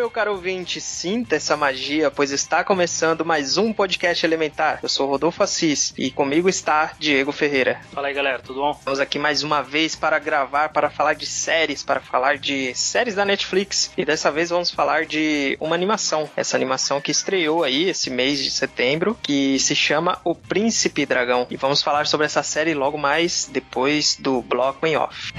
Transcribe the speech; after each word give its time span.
Meu 0.00 0.10
caro 0.10 0.32
ouvinte, 0.32 0.80
sinta 0.80 1.36
essa 1.36 1.58
magia, 1.58 2.10
pois 2.10 2.30
está 2.30 2.64
começando 2.64 3.22
mais 3.22 3.58
um 3.58 3.70
podcast 3.70 4.24
Elementar. 4.24 4.80
Eu 4.82 4.88
sou 4.88 5.06
Rodolfo 5.06 5.42
Assis 5.42 5.92
e 5.98 6.10
comigo 6.10 6.48
está 6.48 6.92
Diego 6.98 7.30
Ferreira. 7.32 7.82
Fala 7.92 8.08
aí, 8.08 8.14
galera, 8.14 8.38
tudo 8.38 8.60
bom? 8.60 8.70
Estamos 8.70 8.98
aqui 8.98 9.18
mais 9.18 9.42
uma 9.42 9.60
vez 9.60 9.94
para 9.94 10.18
gravar, 10.18 10.70
para 10.70 10.88
falar 10.88 11.12
de 11.12 11.26
séries, 11.26 11.82
para 11.82 12.00
falar 12.00 12.38
de 12.38 12.74
séries 12.74 13.14
da 13.14 13.26
Netflix. 13.26 13.92
E 13.94 14.02
dessa 14.02 14.30
vez 14.30 14.48
vamos 14.48 14.70
falar 14.70 15.04
de 15.04 15.54
uma 15.60 15.74
animação. 15.74 16.30
Essa 16.34 16.56
animação 16.56 16.98
que 16.98 17.10
estreou 17.10 17.62
aí 17.62 17.90
esse 17.90 18.08
mês 18.08 18.42
de 18.42 18.50
setembro, 18.50 19.18
que 19.22 19.58
se 19.58 19.76
chama 19.76 20.18
O 20.24 20.34
Príncipe 20.34 21.04
Dragão. 21.04 21.46
E 21.50 21.58
vamos 21.58 21.82
falar 21.82 22.06
sobre 22.06 22.24
essa 22.24 22.42
série 22.42 22.72
logo 22.72 22.96
mais 22.96 23.50
depois 23.52 24.16
do 24.18 24.40
bloco 24.40 24.86
em 24.86 24.96
off. 24.96 25.30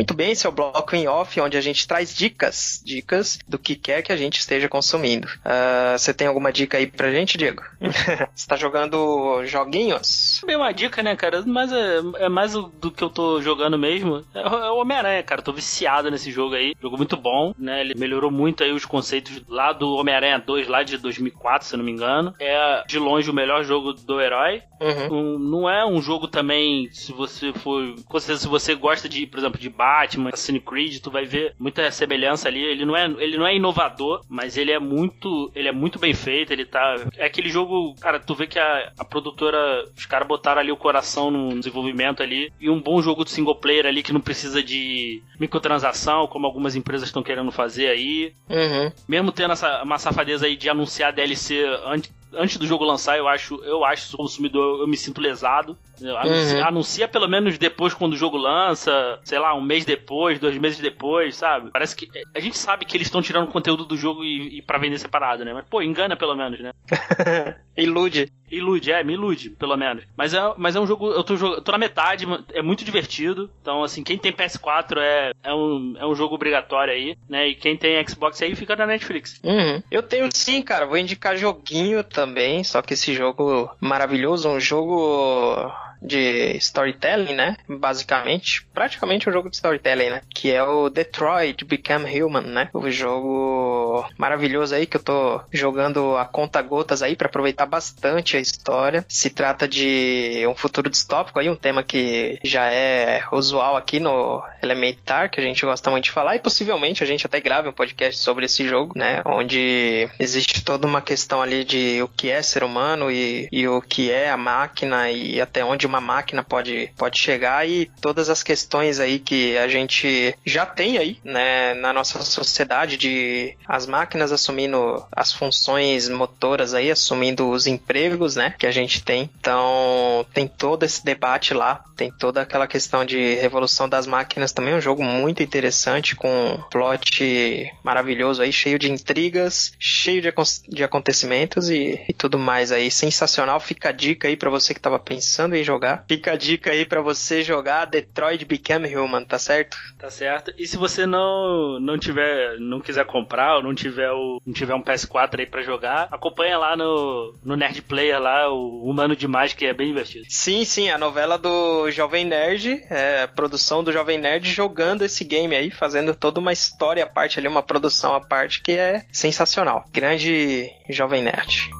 Muito 0.00 0.14
bem, 0.14 0.30
esse 0.32 0.46
é 0.46 0.48
o 0.48 0.52
bloco 0.52 0.96
em 0.96 1.06
off, 1.06 1.38
onde 1.42 1.58
a 1.58 1.60
gente 1.60 1.86
traz 1.86 2.14
dicas, 2.14 2.80
dicas 2.82 3.38
do 3.46 3.58
que 3.58 3.76
quer 3.76 4.00
que 4.02 4.10
a 4.10 4.16
gente 4.16 4.38
esteja 4.38 4.66
consumindo. 4.66 5.28
Ah, 5.44 5.94
Você 5.98 6.14
tem 6.14 6.26
alguma 6.26 6.50
dica 6.50 6.78
aí 6.78 6.86
pra 6.86 7.10
gente, 7.10 7.36
Diego? 7.36 7.62
Você 8.34 8.48
tá 8.48 8.56
jogando 8.56 9.44
joguinhos? 9.44 10.40
Bem 10.46 10.56
uma 10.56 10.72
dica, 10.72 11.02
né, 11.02 11.14
cara? 11.14 11.42
Mas 11.46 11.70
é, 11.70 11.98
é 12.24 12.28
mais 12.30 12.52
do 12.52 12.90
que 12.90 13.04
eu 13.04 13.10
tô 13.10 13.42
jogando 13.42 13.78
mesmo. 13.78 14.24
É, 14.34 14.40
o- 14.40 14.64
é 14.64 14.70
o 14.70 14.76
Homem-Aranha, 14.78 15.22
cara. 15.22 15.42
Tô 15.42 15.52
viciado 15.52 16.10
nesse 16.10 16.30
jogo 16.30 16.54
aí. 16.54 16.74
Jogo 16.80 16.96
muito 16.96 17.16
bom, 17.16 17.54
né? 17.58 17.82
Ele 17.82 17.94
melhorou 17.94 18.30
muito 18.30 18.64
aí 18.64 18.72
os 18.72 18.86
conceitos 18.86 19.42
lá 19.48 19.72
do 19.74 19.90
Homem-Aranha 19.96 20.38
2, 20.38 20.66
lá 20.66 20.82
de 20.82 20.96
2004, 20.96 21.68
se 21.68 21.76
não 21.76 21.84
me 21.84 21.92
engano. 21.92 22.34
É, 22.40 22.84
de 22.86 22.98
longe, 22.98 23.30
o 23.30 23.34
melhor 23.34 23.64
jogo 23.64 23.92
do 23.92 24.18
herói. 24.20 24.62
Uhum. 24.80 25.34
Um- 25.34 25.38
não 25.38 25.68
é 25.68 25.84
um 25.84 26.00
jogo 26.00 26.26
também, 26.26 26.88
se 26.90 27.12
você 27.12 27.52
for. 27.52 27.94
Com 28.06 28.18
certeza, 28.18 28.40
se 28.40 28.48
você 28.48 28.74
gosta 28.74 29.08
de, 29.08 29.26
por 29.26 29.38
exemplo, 29.38 29.60
de 29.60 29.68
Batman, 29.90 30.30
Assassin's 30.32 30.62
Creed, 30.64 31.00
tu 31.00 31.10
vai 31.10 31.24
ver 31.24 31.54
muita 31.58 31.90
semelhança 31.90 32.46
ali. 32.46 32.62
Ele 32.62 32.84
não 32.84 32.96
é, 32.96 33.06
ele 33.06 33.36
não 33.36 33.46
é 33.46 33.56
inovador, 33.56 34.22
mas 34.28 34.56
ele 34.56 34.70
é 34.70 34.78
muito. 34.78 35.50
Ele 35.52 35.66
é 35.66 35.72
muito 35.72 35.98
bem 35.98 36.14
feito. 36.14 36.52
Ele 36.52 36.64
tá. 36.64 36.94
É 37.16 37.26
aquele 37.26 37.48
jogo, 37.48 37.94
cara, 38.00 38.20
tu 38.20 38.34
vê 38.34 38.46
que 38.46 38.58
a, 38.58 38.92
a 38.96 39.04
produtora. 39.04 39.84
Os 39.96 40.06
caras 40.06 40.28
botaram 40.28 40.60
ali 40.60 40.70
o 40.70 40.76
coração 40.76 41.30
no 41.30 41.58
desenvolvimento 41.58 42.22
ali. 42.22 42.52
E 42.60 42.70
um 42.70 42.80
bom 42.80 43.02
jogo 43.02 43.24
de 43.24 43.32
single 43.32 43.56
player 43.56 43.86
ali 43.86 44.02
que 44.02 44.12
não 44.12 44.20
precisa 44.20 44.62
de 44.62 45.22
microtransação, 45.40 46.28
como 46.28 46.46
algumas 46.46 46.76
empresas 46.76 47.08
estão 47.08 47.22
querendo 47.22 47.50
fazer 47.50 47.88
aí. 47.88 48.32
Uhum. 48.48 48.92
Mesmo 49.08 49.32
tendo 49.32 49.52
essa, 49.52 49.82
uma 49.82 49.98
safadeza 49.98 50.46
aí 50.46 50.56
de 50.56 50.68
anunciar 50.68 51.12
DLC 51.12 51.64
antes, 51.84 52.12
antes 52.34 52.56
do 52.56 52.66
jogo 52.66 52.84
lançar, 52.84 53.16
eu 53.18 53.28
acho, 53.28 53.56
eu 53.64 53.84
acho, 53.84 54.06
sou 54.08 54.18
consumidor, 54.18 54.80
eu 54.80 54.86
me 54.86 54.96
sinto 54.96 55.20
lesado. 55.20 55.76
Anuncia, 56.00 56.58
Uhum. 56.58 56.64
anuncia 56.66 57.08
pelo 57.08 57.28
menos 57.28 57.58
depois 57.58 57.92
quando 57.92 58.14
o 58.14 58.16
jogo 58.16 58.38
lança, 58.38 59.18
sei 59.22 59.38
lá, 59.38 59.54
um 59.54 59.60
mês 59.60 59.84
depois, 59.84 60.38
dois 60.38 60.56
meses 60.56 60.78
depois, 60.78 61.36
sabe? 61.36 61.70
Parece 61.70 61.94
que. 61.94 62.08
A 62.34 62.40
gente 62.40 62.56
sabe 62.56 62.86
que 62.86 62.96
eles 62.96 63.06
estão 63.06 63.20
tirando 63.20 63.48
conteúdo 63.50 63.84
do 63.84 63.96
jogo 63.98 64.24
e, 64.24 64.58
e 64.58 64.62
para 64.62 64.78
vender 64.78 64.98
separado, 64.98 65.44
né? 65.44 65.52
Mas, 65.52 65.66
pô, 65.68 65.82
engana 65.82 66.16
pelo 66.16 66.34
menos, 66.34 66.58
né? 66.60 66.72
Ilude. 67.76 68.32
Ilude, 68.50 68.90
é, 68.90 69.04
me 69.04 69.12
ilude, 69.12 69.50
pelo 69.50 69.76
menos. 69.76 70.04
Mas 70.16 70.34
é, 70.34 70.40
mas 70.56 70.74
é 70.74 70.80
um 70.80 70.86
jogo, 70.86 71.08
eu 71.12 71.22
tô, 71.22 71.34
eu 71.34 71.60
tô 71.62 71.70
na 71.72 71.78
metade, 71.78 72.26
é 72.52 72.60
muito 72.60 72.84
divertido. 72.84 73.48
Então, 73.62 73.84
assim, 73.84 74.02
quem 74.02 74.18
tem 74.18 74.32
PS4 74.32 74.96
é, 74.98 75.32
é, 75.44 75.54
um, 75.54 75.94
é 75.98 76.04
um 76.06 76.14
jogo 76.14 76.34
obrigatório 76.34 76.92
aí, 76.92 77.16
né? 77.28 77.48
E 77.48 77.54
quem 77.54 77.76
tem 77.76 78.04
Xbox 78.06 78.42
aí 78.42 78.56
fica 78.56 78.74
na 78.74 78.86
Netflix. 78.86 79.40
Uhum. 79.44 79.82
Eu 79.90 80.02
tenho 80.02 80.28
sim, 80.34 80.62
cara. 80.62 80.84
Vou 80.84 80.96
indicar 80.98 81.36
joguinho 81.36 82.02
também. 82.20 82.62
Só 82.62 82.82
que 82.82 82.94
esse 82.94 83.14
jogo 83.14 83.70
maravilhoso, 83.80 84.48
um 84.48 84.60
jogo 84.60 85.70
de 86.02 86.56
storytelling, 86.56 87.34
né? 87.34 87.56
Basicamente, 87.68 88.66
praticamente 88.72 89.28
um 89.28 89.32
jogo 89.32 89.50
de 89.50 89.56
storytelling, 89.56 90.10
né? 90.10 90.22
Que 90.34 90.52
é 90.52 90.62
o 90.62 90.88
Detroit 90.88 91.64
Become 91.64 92.22
Human, 92.22 92.42
né? 92.42 92.68
O 92.72 92.90
jogo 92.90 94.04
maravilhoso 94.16 94.74
aí 94.74 94.86
que 94.86 94.96
eu 94.96 95.02
tô 95.02 95.40
jogando 95.52 96.16
a 96.16 96.24
conta 96.24 96.62
gotas 96.62 97.02
aí 97.02 97.16
para 97.16 97.28
aproveitar 97.28 97.66
bastante 97.66 98.36
a 98.36 98.40
história. 98.40 99.04
Se 99.08 99.30
trata 99.30 99.68
de 99.68 100.44
um 100.48 100.54
futuro 100.54 100.88
distópico 100.88 101.38
aí, 101.38 101.48
um 101.48 101.56
tema 101.56 101.82
que 101.82 102.38
já 102.42 102.66
é 102.70 103.22
usual 103.32 103.76
aqui 103.76 104.00
no 104.00 104.42
Elementar, 104.62 105.30
que 105.30 105.40
a 105.40 105.42
gente 105.42 105.64
gosta 105.64 105.90
muito 105.90 106.04
de 106.04 106.10
falar, 106.10 106.36
e 106.36 106.40
possivelmente 106.40 107.02
a 107.02 107.06
gente 107.06 107.26
até 107.26 107.40
grave 107.40 107.68
um 107.68 107.72
podcast 107.72 108.20
sobre 108.20 108.46
esse 108.46 108.66
jogo, 108.66 108.92
né? 108.96 109.22
Onde 109.24 110.08
existe 110.18 110.64
toda 110.64 110.86
uma 110.86 111.00
questão 111.00 111.42
ali 111.42 111.64
de 111.64 112.02
o 112.02 112.08
que 112.08 112.30
é 112.30 112.42
ser 112.42 112.64
humano 112.64 113.10
e, 113.10 113.48
e 113.50 113.66
o 113.68 113.80
que 113.80 114.10
é 114.10 114.30
a 114.30 114.36
máquina 114.36 115.10
e 115.10 115.40
até 115.40 115.64
onde 115.64 115.86
uma 115.90 116.00
máquina 116.00 116.42
pode, 116.42 116.90
pode 116.96 117.18
chegar 117.18 117.68
e 117.68 117.90
todas 118.00 118.30
as 118.30 118.42
questões 118.42 119.00
aí 119.00 119.18
que 119.18 119.58
a 119.58 119.68
gente 119.68 120.34
já 120.46 120.64
tem 120.64 120.96
aí, 120.96 121.18
né, 121.24 121.74
na 121.74 121.92
nossa 121.92 122.22
sociedade 122.22 122.96
de 122.96 123.56
as 123.66 123.86
máquinas 123.86 124.32
assumindo 124.32 125.04
as 125.12 125.32
funções 125.32 126.08
motoras 126.08 126.72
aí, 126.72 126.90
assumindo 126.90 127.50
os 127.50 127.66
empregos, 127.66 128.36
né, 128.36 128.54
que 128.58 128.66
a 128.66 128.70
gente 128.70 129.02
tem. 129.02 129.28
Então, 129.38 130.24
tem 130.32 130.46
todo 130.46 130.84
esse 130.84 131.04
debate 131.04 131.52
lá, 131.52 131.84
tem 131.96 132.10
toda 132.10 132.42
aquela 132.42 132.66
questão 132.66 133.04
de 133.04 133.34
revolução 133.34 133.88
das 133.88 134.06
máquinas 134.06 134.52
também, 134.52 134.74
um 134.74 134.80
jogo 134.80 135.02
muito 135.02 135.42
interessante 135.42 136.14
com 136.14 136.30
um 136.30 136.62
plot 136.70 137.70
maravilhoso 137.82 138.42
aí, 138.42 138.52
cheio 138.52 138.78
de 138.78 138.90
intrigas, 138.90 139.72
cheio 139.78 140.22
de, 140.22 140.32
de 140.68 140.84
acontecimentos 140.84 141.68
e, 141.68 142.00
e 142.08 142.12
tudo 142.12 142.38
mais 142.38 142.70
aí, 142.70 142.90
sensacional. 142.90 143.58
Fica 143.58 143.88
a 143.88 143.92
dica 143.92 144.28
aí 144.28 144.36
pra 144.36 144.50
você 144.50 144.72
que 144.72 144.80
tava 144.80 144.98
pensando 144.98 145.56
em 145.56 145.64
jogar. 145.64 145.79
Fica 146.08 146.32
a 146.32 146.36
dica 146.36 146.70
aí 146.70 146.84
pra 146.84 147.00
você 147.00 147.42
jogar 147.42 147.86
Detroit 147.86 148.44
Become 148.44 148.94
Human, 148.94 149.24
tá 149.24 149.38
certo? 149.38 149.76
Tá 149.98 150.10
certo. 150.10 150.52
E 150.56 150.66
se 150.66 150.76
você 150.76 151.06
não 151.06 151.78
não 151.80 151.98
tiver, 151.98 152.58
não 152.58 152.80
quiser 152.80 153.04
comprar 153.06 153.56
ou 153.56 153.62
não 153.62 153.74
tiver 153.74 154.10
o, 154.10 154.40
não 154.44 154.52
tiver 154.52 154.74
um 154.74 154.82
PS4 154.82 155.40
aí 155.40 155.46
pra 155.46 155.62
jogar, 155.62 156.08
acompanha 156.10 156.58
lá 156.58 156.76
no 156.76 157.34
no 157.44 157.56
Nerd 157.56 157.82
Player 157.82 158.20
lá 158.20 158.52
o 158.52 158.88
Humano 158.88 159.16
Demais 159.16 159.52
que 159.52 159.66
é 159.66 159.74
bem 159.74 159.88
divertido. 159.88 160.26
Sim, 160.28 160.64
sim, 160.64 160.90
a 160.90 160.98
novela 160.98 161.38
do 161.38 161.90
Jovem 161.90 162.24
Nerd, 162.24 162.82
é, 162.90 163.22
a 163.22 163.28
produção 163.28 163.82
do 163.82 163.92
Jovem 163.92 164.18
Nerd 164.18 164.50
jogando 164.50 165.02
esse 165.02 165.24
game 165.24 165.54
aí, 165.54 165.70
fazendo 165.70 166.14
toda 166.14 166.40
uma 166.40 166.52
história 166.52 167.04
à 167.04 167.06
parte 167.06 167.38
ali, 167.38 167.48
uma 167.48 167.62
produção 167.62 168.14
à 168.14 168.20
parte 168.20 168.62
que 168.62 168.72
é 168.72 169.04
sensacional. 169.12 169.84
Grande 169.92 170.70
Jovem 170.88 171.22
Nerd. 171.22 171.70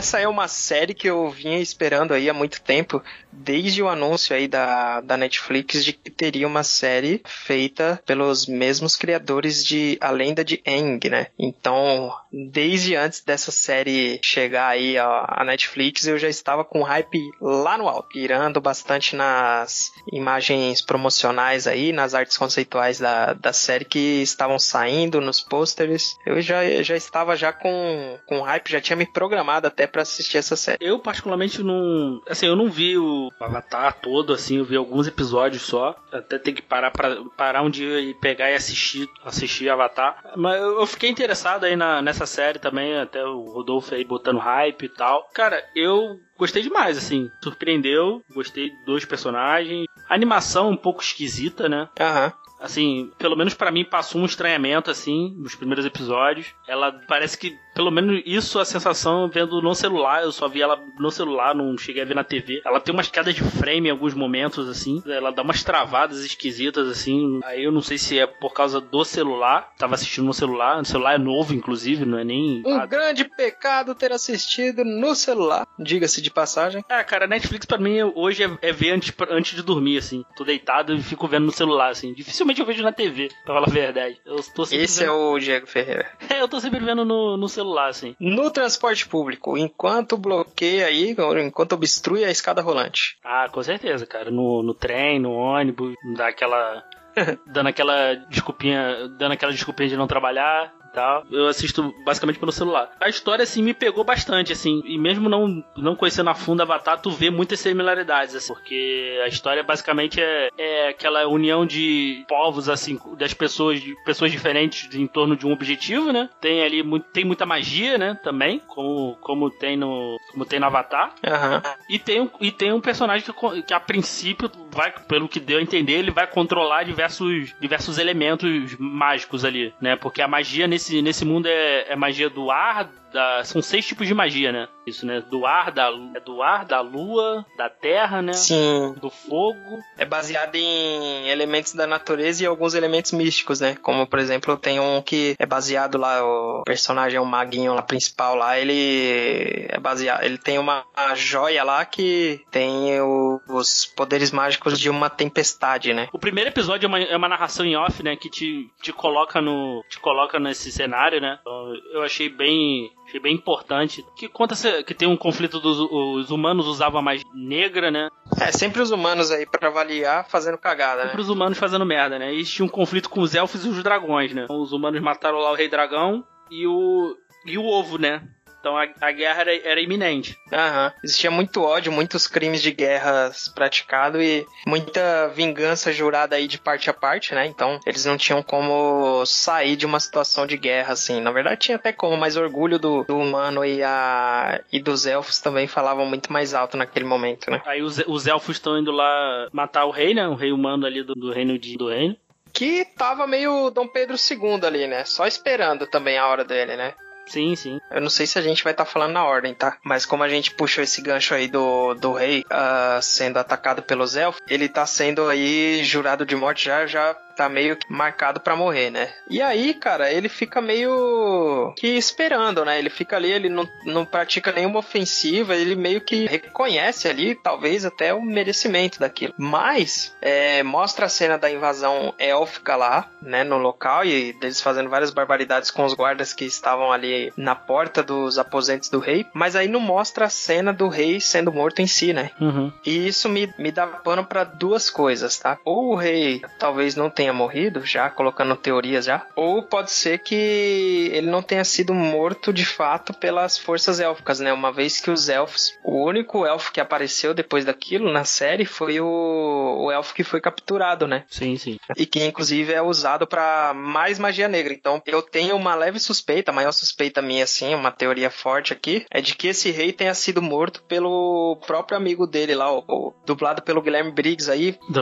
Essa 0.00 0.18
é 0.18 0.26
uma 0.26 0.48
série 0.48 0.94
que 0.94 1.10
eu 1.10 1.28
vinha 1.30 1.58
esperando 1.58 2.14
aí 2.14 2.30
há 2.30 2.32
muito 2.32 2.62
tempo, 2.62 3.02
desde 3.30 3.82
o 3.82 3.88
anúncio 3.88 4.34
aí 4.34 4.48
da, 4.48 5.02
da 5.02 5.14
Netflix 5.14 5.84
de 5.84 5.92
que 5.92 6.10
teria 6.10 6.46
uma 6.46 6.62
série 6.62 7.20
feita 7.26 8.02
pelos 8.06 8.46
mesmos 8.46 8.96
criadores 8.96 9.62
de 9.62 9.98
A 10.00 10.10
Lenda 10.10 10.42
de 10.42 10.62
Aang, 10.66 11.06
né? 11.10 11.26
Então, 11.38 12.10
desde 12.32 12.94
antes 12.94 13.22
dessa 13.22 13.50
série 13.50 14.20
chegar 14.22 14.68
aí 14.68 14.96
à 14.98 15.42
Netflix, 15.44 16.06
eu 16.06 16.18
já 16.18 16.28
estava 16.28 16.64
com 16.64 16.82
hype 16.82 17.30
lá 17.40 17.76
no 17.76 17.88
alto, 17.88 18.08
pirando 18.08 18.60
bastante 18.60 19.16
nas 19.16 19.92
imagens 20.12 20.82
promocionais 20.82 21.66
aí, 21.66 21.92
nas 21.92 22.14
artes 22.14 22.36
conceituais 22.36 22.98
da, 22.98 23.32
da 23.34 23.52
série 23.52 23.84
que 23.84 24.22
estavam 24.22 24.58
saindo, 24.58 25.20
nos 25.20 25.40
pôsteres. 25.40 26.16
Eu 26.24 26.40
já, 26.40 26.82
já 26.82 26.96
estava 26.96 27.36
já 27.36 27.52
com, 27.52 28.18
com 28.26 28.40
hype, 28.42 28.70
já 28.70 28.80
tinha 28.80 28.96
me 28.96 29.06
programado 29.06 29.66
até 29.66 29.86
pra 29.86 30.02
assistir 30.02 30.38
essa 30.38 30.56
série. 30.56 30.78
Eu 30.80 30.98
particularmente 30.98 31.62
não, 31.62 32.20
assim, 32.28 32.46
eu 32.46 32.56
não 32.56 32.70
vi 32.70 32.96
o 32.96 33.30
Avatar 33.40 34.00
todo 34.00 34.32
assim, 34.32 34.58
eu 34.58 34.64
vi 34.64 34.76
alguns 34.76 35.06
episódios 35.06 35.62
só. 35.62 35.96
Até 36.12 36.38
ter 36.38 36.52
que 36.52 36.62
parar 36.62 36.90
para 36.90 37.16
parar 37.36 37.62
um 37.62 37.70
dia 37.70 38.00
e 38.00 38.14
pegar 38.14 38.50
e 38.50 38.54
assistir, 38.54 39.08
assistir 39.24 39.68
Avatar. 39.68 40.32
Mas 40.36 40.60
eu 40.60 40.86
fiquei 40.86 41.10
interessado 41.10 41.64
aí 41.64 41.76
na, 41.76 42.02
nessa 42.02 42.19
série 42.26 42.58
também, 42.58 42.96
até 42.98 43.24
o 43.24 43.44
Rodolfo 43.44 43.94
aí 43.94 44.04
botando 44.04 44.38
hype 44.38 44.84
e 44.84 44.88
tal. 44.88 45.28
Cara, 45.34 45.62
eu 45.74 46.18
gostei 46.38 46.62
demais, 46.62 46.96
assim. 46.96 47.30
Surpreendeu, 47.42 48.22
gostei 48.32 48.70
dos 48.86 49.04
personagens. 49.04 49.86
A 50.08 50.14
animação 50.14 50.70
um 50.70 50.76
pouco 50.76 51.02
esquisita, 51.02 51.68
né? 51.68 51.88
Aham. 51.98 52.32
Assim, 52.60 53.10
pelo 53.16 53.36
menos 53.36 53.54
pra 53.54 53.70
mim 53.70 53.86
passou 53.86 54.20
um 54.20 54.26
estranhamento, 54.26 54.90
assim, 54.90 55.34
nos 55.38 55.54
primeiros 55.54 55.86
episódios. 55.86 56.54
Ela 56.68 56.92
parece 57.08 57.38
que, 57.38 57.56
pelo 57.80 57.90
menos 57.90 58.22
isso 58.26 58.58
a 58.58 58.64
sensação 58.66 59.26
vendo 59.30 59.62
no 59.62 59.74
celular. 59.74 60.22
Eu 60.22 60.32
só 60.32 60.46
vi 60.46 60.60
ela 60.60 60.78
no 60.98 61.10
celular, 61.10 61.54
não 61.54 61.78
cheguei 61.78 62.02
a 62.02 62.04
ver 62.04 62.14
na 62.14 62.22
TV. 62.22 62.60
Ela 62.62 62.78
tem 62.78 62.92
umas 62.92 63.08
quedas 63.08 63.34
de 63.34 63.42
frame 63.42 63.88
em 63.88 63.90
alguns 63.90 64.12
momentos, 64.12 64.68
assim. 64.68 65.02
Ela 65.06 65.32
dá 65.32 65.40
umas 65.40 65.64
travadas 65.64 66.22
esquisitas, 66.22 66.86
assim. 66.86 67.40
Aí 67.42 67.64
eu 67.64 67.72
não 67.72 67.80
sei 67.80 67.96
se 67.96 68.18
é 68.18 68.26
por 68.26 68.52
causa 68.52 68.82
do 68.82 69.02
celular. 69.02 69.72
Tava 69.78 69.94
assistindo 69.94 70.26
no 70.26 70.34
celular. 70.34 70.78
O 70.78 70.84
celular 70.84 71.14
é 71.14 71.18
novo, 71.18 71.54
inclusive, 71.54 72.04
não 72.04 72.18
é 72.18 72.24
nem. 72.24 72.62
Um 72.66 72.86
grande 72.86 73.24
pecado 73.24 73.94
ter 73.94 74.12
assistido 74.12 74.84
no 74.84 75.14
celular, 75.14 75.66
diga-se 75.78 76.20
de 76.20 76.30
passagem. 76.30 76.84
É, 76.86 77.02
cara, 77.02 77.26
Netflix 77.26 77.64
pra 77.64 77.78
mim 77.78 78.02
hoje 78.14 78.44
é, 78.44 78.58
é 78.60 78.72
ver 78.72 78.90
antes, 78.90 79.10
antes 79.30 79.56
de 79.56 79.62
dormir, 79.62 79.96
assim. 79.96 80.22
Tô 80.36 80.44
deitado 80.44 80.94
e 80.94 81.02
fico 81.02 81.26
vendo 81.26 81.46
no 81.46 81.52
celular, 81.52 81.88
assim. 81.88 82.12
Dificilmente 82.12 82.60
eu 82.60 82.66
vejo 82.66 82.82
na 82.82 82.92
TV, 82.92 83.28
pra 83.46 83.54
falar 83.54 83.68
a 83.68 83.70
verdade. 83.70 84.20
Eu 84.26 84.36
tô 84.54 84.64
Esse 84.64 85.00
vendo... 85.00 85.08
é 85.08 85.12
o 85.12 85.38
Diego 85.38 85.66
Ferreira. 85.66 86.10
É, 86.30 86.40
eu 86.40 86.48
tô 86.48 86.60
sempre 86.60 86.78
vendo 86.78 87.04
no, 87.04 87.36
no 87.36 87.48
celular, 87.48 87.69
assim. 87.88 88.16
No 88.18 88.50
transporte 88.50 89.06
público, 89.06 89.56
enquanto 89.56 90.16
bloqueia 90.16 90.86
aí, 90.86 91.16
enquanto 91.44 91.72
obstrui 91.72 92.24
a 92.24 92.30
escada 92.30 92.62
rolante. 92.62 93.16
Ah, 93.24 93.48
com 93.50 93.62
certeza, 93.62 94.06
cara. 94.06 94.30
No, 94.30 94.62
no 94.62 94.74
trem, 94.74 95.18
no 95.18 95.32
ônibus, 95.32 95.94
dá 96.16 96.28
aquela. 96.28 96.84
dando 97.46 97.68
aquela 97.68 98.14
desculpinha. 98.28 99.08
Dando 99.18 99.32
aquela 99.32 99.52
desculpinha 99.52 99.88
de 99.88 99.96
não 99.96 100.06
trabalhar 100.06 100.79
tal. 100.92 101.24
Eu 101.30 101.48
assisto 101.48 101.94
basicamente 102.04 102.38
pelo 102.38 102.52
celular. 102.52 102.90
A 103.00 103.08
história, 103.08 103.42
assim, 103.42 103.62
me 103.62 103.74
pegou 103.74 104.04
bastante, 104.04 104.52
assim. 104.52 104.82
E 104.84 104.98
mesmo 104.98 105.28
não, 105.28 105.64
não 105.76 105.96
conhecendo 105.96 106.30
a 106.30 106.34
fundo 106.34 106.62
Avatar, 106.62 107.00
tu 107.00 107.10
vê 107.10 107.30
muitas 107.30 107.60
similaridades, 107.60 108.34
assim. 108.34 108.52
Porque 108.52 109.20
a 109.24 109.28
história, 109.28 109.62
basicamente, 109.62 110.20
é, 110.20 110.48
é 110.58 110.88
aquela 110.88 111.26
união 111.26 111.64
de 111.66 112.24
povos, 112.28 112.68
assim, 112.68 112.98
das 113.16 113.34
pessoas, 113.34 113.80
de 113.80 113.94
pessoas 114.04 114.30
diferentes 114.30 114.94
em 114.94 115.06
torno 115.06 115.36
de 115.36 115.46
um 115.46 115.52
objetivo, 115.52 116.12
né? 116.12 116.28
Tem 116.40 116.62
ali, 116.62 116.82
tem 117.12 117.24
muita 117.24 117.46
magia, 117.46 117.96
né? 117.98 118.18
Também, 118.22 118.60
como, 118.66 119.16
como 119.20 119.50
tem 119.50 119.76
no 119.76 120.18
como 120.30 120.44
tem 120.44 120.60
no 120.60 120.66
Avatar. 120.66 121.14
Uhum. 121.24 121.72
E, 121.88 121.98
tem, 121.98 122.20
um, 122.20 122.30
e 122.40 122.50
tem 122.50 122.72
um 122.72 122.80
personagem 122.80 123.26
que, 123.26 123.62
que, 123.62 123.74
a 123.74 123.80
princípio, 123.80 124.50
vai, 124.70 124.92
pelo 125.08 125.28
que 125.28 125.40
deu 125.40 125.58
a 125.58 125.62
entender, 125.62 125.94
ele 125.94 126.10
vai 126.10 126.26
controlar 126.26 126.84
diversos, 126.84 127.54
diversos 127.60 127.98
elementos 127.98 128.76
mágicos 128.78 129.44
ali, 129.44 129.74
né? 129.80 129.96
Porque 129.96 130.22
a 130.22 130.28
magia 130.28 130.66
nesse 130.66 130.79
nesse, 130.80 131.02
nesse 131.02 131.24
mundo 131.24 131.46
é, 131.46 131.92
é 131.92 131.96
magia 131.96 132.30
do 132.30 132.50
ar, 132.50 132.90
da, 133.12 133.42
são 133.44 133.60
seis 133.62 133.86
tipos 133.86 134.06
de 134.06 134.14
magia, 134.14 134.52
né? 134.52 134.68
Isso, 134.86 135.06
né? 135.06 135.20
Do 135.20 135.46
ar, 135.46 135.70
da, 135.70 135.90
é 136.14 136.20
do 136.20 136.42
ar, 136.42 136.64
da 136.64 136.80
lua, 136.80 137.44
da 137.56 137.68
terra, 137.68 138.22
né? 138.22 138.32
Sim. 138.32 138.94
Do 139.00 139.10
fogo. 139.10 139.80
É 139.96 140.04
baseado 140.04 140.56
em 140.56 141.28
elementos 141.28 141.74
da 141.74 141.86
natureza 141.86 142.42
e 142.42 142.46
alguns 142.46 142.74
elementos 142.74 143.12
místicos, 143.12 143.60
né? 143.60 143.76
Como, 143.82 144.06
por 144.06 144.18
exemplo, 144.18 144.56
tem 144.56 144.80
um 144.80 145.02
que 145.02 145.36
é 145.38 145.46
baseado 145.46 145.98
lá, 145.98 146.24
o 146.24 146.62
personagem 146.64 147.18
é 147.18 147.20
um 147.20 147.24
maguinho 147.26 147.74
lá, 147.74 147.82
principal 147.82 148.34
lá, 148.34 148.58
ele 148.58 149.66
é 149.68 149.78
baseado, 149.78 150.24
ele 150.24 150.38
tem 150.38 150.58
uma 150.58 150.84
joia 151.14 151.62
lá 151.62 151.84
que 151.84 152.40
tem 152.50 153.00
o, 153.00 153.40
os 153.48 153.86
poderes 153.86 154.30
mágicos 154.30 154.78
de 154.78 154.90
uma 154.90 155.10
tempestade, 155.10 155.92
né? 155.92 156.08
O 156.12 156.18
primeiro 156.18 156.50
episódio 156.50 156.86
é 156.86 156.88
uma, 156.88 157.00
é 157.00 157.16
uma 157.16 157.28
narração 157.28 157.64
em 157.64 157.76
off, 157.76 158.02
né? 158.02 158.16
Que 158.16 158.30
te, 158.30 158.70
te 158.82 158.92
coloca 158.92 159.40
no 159.40 159.84
te 159.88 159.98
coloca 160.00 160.38
nesse 160.38 160.70
cenário, 160.72 161.20
né? 161.20 161.38
Então, 161.40 161.74
eu 161.92 162.02
achei 162.02 162.28
bem 162.28 162.90
Achei 163.10 163.18
bem 163.18 163.34
importante. 163.34 164.06
Que 164.14 164.28
conta 164.28 164.54
que 164.84 164.94
tem 164.94 165.08
um 165.08 165.16
conflito 165.16 165.58
dos 165.58 165.80
os 165.80 166.30
humanos 166.30 166.68
usavam 166.68 167.02
mais 167.02 167.22
negra, 167.34 167.90
né? 167.90 168.08
É, 168.40 168.52
sempre 168.52 168.80
os 168.80 168.92
humanos 168.92 169.32
aí 169.32 169.44
para 169.44 169.68
avaliar 169.68 170.28
fazendo 170.28 170.56
cagada, 170.56 171.02
sempre 171.02 171.16
né? 171.16 171.22
os 171.22 171.28
humanos 171.28 171.58
fazendo 171.58 171.84
merda, 171.84 172.20
né? 172.20 172.32
E 172.32 172.44
tinha 172.44 172.64
um 172.64 172.68
conflito 172.68 173.10
com 173.10 173.20
os 173.20 173.34
elfos 173.34 173.64
e 173.64 173.68
os 173.68 173.82
dragões, 173.82 174.32
né? 174.32 174.46
Os 174.48 174.72
humanos 174.72 175.00
mataram 175.02 175.38
lá 175.38 175.50
o 175.50 175.56
rei 175.56 175.68
dragão 175.68 176.24
e 176.48 176.68
o 176.68 177.16
e 177.44 177.58
o 177.58 177.64
ovo, 177.64 177.98
né? 177.98 178.22
Então 178.60 178.76
a, 178.76 178.86
a 179.00 179.10
guerra 179.10 179.40
era, 179.40 179.56
era 179.56 179.80
iminente. 179.80 180.38
Aham. 180.52 180.92
Existia 181.02 181.30
muito 181.30 181.62
ódio, 181.62 181.90
muitos 181.90 182.26
crimes 182.26 182.62
de 182.62 182.70
guerras 182.70 183.48
praticados 183.48 184.20
e 184.22 184.46
muita 184.66 185.28
vingança 185.28 185.92
jurada 185.92 186.36
aí 186.36 186.46
de 186.46 186.58
parte 186.58 186.90
a 186.90 186.94
parte, 186.94 187.34
né? 187.34 187.46
Então 187.46 187.80
eles 187.86 188.04
não 188.04 188.16
tinham 188.16 188.42
como 188.42 189.24
sair 189.24 189.76
de 189.76 189.86
uma 189.86 189.98
situação 189.98 190.46
de 190.46 190.56
guerra, 190.56 190.92
assim. 190.92 191.20
Na 191.20 191.30
verdade 191.30 191.60
tinha 191.60 191.76
até 191.76 191.92
como, 191.92 192.16
mas 192.16 192.36
orgulho 192.36 192.78
do, 192.78 193.04
do 193.04 193.18
humano 193.18 193.64
e, 193.64 193.82
a, 193.82 194.60
e 194.70 194.78
dos 194.80 195.06
elfos 195.06 195.40
também 195.40 195.66
falavam 195.66 196.06
muito 196.06 196.32
mais 196.32 196.54
alto 196.54 196.76
naquele 196.76 197.06
momento, 197.06 197.50
né? 197.50 197.62
Aí 197.64 197.82
os, 197.82 197.98
os 198.06 198.26
elfos 198.26 198.56
estão 198.56 198.78
indo 198.78 198.92
lá 198.92 199.48
matar 199.52 199.86
o 199.86 199.90
rei, 199.90 200.14
né? 200.14 200.28
O 200.28 200.34
rei 200.34 200.52
humano 200.52 200.86
ali 200.86 201.02
do, 201.02 201.14
do 201.14 201.32
reino 201.32 201.58
de, 201.58 201.76
do 201.76 201.88
reino. 201.88 202.16
Que 202.52 202.84
tava 202.84 203.26
meio 203.26 203.70
Dom 203.70 203.86
Pedro 203.86 204.16
II 204.16 204.66
ali, 204.66 204.86
né? 204.86 205.04
Só 205.04 205.26
esperando 205.26 205.86
também 205.86 206.18
a 206.18 206.26
hora 206.26 206.44
dele, 206.44 206.76
né? 206.76 206.94
Sim, 207.30 207.54
sim. 207.54 207.80
Eu 207.92 208.00
não 208.00 208.10
sei 208.10 208.26
se 208.26 208.38
a 208.40 208.42
gente 208.42 208.64
vai 208.64 208.72
estar 208.72 208.84
tá 208.84 208.90
falando 208.90 209.12
na 209.12 209.24
ordem, 209.24 209.54
tá? 209.54 209.78
Mas 209.84 210.04
como 210.04 210.24
a 210.24 210.28
gente 210.28 210.50
puxou 210.50 210.82
esse 210.82 211.00
gancho 211.00 211.32
aí 211.32 211.46
do, 211.46 211.94
do 211.94 212.12
rei 212.12 212.40
uh, 212.40 213.00
sendo 213.00 213.38
atacado 213.38 213.82
pelos 213.82 214.16
elfos, 214.16 214.42
ele 214.48 214.68
tá 214.68 214.84
sendo 214.84 215.28
aí 215.28 215.84
jurado 215.84 216.26
de 216.26 216.34
morte 216.34 216.64
já, 216.64 216.86
já 216.86 217.14
tá 217.40 217.48
meio 217.48 217.74
que 217.74 217.90
marcado 217.90 218.38
para 218.38 218.54
morrer, 218.54 218.90
né? 218.90 219.08
E 219.26 219.40
aí, 219.40 219.72
cara, 219.72 220.12
ele 220.12 220.28
fica 220.28 220.60
meio 220.60 221.72
que 221.74 221.86
esperando, 221.86 222.66
né? 222.66 222.78
Ele 222.78 222.90
fica 222.90 223.16
ali, 223.16 223.32
ele 223.32 223.48
não, 223.48 223.66
não 223.86 224.04
pratica 224.04 224.52
nenhuma 224.52 224.80
ofensiva, 224.80 225.56
ele 225.56 225.74
meio 225.74 226.02
que 226.02 226.26
reconhece 226.26 227.08
ali, 227.08 227.34
talvez 227.34 227.86
até 227.86 228.12
o 228.12 228.20
merecimento 228.20 229.00
daquilo. 229.00 229.32
Mas, 229.38 230.14
é, 230.20 230.62
mostra 230.62 231.06
a 231.06 231.08
cena 231.08 231.38
da 231.38 231.50
invasão 231.50 232.12
élfica 232.18 232.76
lá, 232.76 233.08
né, 233.22 233.42
no 233.42 233.56
local, 233.56 234.04
e 234.04 234.34
deles 234.34 234.60
fazendo 234.60 234.90
várias 234.90 235.10
barbaridades 235.10 235.70
com 235.70 235.86
os 235.86 235.94
guardas 235.94 236.34
que 236.34 236.44
estavam 236.44 236.92
ali 236.92 237.32
na 237.38 237.54
porta 237.54 238.02
dos 238.02 238.38
aposentos 238.38 238.90
do 238.90 238.98
rei, 238.98 239.24
mas 239.32 239.56
aí 239.56 239.66
não 239.66 239.80
mostra 239.80 240.26
a 240.26 240.30
cena 240.30 240.74
do 240.74 240.88
rei 240.88 241.20
sendo 241.22 241.50
morto 241.50 241.80
em 241.80 241.86
si, 241.86 242.12
né? 242.12 242.32
Uhum. 242.38 242.70
E 242.84 243.08
isso 243.08 243.30
me, 243.30 243.50
me 243.56 243.72
dá 243.72 243.86
pano 243.86 244.26
para 244.26 244.44
duas 244.44 244.90
coisas, 244.90 245.38
tá? 245.38 245.58
Ou 245.64 245.92
o 245.92 245.96
rei 245.96 246.42
talvez 246.58 246.94
não 246.94 247.08
tenha 247.08 247.29
tenha 247.30 247.32
morrido, 247.32 247.84
já 247.84 248.10
colocando 248.10 248.56
teorias 248.56 249.04
já, 249.04 249.26
ou 249.36 249.62
pode 249.62 249.90
ser 249.90 250.18
que 250.18 251.10
ele 251.12 251.30
não 251.30 251.42
tenha 251.42 251.64
sido 251.64 251.94
morto 251.94 252.52
de 252.52 252.66
fato 252.66 253.14
pelas 253.14 253.56
forças 253.56 254.00
élficas, 254.00 254.40
né? 254.40 254.52
Uma 254.52 254.72
vez 254.72 255.00
que 255.00 255.10
os 255.10 255.28
elfos, 255.28 255.72
o 255.84 256.04
único 256.04 256.44
elfo 256.44 256.72
que 256.72 256.80
apareceu 256.80 257.32
depois 257.32 257.64
daquilo 257.64 258.12
na 258.12 258.24
série 258.24 258.64
foi 258.64 259.00
o, 259.00 259.84
o 259.84 259.90
elfo 259.90 260.14
que 260.14 260.24
foi 260.24 260.40
capturado, 260.40 261.06
né? 261.06 261.24
Sim, 261.28 261.56
sim. 261.56 261.78
E 261.96 262.04
que 262.04 262.24
inclusive 262.24 262.72
é 262.72 262.82
usado 262.82 263.26
para 263.26 263.72
mais 263.74 264.18
magia 264.18 264.48
negra. 264.48 264.72
Então 264.72 265.00
eu 265.06 265.22
tenho 265.22 265.56
uma 265.56 265.74
leve 265.74 265.98
suspeita, 265.98 266.50
a 266.50 266.54
maior 266.54 266.72
suspeita 266.72 267.22
minha 267.22 267.44
assim, 267.44 267.74
uma 267.74 267.92
teoria 267.92 268.30
forte 268.30 268.72
aqui, 268.72 269.06
é 269.10 269.20
de 269.20 269.34
que 269.34 269.48
esse 269.48 269.70
rei 269.70 269.92
tenha 269.92 270.14
sido 270.14 270.42
morto 270.42 270.82
pelo 270.84 271.56
próprio 271.66 271.96
amigo 271.96 272.26
dele 272.26 272.54
lá, 272.54 272.72
o, 272.72 272.84
o 272.88 273.14
dublado 273.24 273.62
pelo 273.62 273.82
Guilherme 273.82 274.10
Briggs 274.10 274.50
aí. 274.50 274.76
Do 274.88 275.00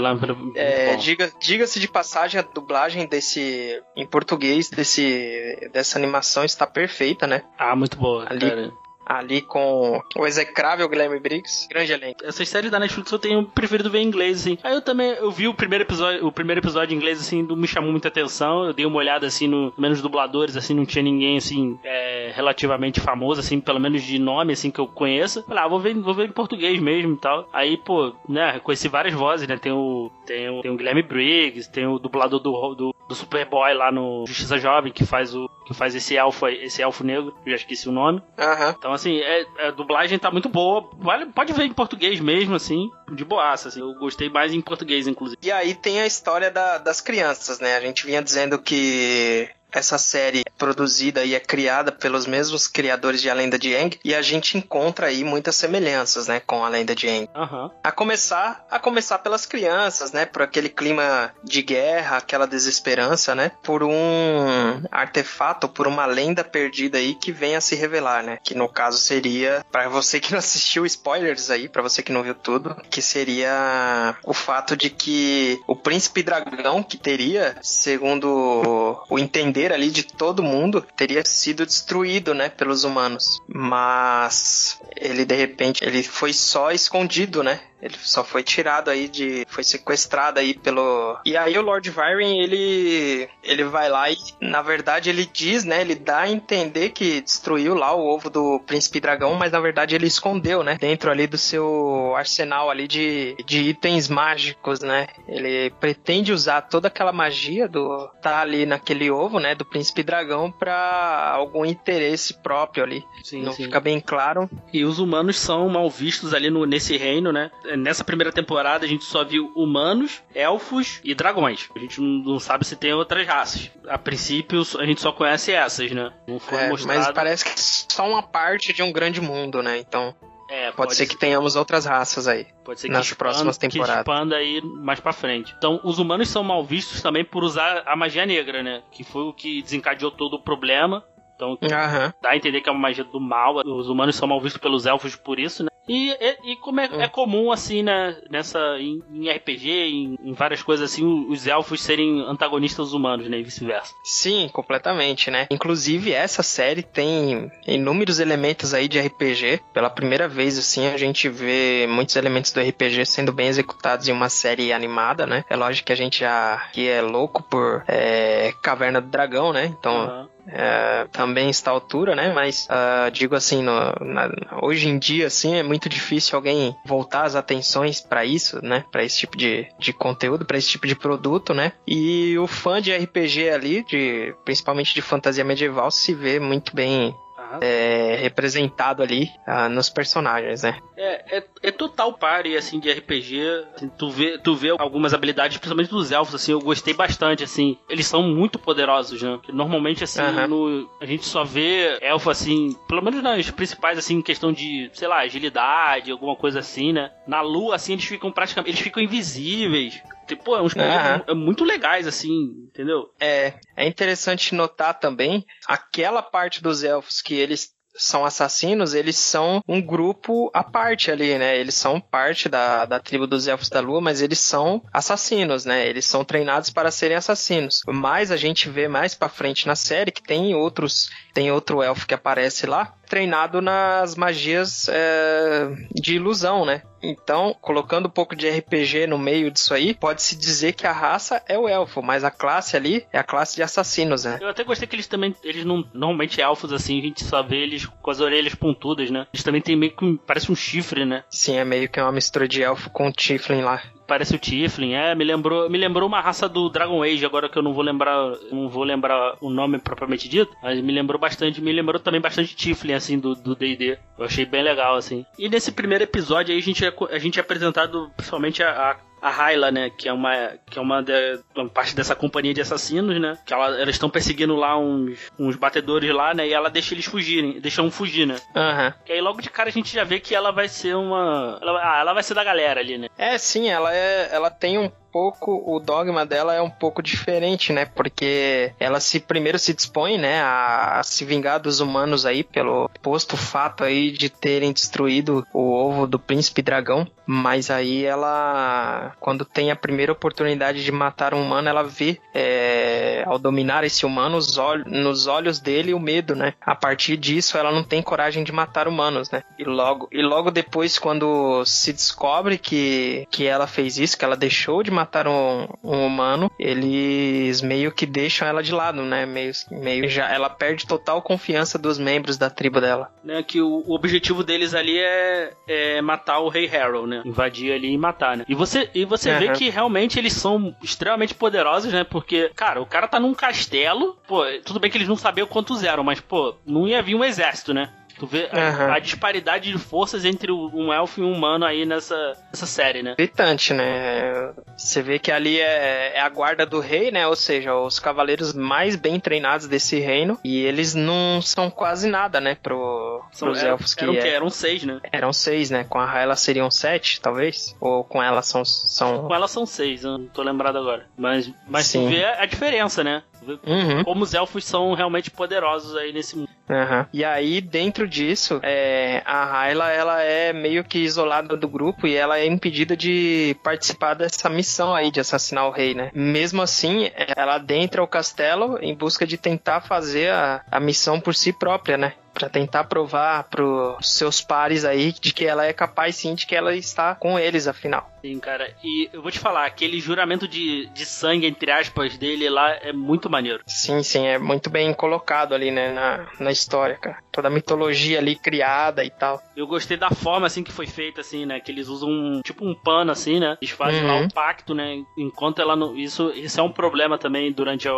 é, 0.54 0.96
diga, 0.96 1.30
diga-se 1.40 1.78
de 1.80 1.88
passagem 1.88 2.07
passagem, 2.08 2.40
a 2.40 2.42
dublagem 2.42 3.06
desse 3.06 3.82
em 3.94 4.06
português 4.06 4.70
desse 4.70 5.68
dessa 5.72 5.98
animação 5.98 6.44
está 6.44 6.66
perfeita, 6.66 7.26
né? 7.26 7.42
Ah, 7.58 7.76
muito 7.76 7.98
boa. 7.98 8.26
Ali, 8.28 8.48
cara 8.48 8.72
ali 9.08 9.40
com 9.40 10.02
o 10.16 10.26
execrável 10.26 10.88
Guilherme 10.88 11.18
Briggs, 11.18 11.66
grande 11.68 11.92
elenco. 11.92 12.24
Essas 12.24 12.48
séries 12.48 12.70
da 12.70 12.78
Netflix 12.78 13.10
eu 13.10 13.18
tenho 13.18 13.44
preferido 13.44 13.90
ver 13.90 14.00
em 14.00 14.06
inglês, 14.06 14.40
assim. 14.40 14.58
Aí 14.62 14.74
eu 14.74 14.82
também, 14.82 15.12
eu 15.12 15.30
vi 15.30 15.48
o 15.48 15.54
primeiro 15.54 15.84
episódio, 15.84 16.26
o 16.26 16.30
primeiro 16.30 16.60
episódio 16.60 16.94
em 16.94 16.96
inglês, 16.96 17.20
assim, 17.20 17.42
me 17.42 17.66
chamou 17.66 17.90
muita 17.90 18.08
atenção. 18.08 18.64
Eu 18.66 18.72
dei 18.72 18.84
uma 18.84 18.98
olhada, 18.98 19.26
assim, 19.26 19.46
no 19.46 19.72
menos 19.78 20.02
dubladores, 20.02 20.56
assim, 20.56 20.74
não 20.74 20.84
tinha 20.84 21.02
ninguém, 21.02 21.38
assim, 21.38 21.78
é, 21.82 22.32
relativamente 22.34 23.00
famoso, 23.00 23.40
assim, 23.40 23.60
pelo 23.60 23.80
menos 23.80 24.02
de 24.02 24.18
nome, 24.18 24.52
assim, 24.52 24.70
que 24.70 24.78
eu 24.78 24.86
conheça. 24.86 25.42
Falei, 25.44 25.64
ah, 25.64 25.68
vou 25.68 25.80
ver, 25.80 25.94
vou 25.94 26.14
ver 26.14 26.28
em 26.28 26.32
português 26.32 26.78
mesmo 26.80 27.14
e 27.14 27.18
tal. 27.18 27.48
Aí, 27.52 27.76
pô, 27.76 28.12
né, 28.28 28.60
conheci 28.60 28.88
várias 28.88 29.14
vozes, 29.14 29.48
né, 29.48 29.56
tem 29.56 29.72
o, 29.72 30.10
tem 30.26 30.50
o, 30.50 30.60
tem 30.60 30.70
o 30.70 30.76
Guilherme 30.76 31.02
Briggs, 31.02 31.70
tem 31.70 31.86
o 31.86 31.98
dublador 31.98 32.40
do, 32.40 32.74
do, 32.74 32.94
do 33.08 33.14
Superboy 33.14 33.72
lá 33.74 33.90
no 33.90 34.24
Justiça 34.26 34.58
Jovem, 34.58 34.92
que 34.92 35.04
faz 35.04 35.34
o, 35.34 35.48
que 35.68 35.74
faz 35.74 35.94
esse 35.94 36.16
elfo, 36.16 36.48
esse 36.48 36.80
elfo 36.80 37.04
negro, 37.04 37.36
eu 37.44 37.50
já 37.50 37.56
esqueci 37.56 37.88
o 37.88 37.92
nome. 37.92 38.22
Uhum. 38.38 38.70
Então, 38.70 38.92
assim, 38.92 39.18
é, 39.18 39.44
a 39.68 39.70
dublagem 39.70 40.18
tá 40.18 40.30
muito 40.30 40.48
boa. 40.48 40.88
Vale, 40.98 41.26
pode 41.26 41.52
ver 41.52 41.64
em 41.64 41.72
português 41.74 42.18
mesmo, 42.20 42.54
assim, 42.54 42.88
de 43.12 43.22
boaça, 43.22 43.68
assim. 43.68 43.80
Eu 43.80 43.92
gostei 43.94 44.30
mais 44.30 44.54
em 44.54 44.62
português, 44.62 45.06
inclusive. 45.06 45.38
E 45.42 45.52
aí 45.52 45.74
tem 45.74 46.00
a 46.00 46.06
história 46.06 46.50
da, 46.50 46.78
das 46.78 47.02
crianças, 47.02 47.60
né? 47.60 47.76
A 47.76 47.80
gente 47.80 48.06
vinha 48.06 48.22
dizendo 48.22 48.58
que 48.58 49.48
essa 49.72 49.98
série 49.98 50.40
é 50.40 50.50
produzida 50.58 51.24
e 51.24 51.34
é 51.34 51.40
criada 51.40 51.92
pelos 51.92 52.26
mesmos 52.26 52.66
criadores 52.66 53.20
de 53.20 53.30
A 53.30 53.34
Lenda 53.34 53.58
de 53.58 53.76
Aang 53.76 53.98
e 54.04 54.14
a 54.14 54.22
gente 54.22 54.56
encontra 54.56 55.06
aí 55.06 55.22
muitas 55.22 55.56
semelhanças, 55.56 56.26
né, 56.26 56.40
com 56.40 56.64
A 56.64 56.68
Lenda 56.68 56.94
de 56.94 57.08
Aang. 57.08 57.28
Uhum. 57.34 57.70
A 57.82 57.92
começar, 57.92 58.66
a 58.70 58.78
começar 58.78 59.18
pelas 59.18 59.46
crianças, 59.46 60.12
né, 60.12 60.24
por 60.24 60.42
aquele 60.42 60.68
clima 60.68 61.32
de 61.44 61.62
guerra, 61.62 62.16
aquela 62.16 62.46
desesperança, 62.46 63.34
né, 63.34 63.52
por 63.62 63.82
um 63.82 64.82
artefato, 64.90 65.68
por 65.68 65.86
uma 65.86 66.06
lenda 66.06 66.42
perdida 66.42 66.98
aí 66.98 67.14
que 67.14 67.30
vem 67.30 67.56
a 67.56 67.60
se 67.60 67.74
revelar, 67.74 68.22
né, 68.22 68.38
que 68.42 68.54
no 68.54 68.68
caso 68.68 68.98
seria, 68.98 69.64
para 69.70 69.88
você 69.88 70.18
que 70.18 70.32
não 70.32 70.38
assistiu 70.38 70.86
spoilers 70.86 71.50
aí, 71.50 71.68
para 71.68 71.82
você 71.82 72.02
que 72.02 72.12
não 72.12 72.22
viu 72.22 72.34
tudo, 72.34 72.74
que 72.90 73.02
seria 73.02 74.16
o 74.24 74.32
fato 74.32 74.76
de 74.76 74.88
que 74.88 75.60
o 75.66 75.76
príncipe 75.76 76.22
dragão 76.22 76.82
que 76.82 76.96
teria, 76.96 77.56
segundo 77.62 79.04
o 79.08 79.18
entender 79.18 79.57
entender 79.58 79.72
ali 79.72 79.90
de 79.90 80.04
todo 80.04 80.42
mundo, 80.42 80.84
teria 80.96 81.24
sido 81.24 81.66
destruído, 81.66 82.32
né, 82.32 82.48
pelos 82.48 82.84
humanos. 82.84 83.42
Mas 83.48 84.80
ele 84.96 85.24
de 85.24 85.34
repente 85.34 85.84
ele 85.84 86.02
foi 86.02 86.32
só 86.32 86.70
escondido, 86.70 87.42
né? 87.42 87.60
Ele 87.80 87.94
só 87.98 88.24
foi 88.24 88.42
tirado 88.42 88.90
aí 88.90 89.08
de. 89.08 89.46
Foi 89.48 89.62
sequestrado 89.62 90.40
aí 90.40 90.54
pelo. 90.54 91.18
E 91.24 91.36
aí 91.36 91.56
o 91.56 91.62
Lord 91.62 91.90
Byron, 91.90 92.42
ele. 92.42 93.28
Ele 93.42 93.64
vai 93.64 93.88
lá 93.88 94.10
e, 94.10 94.16
na 94.40 94.62
verdade, 94.62 95.10
ele 95.10 95.24
diz, 95.24 95.64
né? 95.64 95.80
Ele 95.80 95.94
dá 95.94 96.20
a 96.20 96.30
entender 96.30 96.90
que 96.90 97.20
destruiu 97.20 97.74
lá 97.74 97.94
o 97.94 98.06
ovo 98.06 98.28
do 98.28 98.60
Príncipe 98.66 99.00
Dragão, 99.00 99.34
mas 99.34 99.52
na 99.52 99.60
verdade 99.60 99.94
ele 99.94 100.06
escondeu, 100.06 100.62
né? 100.62 100.76
Dentro 100.80 101.10
ali 101.10 101.26
do 101.26 101.38
seu 101.38 102.14
arsenal 102.16 102.68
ali 102.70 102.88
de, 102.88 103.36
de 103.46 103.60
itens 103.62 104.08
mágicos, 104.08 104.80
né? 104.80 105.06
Ele 105.28 105.70
pretende 105.78 106.32
usar 106.32 106.62
toda 106.62 106.88
aquela 106.88 107.12
magia 107.12 107.68
do. 107.68 108.08
tá 108.20 108.40
ali 108.40 108.66
naquele 108.66 109.10
ovo, 109.10 109.38
né? 109.38 109.54
Do 109.54 109.64
Príncipe 109.64 110.02
Dragão 110.02 110.50
pra 110.50 111.32
algum 111.34 111.64
interesse 111.64 112.34
próprio 112.34 112.82
ali. 112.84 113.04
Sim, 113.22 113.42
Não 113.42 113.52
sim. 113.52 113.64
fica 113.64 113.80
bem 113.80 114.00
claro. 114.00 114.48
E 114.72 114.84
os 114.84 114.98
humanos 114.98 115.38
são 115.38 115.68
mal 115.68 115.88
vistos 115.88 116.34
ali 116.34 116.50
no, 116.50 116.64
nesse 116.66 116.96
reino, 116.96 117.32
né? 117.32 117.50
Nessa 117.76 118.04
primeira 118.04 118.32
temporada 118.32 118.84
a 118.84 118.88
gente 118.88 119.04
só 119.04 119.24
viu 119.24 119.52
humanos, 119.54 120.22
elfos 120.34 121.00
e 121.04 121.14
dragões. 121.14 121.68
A 121.74 121.78
gente 121.78 122.00
não, 122.00 122.38
sabe 122.38 122.64
se 122.66 122.76
tem 122.76 122.92
outras 122.92 123.26
raças. 123.26 123.70
A 123.88 123.98
princípio 123.98 124.62
a 124.78 124.84
gente 124.86 125.00
só 125.00 125.12
conhece 125.12 125.52
essas, 125.52 125.90
né? 125.90 126.12
Não 126.26 126.38
foi 126.38 126.58
É, 126.62 126.68
mostrado. 126.68 126.98
mas 126.98 127.10
parece 127.12 127.44
que 127.44 127.52
só 127.60 128.08
uma 128.08 128.22
parte 128.22 128.72
de 128.72 128.82
um 128.82 128.92
grande 128.92 129.20
mundo, 129.20 129.62
né? 129.62 129.78
Então 129.78 130.14
É, 130.50 130.72
pode, 130.72 130.94
ser 130.94 131.06
que 131.06 131.16
tenhamos 131.16 131.56
outras 131.56 131.84
raças 131.84 132.26
aí. 132.26 132.46
Pode 132.64 132.80
ser 132.80 132.88
nas 132.88 133.04
expanda- 133.06 133.18
próximas 133.18 133.58
temporadas. 133.58 133.94
Que 134.04 134.10
expanda 134.10 134.36
aí 134.36 134.62
mais 134.62 134.98
pra 134.98 135.12
frente. 135.12 135.54
Então, 135.58 135.78
os 135.84 135.98
humanos 135.98 136.28
são 136.30 136.42
mal 136.42 136.64
vistos 136.64 137.02
também 137.02 137.22
por 137.24 137.44
usar 137.44 137.82
a 137.86 137.94
magia 137.94 138.24
negra, 138.24 138.62
né? 138.62 138.82
Que 138.90 139.04
foi 139.04 139.22
o 139.24 139.32
que 139.34 139.60
desencadeou 139.62 140.10
todo 140.10 140.34
o 140.34 140.42
problema. 140.42 141.04
Então, 141.36 141.56
Aham. 141.70 142.12
dá 142.22 142.30
a 142.30 142.36
entender 142.36 142.62
que 142.62 142.68
é 142.68 142.72
uma 142.72 142.80
magia 142.80 143.04
do 143.04 143.20
mal. 143.20 143.56
Os 143.64 143.88
humanos 143.90 144.16
são 144.16 144.26
mal 144.26 144.40
vistos 144.40 144.60
pelos 144.60 144.86
elfos 144.86 145.14
por 145.14 145.38
isso, 145.38 145.62
né? 145.62 145.68
E, 145.88 146.10
e, 146.10 146.52
e 146.52 146.56
como 146.56 146.80
é, 146.80 146.86
Hum. 146.88 147.00
é 147.00 147.08
comum, 147.08 147.50
assim, 147.52 147.82
né? 147.82 148.16
Nessa, 148.30 148.58
em, 148.78 149.02
em 149.12 149.28
RPG, 149.30 149.70
em, 149.70 150.18
em 150.22 150.32
várias 150.32 150.62
coisas 150.62 150.90
assim, 150.92 151.04
os 151.28 151.46
elfos 151.46 151.80
serem 151.80 152.20
antagonistas 152.28 152.92
humanos, 152.92 153.28
né? 153.28 153.38
E 153.38 153.42
vice-versa. 153.42 153.94
Sim, 154.02 154.48
completamente, 154.52 155.30
né? 155.30 155.46
Inclusive, 155.50 156.12
essa 156.12 156.42
série 156.42 156.82
tem 156.82 157.50
inúmeros 157.66 158.18
elementos 158.20 158.74
aí 158.74 158.88
de 158.88 158.98
RPG. 159.00 159.60
Pela 159.72 159.90
primeira 159.90 160.28
vez, 160.28 160.58
assim, 160.58 160.86
a 160.86 160.96
gente 160.96 161.28
vê 161.28 161.86
muitos 161.88 162.16
elementos 162.16 162.52
do 162.52 162.60
RPG 162.60 163.04
sendo 163.06 163.32
bem 163.32 163.48
executados 163.48 164.08
em 164.08 164.12
uma 164.12 164.28
série 164.28 164.72
animada, 164.72 165.26
né? 165.26 165.44
É 165.48 165.56
lógico 165.56 165.86
que 165.86 165.92
a 165.92 165.96
gente 165.96 166.20
já 166.20 166.68
que 166.72 166.88
é 166.88 167.00
louco 167.00 167.42
por 167.42 167.84
é, 167.88 168.52
Caverna 168.62 169.00
do 169.00 169.08
Dragão, 169.08 169.52
né? 169.52 169.66
Então, 169.78 169.92
Aham. 170.02 170.28
É, 170.50 171.06
também 171.12 171.50
está 171.50 171.70
à 171.70 171.74
altura, 171.74 172.14
né? 172.14 172.32
Mas 172.32 172.66
ah, 172.70 173.10
digo 173.12 173.34
assim, 173.34 173.62
no- 173.62 173.92
na- 174.00 174.30
hoje 174.62 174.88
em 174.88 174.98
dia, 174.98 175.26
assim, 175.26 175.56
é 175.56 175.62
muito 175.62 175.88
difícil 175.88 176.36
alguém 176.36 176.74
voltar 176.86 177.24
as 177.24 177.34
atenções 177.34 178.00
para 178.00 178.24
isso, 178.24 178.64
né? 178.64 178.84
Para 178.90 179.04
esse 179.04 179.18
tipo 179.18 179.36
de, 179.36 179.66
de 179.78 179.92
conteúdo, 179.92 180.44
para 180.44 180.58
esse 180.58 180.68
tipo 180.68 180.86
de 180.86 180.94
produto, 180.96 181.52
né? 181.54 181.72
E 181.86 182.36
o 182.38 182.46
fã 182.46 182.80
de 182.80 182.92
RPG 182.92 183.50
ali, 183.50 183.84
de 183.84 184.34
principalmente 184.44 184.94
de 184.94 185.02
fantasia 185.02 185.44
medieval, 185.44 185.90
se 185.90 186.14
vê 186.14 186.38
muito 186.40 186.74
bem. 186.74 187.14
É, 187.60 188.16
representado 188.20 189.02
ali 189.02 189.30
ah, 189.46 189.68
nos 189.68 189.88
personagens, 189.88 190.62
né? 190.62 190.78
É, 190.96 191.38
é, 191.38 191.44
é 191.62 191.70
total 191.70 192.12
party, 192.14 192.56
assim, 192.56 192.78
de 192.80 192.90
RPG. 192.90 193.40
Assim, 193.74 193.88
tu, 193.88 194.10
vê, 194.10 194.38
tu 194.38 194.54
vê 194.54 194.70
algumas 194.78 195.14
habilidades, 195.14 195.56
principalmente 195.58 195.90
dos 195.90 196.10
elfos, 196.12 196.34
assim, 196.34 196.52
eu 196.52 196.60
gostei 196.60 196.94
bastante, 196.94 197.44
assim. 197.44 197.78
Eles 197.88 198.06
são 198.06 198.22
muito 198.22 198.58
poderosos, 198.58 199.22
né? 199.22 199.38
Que 199.42 199.52
Normalmente, 199.52 200.04
assim, 200.04 200.20
no- 200.48 200.88
a 201.00 201.06
gente 201.06 201.24
só 201.24 201.44
vê 201.44 201.98
elfo, 202.00 202.30
assim, 202.30 202.74
pelo 202.88 203.02
menos 203.02 203.22
nas 203.22 203.50
principais, 203.50 203.98
assim, 203.98 204.16
em 204.16 204.22
questão 204.22 204.52
de, 204.52 204.90
sei 204.92 205.08
lá, 205.08 205.18
agilidade, 205.20 206.10
alguma 206.10 206.36
coisa 206.36 206.60
assim, 206.60 206.92
né? 206.92 207.10
Na 207.26 207.40
lua, 207.40 207.76
assim, 207.76 207.92
eles 207.92 208.04
ficam 208.04 208.30
praticamente, 208.32 208.70
eles 208.70 208.80
ficam 208.80 209.02
invisíveis. 209.02 210.02
Tipo, 210.28 210.44
Pô, 210.44 210.56
é 210.56 210.62
uns 210.62 210.76
Aham. 210.76 211.24
mu- 211.28 211.34
muito 211.34 211.64
legais, 211.64 212.06
assim, 212.06 212.30
entendeu? 212.68 213.10
É, 213.20 213.54
é 213.76 213.86
interessante 213.86 214.54
notar 214.54 214.94
também 215.00 215.44
aquela 215.66 216.22
parte 216.22 216.62
dos 216.62 216.84
elfos 216.84 217.20
que 217.20 217.34
eles 217.34 217.76
são 218.00 218.24
assassinos, 218.24 218.94
eles 218.94 219.16
são 219.16 219.60
um 219.66 219.82
grupo 219.82 220.48
à 220.54 220.62
parte 220.62 221.10
ali, 221.10 221.36
né? 221.36 221.58
Eles 221.58 221.74
são 221.74 222.00
parte 222.00 222.48
da, 222.48 222.84
da 222.84 223.00
tribo 223.00 223.26
dos 223.26 223.48
elfos 223.48 223.68
da 223.68 223.80
lua, 223.80 224.00
mas 224.00 224.22
eles 224.22 224.38
são 224.38 224.84
assassinos, 224.92 225.64
né? 225.64 225.88
Eles 225.88 226.06
são 226.06 226.24
treinados 226.24 226.70
para 226.70 226.92
serem 226.92 227.16
assassinos. 227.16 227.80
Mas 227.88 228.30
a 228.30 228.36
gente 228.36 228.68
vê 228.68 228.86
mais 228.86 229.16
pra 229.16 229.28
frente 229.28 229.66
na 229.66 229.74
série 229.74 230.12
que 230.12 230.22
tem 230.22 230.54
outros, 230.54 231.10
tem 231.34 231.50
outro 231.52 231.82
elfo 231.82 232.06
que 232.06 232.14
aparece 232.14 232.66
lá, 232.66 232.92
treinado 233.08 233.60
nas 233.62 234.14
magias 234.16 234.88
é, 234.88 235.68
de 235.94 236.16
ilusão, 236.16 236.64
né? 236.64 236.82
Então, 237.02 237.54
colocando 237.60 238.06
um 238.06 238.10
pouco 238.10 238.34
de 238.34 238.48
RPG 238.50 239.06
no 239.06 239.16
meio 239.18 239.50
disso 239.50 239.72
aí, 239.72 239.94
pode-se 239.94 240.36
dizer 240.36 240.72
que 240.72 240.86
a 240.86 240.92
raça 240.92 241.40
é 241.46 241.56
o 241.56 241.68
elfo, 241.68 242.02
mas 242.02 242.24
a 242.24 242.30
classe 242.30 242.76
ali 242.76 243.06
é 243.12 243.18
a 243.18 243.24
classe 243.24 243.54
de 243.56 243.62
assassinos, 243.62 244.24
né? 244.24 244.38
Eu 244.40 244.48
até 244.48 244.64
gostei 244.64 244.86
que 244.88 244.96
eles 244.96 245.06
também, 245.06 245.34
eles 245.44 245.64
não, 245.64 245.84
normalmente 245.94 246.40
elfos, 246.40 246.72
assim, 246.72 246.98
a 246.98 247.02
gente 247.02 247.24
só 247.24 247.42
vê 247.42 247.56
eles 247.62 247.86
com 247.86 248.10
as 248.10 248.20
orelhas 248.20 248.54
pontudas, 248.54 249.10
né? 249.10 249.26
Eles 249.32 249.44
também 249.44 249.60
tem 249.62 249.76
meio 249.76 249.94
que, 249.96 250.04
um- 250.04 250.16
parece 250.16 250.50
um 250.50 250.56
chifre, 250.56 251.04
né? 251.04 251.22
Sim, 251.30 251.56
é 251.56 251.64
meio 251.64 251.88
que 251.88 252.00
uma 252.00 252.12
mistura 252.12 252.48
de 252.48 252.62
elfo 252.62 252.90
com 252.90 253.12
Tiflin 253.12 253.62
lá. 253.62 253.80
Parece 254.08 254.34
o 254.34 254.38
Tiflin, 254.38 254.94
é, 254.94 255.14
me 255.14 255.22
lembrou, 255.22 255.68
me 255.68 255.76
lembrou 255.76 256.08
uma 256.08 256.20
raça 256.20 256.48
do 256.48 256.70
Dragon 256.70 257.02
Age, 257.02 257.26
agora 257.26 257.48
que 257.48 257.58
eu 257.58 257.62
não 257.62 257.74
vou 257.74 257.84
lembrar, 257.84 258.32
não 258.50 258.68
vou 258.68 258.82
lembrar 258.82 259.36
o 259.38 259.50
nome 259.50 259.78
propriamente 259.78 260.28
dito, 260.28 260.50
mas 260.62 260.80
me 260.80 260.92
lembrou 260.92 261.20
bastante, 261.20 261.60
me 261.60 261.72
lembrou 261.72 262.00
também 262.00 262.20
bastante 262.20 262.56
Tiflin, 262.56 262.94
assim, 262.94 263.18
do 263.18 263.54
D&D. 263.54 263.98
Eu 264.18 264.24
achei 264.24 264.46
bem 264.46 264.62
legal, 264.62 264.96
assim. 264.96 265.26
E 265.38 265.46
nesse 265.48 265.70
primeiro 265.70 266.04
episódio 266.04 266.52
aí 266.52 266.58
a 266.58 266.62
gente 266.62 266.84
é, 266.84 266.92
a 267.10 267.18
gente 267.18 267.38
é 267.38 267.42
apresentado 267.42 268.10
principalmente 268.16 268.62
a, 268.62 268.70
a 268.70 268.96
a 269.20 269.30
Hyla, 269.30 269.70
né, 269.70 269.90
que 269.90 270.08
é 270.08 270.12
uma 270.12 270.52
que 270.70 270.78
é 270.78 270.82
uma, 270.82 271.02
de- 271.02 271.40
uma 271.54 271.68
parte 271.68 271.94
dessa 271.94 272.14
companhia 272.14 272.54
de 272.54 272.60
assassinos, 272.60 273.20
né, 273.20 273.36
que 273.44 273.52
ela, 273.52 273.66
elas 273.80 273.94
estão 273.94 274.08
perseguindo 274.10 274.54
lá 274.56 274.78
uns, 274.78 275.18
uns 275.38 275.56
batedores 275.56 276.12
lá, 276.14 276.34
né, 276.34 276.46
e 276.46 276.52
ela 276.52 276.68
deixa 276.70 276.94
eles 276.94 277.04
fugirem, 277.06 277.60
deixa 277.60 277.82
um 277.82 277.90
fugir, 277.90 278.26
né. 278.26 278.36
Aham. 278.54 278.94
Que 279.04 279.12
aí 279.12 279.20
logo 279.20 279.40
de 279.40 279.50
cara 279.50 279.68
a 279.68 279.72
gente 279.72 279.92
já 279.94 280.04
vê 280.04 280.20
que 280.20 280.34
ela 280.34 280.52
vai 280.52 280.68
ser 280.68 280.94
uma, 280.94 281.58
ela, 281.60 281.80
ah, 281.82 281.98
ela 282.00 282.12
vai 282.12 282.22
ser 282.22 282.34
da 282.34 282.44
galera 282.44 282.80
ali, 282.80 282.98
né. 282.98 283.08
É, 283.16 283.36
sim, 283.38 283.68
ela 283.68 283.94
é, 283.94 284.28
ela 284.32 284.50
tem 284.50 284.78
um 284.78 284.90
pouco, 285.12 285.62
o 285.66 285.78
dogma 285.80 286.24
dela 286.24 286.54
é 286.54 286.62
um 286.62 286.70
pouco 286.70 287.02
diferente, 287.02 287.72
né? 287.72 287.84
Porque 287.84 288.72
ela 288.78 289.00
se 289.00 289.20
primeiro 289.20 289.58
se 289.58 289.74
dispõe, 289.74 290.18
né, 290.18 290.40
a, 290.40 290.98
a 290.98 291.02
se 291.02 291.24
vingar 291.24 291.60
dos 291.60 291.80
humanos 291.80 292.24
aí 292.24 292.42
pelo 292.44 292.90
posto 293.02 293.36
fato 293.36 293.84
aí 293.84 294.10
de 294.10 294.28
terem 294.28 294.72
destruído 294.72 295.46
o 295.52 295.72
ovo 295.72 296.06
do 296.06 296.18
príncipe 296.18 296.62
dragão, 296.62 297.06
mas 297.26 297.70
aí 297.70 298.04
ela, 298.04 299.12
quando 299.20 299.44
tem 299.44 299.70
a 299.70 299.76
primeira 299.76 300.12
oportunidade 300.12 300.84
de 300.84 300.90
matar 300.90 301.34
um 301.34 301.42
humano, 301.42 301.68
ela 301.68 301.82
vê 301.82 302.18
é, 302.34 303.22
ao 303.26 303.38
dominar 303.38 303.84
esse 303.84 304.06
humano 304.06 304.36
os 304.36 304.56
olhos, 304.56 304.86
nos 304.90 305.26
olhos 305.26 305.58
dele 305.58 305.92
o 305.92 306.00
medo, 306.00 306.34
né? 306.34 306.54
A 306.60 306.74
partir 306.74 307.16
disso, 307.16 307.58
ela 307.58 307.70
não 307.70 307.84
tem 307.84 308.02
coragem 308.02 308.44
de 308.44 308.52
matar 308.52 308.88
humanos, 308.88 309.30
né? 309.30 309.42
E 309.58 309.64
logo, 309.64 310.08
e 310.10 310.22
logo 310.22 310.50
depois, 310.50 310.98
quando 310.98 311.64
se 311.64 311.92
descobre 311.92 312.56
que, 312.56 313.26
que 313.30 313.46
ela 313.46 313.66
fez 313.66 313.98
isso, 313.98 314.16
que 314.16 314.24
ela 314.24 314.36
deixou 314.36 314.82
de 314.82 314.90
matar 314.98 315.28
um, 315.28 315.68
um 315.82 316.06
humano, 316.06 316.50
eles 316.58 317.62
meio 317.62 317.92
que 317.92 318.04
deixam 318.06 318.48
ela 318.48 318.62
de 318.62 318.72
lado, 318.72 319.02
né? 319.02 319.24
Meio, 319.26 319.52
meio 319.70 320.08
já, 320.08 320.28
ela 320.32 320.50
perde 320.50 320.86
total 320.86 321.22
confiança 321.22 321.78
dos 321.78 321.98
membros 321.98 322.36
da 322.36 322.50
tribo 322.50 322.80
dela. 322.80 323.10
né, 323.22 323.42
que 323.42 323.60
o, 323.60 323.82
o 323.86 323.94
objetivo 323.94 324.42
deles 324.42 324.74
ali 324.74 324.98
é, 324.98 325.52
é 325.68 326.02
matar 326.02 326.40
o 326.40 326.48
rei 326.48 326.68
Harold, 326.74 327.08
né? 327.08 327.22
Invadir 327.24 327.72
ali 327.72 327.92
e 327.92 327.98
matar, 327.98 328.36
né? 328.36 328.44
E 328.48 328.54
você, 328.54 328.90
e 328.94 329.04
você 329.04 329.32
vê 329.38 329.46
Aham. 329.46 329.54
que 329.54 329.70
realmente 329.70 330.18
eles 330.18 330.32
são 330.32 330.74
extremamente 330.82 331.34
poderosos, 331.34 331.92
né? 331.92 332.04
Porque, 332.04 332.50
cara, 332.54 332.80
o 332.80 332.86
cara 332.86 333.06
tá 333.06 333.20
num 333.20 333.34
castelo, 333.34 334.16
pô, 334.26 334.44
tudo 334.64 334.80
bem 334.80 334.90
que 334.90 334.96
eles 334.98 335.08
não 335.08 335.16
sabiam 335.16 335.46
quantos 335.46 335.84
eram, 335.84 336.02
mas, 336.02 336.20
pô, 336.20 336.54
não 336.66 336.88
ia 336.88 337.02
vir 337.02 337.14
um 337.14 337.24
exército, 337.24 337.72
né? 337.72 337.90
Tu 338.18 338.26
vê 338.26 338.48
a, 338.52 338.68
Aham. 338.68 338.92
a 338.94 338.98
disparidade 338.98 339.70
de 339.70 339.78
forças 339.78 340.24
entre 340.24 340.50
um 340.50 340.92
elfo 340.92 341.20
e 341.20 341.24
um 341.24 341.32
humano 341.32 341.64
aí 341.64 341.86
nessa, 341.86 342.36
nessa 342.52 342.66
série, 342.66 343.02
né? 343.02 343.14
Gritante, 343.16 343.72
né? 343.72 344.52
Você 344.76 345.02
vê 345.02 345.18
que 345.18 345.30
ali 345.30 345.60
é, 345.60 346.12
é 346.16 346.20
a 346.20 346.28
guarda 346.28 346.66
do 346.66 346.80
rei, 346.80 347.10
né? 347.10 347.26
Ou 347.26 347.36
seja, 347.36 347.74
os 347.74 347.98
cavaleiros 347.98 348.52
mais 348.52 348.96
bem 348.96 349.20
treinados 349.20 349.66
desse 349.66 349.98
reino. 349.98 350.38
E 350.44 350.58
eles 350.64 350.94
não 350.94 351.40
são 351.42 351.70
quase 351.70 352.08
nada, 352.08 352.40
né? 352.40 352.56
Pro, 352.60 353.22
pros 353.38 353.58
eram, 353.58 353.70
elfos 353.70 353.94
que 353.94 354.02
eram, 354.02 354.14
é- 354.14 354.28
eram 354.28 354.50
seis, 354.50 354.82
né? 354.84 355.00
eram 355.12 355.32
seis, 355.32 355.70
né? 355.70 355.84
Com 355.84 355.98
a 355.98 356.04
Raela 356.06 356.36
seriam 356.36 356.70
sete, 356.70 357.20
talvez? 357.20 357.76
Ou 357.80 358.02
com 358.04 358.22
ela 358.22 358.42
são. 358.42 358.64
são... 358.64 359.26
Com 359.28 359.34
elas 359.34 359.50
são 359.50 359.64
seis, 359.64 360.04
eu 360.04 360.18
não 360.18 360.26
tô 360.26 360.42
lembrado 360.42 360.76
agora. 360.78 361.06
Mas, 361.16 361.50
mas 361.68 361.86
tu 361.86 361.98
Sim. 362.00 362.08
vê 362.08 362.24
a 362.24 362.46
diferença, 362.46 363.04
né? 363.04 363.22
Tu 363.44 363.58
Uhum. 363.66 364.04
como 364.04 364.24
os 364.24 364.34
elfos 364.34 364.64
são 364.64 364.92
realmente 364.94 365.30
poderosos 365.30 365.96
aí 365.96 366.12
nesse 366.12 366.36
mundo. 366.36 366.48
Uhum. 366.68 367.06
E 367.12 367.24
aí, 367.24 367.60
dentro 367.62 368.06
disso, 368.08 368.60
é, 368.62 369.22
a 369.24 369.44
Hyla, 369.44 369.90
ela 369.90 370.22
é 370.22 370.52
meio 370.52 370.82
que 370.82 370.98
isolada 370.98 371.56
do 371.56 371.68
grupo 371.68 372.06
e 372.06 372.14
ela 372.16 372.38
é 372.38 372.46
impedida 372.46 372.96
de 372.96 373.56
participar 373.62 374.14
dessa 374.14 374.48
missão 374.48 374.94
aí 374.94 375.10
de 375.10 375.20
assassinar 375.20 375.66
o 375.66 375.70
rei, 375.70 375.94
né? 375.94 376.10
Mesmo 376.14 376.62
assim, 376.62 377.10
ela 377.36 377.56
adentra 377.56 378.02
o 378.02 378.08
castelo 378.08 378.78
em 378.80 378.94
busca 378.94 379.26
de 379.26 379.36
tentar 379.36 379.80
fazer 379.80 380.30
a, 380.30 380.64
a 380.70 380.80
missão 380.80 381.20
por 381.20 381.34
si 381.34 381.52
própria, 381.52 381.96
né? 381.96 382.14
Para 382.34 382.48
tentar 382.48 382.84
provar 382.84 383.44
pros 383.44 383.96
seus 384.08 384.40
pares 384.40 384.84
aí 384.84 385.12
de 385.12 385.32
que 385.32 385.44
ela 385.44 385.64
é 385.64 385.72
capaz 385.72 386.16
sim 386.16 386.34
de 386.34 386.46
que 386.46 386.54
ela 386.54 386.74
está 386.74 387.14
com 387.14 387.38
eles 387.38 387.66
afinal. 387.66 388.10
Sim, 388.20 388.38
cara. 388.40 388.74
E 388.82 389.08
eu 389.12 389.22
vou 389.22 389.30
te 389.30 389.38
falar, 389.38 389.64
aquele 389.64 390.00
juramento 390.00 390.48
de, 390.48 390.86
de 390.86 391.06
sangue, 391.06 391.46
entre 391.46 391.70
aspas, 391.70 392.18
dele 392.18 392.50
lá 392.50 392.72
é 392.82 392.92
muito 392.92 393.30
maneiro. 393.30 393.62
Sim, 393.66 394.02
sim, 394.02 394.26
é 394.26 394.38
muito 394.38 394.68
bem 394.68 394.92
colocado 394.92 395.54
ali, 395.54 395.70
né, 395.70 395.92
na, 395.92 396.26
na 396.40 396.50
história, 396.50 396.96
cara. 396.96 397.18
Toda 397.30 397.46
a 397.46 397.50
mitologia 397.50 398.18
ali 398.18 398.34
criada 398.34 399.04
e 399.04 399.10
tal. 399.10 399.40
Eu 399.56 399.68
gostei 399.68 399.96
da 399.96 400.10
forma, 400.10 400.46
assim, 400.48 400.64
que 400.64 400.72
foi 400.72 400.86
feita, 400.86 401.20
assim, 401.20 401.46
né, 401.46 401.60
que 401.60 401.70
eles 401.70 401.86
usam 401.86 402.08
um, 402.08 402.40
tipo 402.42 402.66
um 402.66 402.74
pano, 402.74 403.12
assim, 403.12 403.38
né, 403.38 403.56
eles 403.60 403.70
fazem 403.72 404.02
uhum. 404.02 404.08
lá 404.08 404.16
um 404.16 404.28
pacto, 404.28 404.74
né, 404.74 405.02
enquanto 405.16 405.60
ela 405.60 405.76
não... 405.76 405.96
Isso, 405.96 406.32
isso 406.34 406.58
é 406.58 406.62
um 406.62 406.72
problema 406.72 407.18
também 407.18 407.52
durante 407.52 407.88
a... 407.88 407.92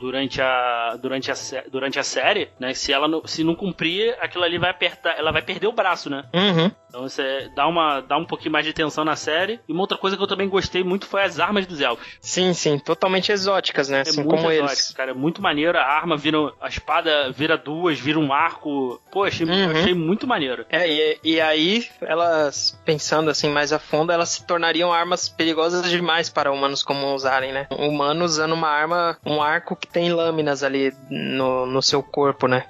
durante 0.00 0.40
a... 0.40 0.96
durante 1.02 1.32
a, 1.32 1.34
durante 1.68 1.98
a 1.98 2.04
série, 2.04 2.48
né, 2.60 2.72
se 2.74 2.92
ela 2.92 3.08
não, 3.08 3.26
se 3.26 3.42
não 3.42 3.56
cumprir, 3.56 3.83
aquilo 4.20 4.44
ali 4.44 4.58
vai 4.58 4.70
apertar, 4.70 5.18
ela 5.18 5.32
vai 5.32 5.42
perder 5.42 5.66
o 5.66 5.72
braço, 5.72 6.08
né. 6.08 6.24
Uhum. 6.34 6.70
Então 6.94 7.08
você 7.08 7.50
dá, 7.56 7.66
uma, 7.66 8.00
dá 8.00 8.16
um 8.16 8.24
pouquinho 8.24 8.52
mais 8.52 8.64
de 8.64 8.72
tensão 8.72 9.04
na 9.04 9.16
série. 9.16 9.58
E 9.68 9.72
uma 9.72 9.80
outra 9.80 9.98
coisa 9.98 10.16
que 10.16 10.22
eu 10.22 10.28
também 10.28 10.48
gostei 10.48 10.84
muito 10.84 11.06
foi 11.06 11.24
as 11.24 11.40
armas 11.40 11.66
dos 11.66 11.80
elfos. 11.80 12.06
Sim, 12.20 12.54
sim, 12.54 12.78
totalmente 12.78 13.32
exóticas, 13.32 13.88
né? 13.88 13.98
É 13.98 14.00
assim 14.02 14.22
como 14.22 14.48
eles. 14.48 14.92
Cara, 14.92 15.10
é 15.10 15.14
muito 15.14 15.42
maneiro. 15.42 15.76
A 15.76 15.82
arma 15.82 16.16
vira. 16.16 16.38
A 16.60 16.68
espada 16.68 17.32
vira 17.32 17.58
duas, 17.58 17.98
vira 17.98 18.20
um 18.20 18.32
arco. 18.32 19.02
Pô, 19.10 19.24
achei, 19.24 19.44
uhum. 19.44 19.72
achei 19.72 19.92
muito 19.92 20.24
maneiro. 20.24 20.64
É, 20.70 20.88
e, 20.88 21.18
e 21.24 21.40
aí, 21.40 21.84
elas, 22.00 22.80
pensando 22.84 23.28
assim 23.28 23.50
mais 23.50 23.72
a 23.72 23.80
fundo, 23.80 24.12
elas 24.12 24.28
se 24.28 24.46
tornariam 24.46 24.92
armas 24.92 25.28
perigosas 25.28 25.90
demais 25.90 26.30
para 26.30 26.52
humanos 26.52 26.84
como 26.84 27.12
usarem, 27.12 27.52
né? 27.52 27.66
Um 27.72 27.88
humano 27.88 28.24
usando 28.24 28.52
uma 28.52 28.68
arma, 28.68 29.18
um 29.26 29.42
arco 29.42 29.74
que 29.74 29.88
tem 29.88 30.12
lâminas 30.12 30.62
ali 30.62 30.94
no, 31.10 31.66
no 31.66 31.82
seu 31.82 32.04
corpo, 32.04 32.46
né? 32.46 32.66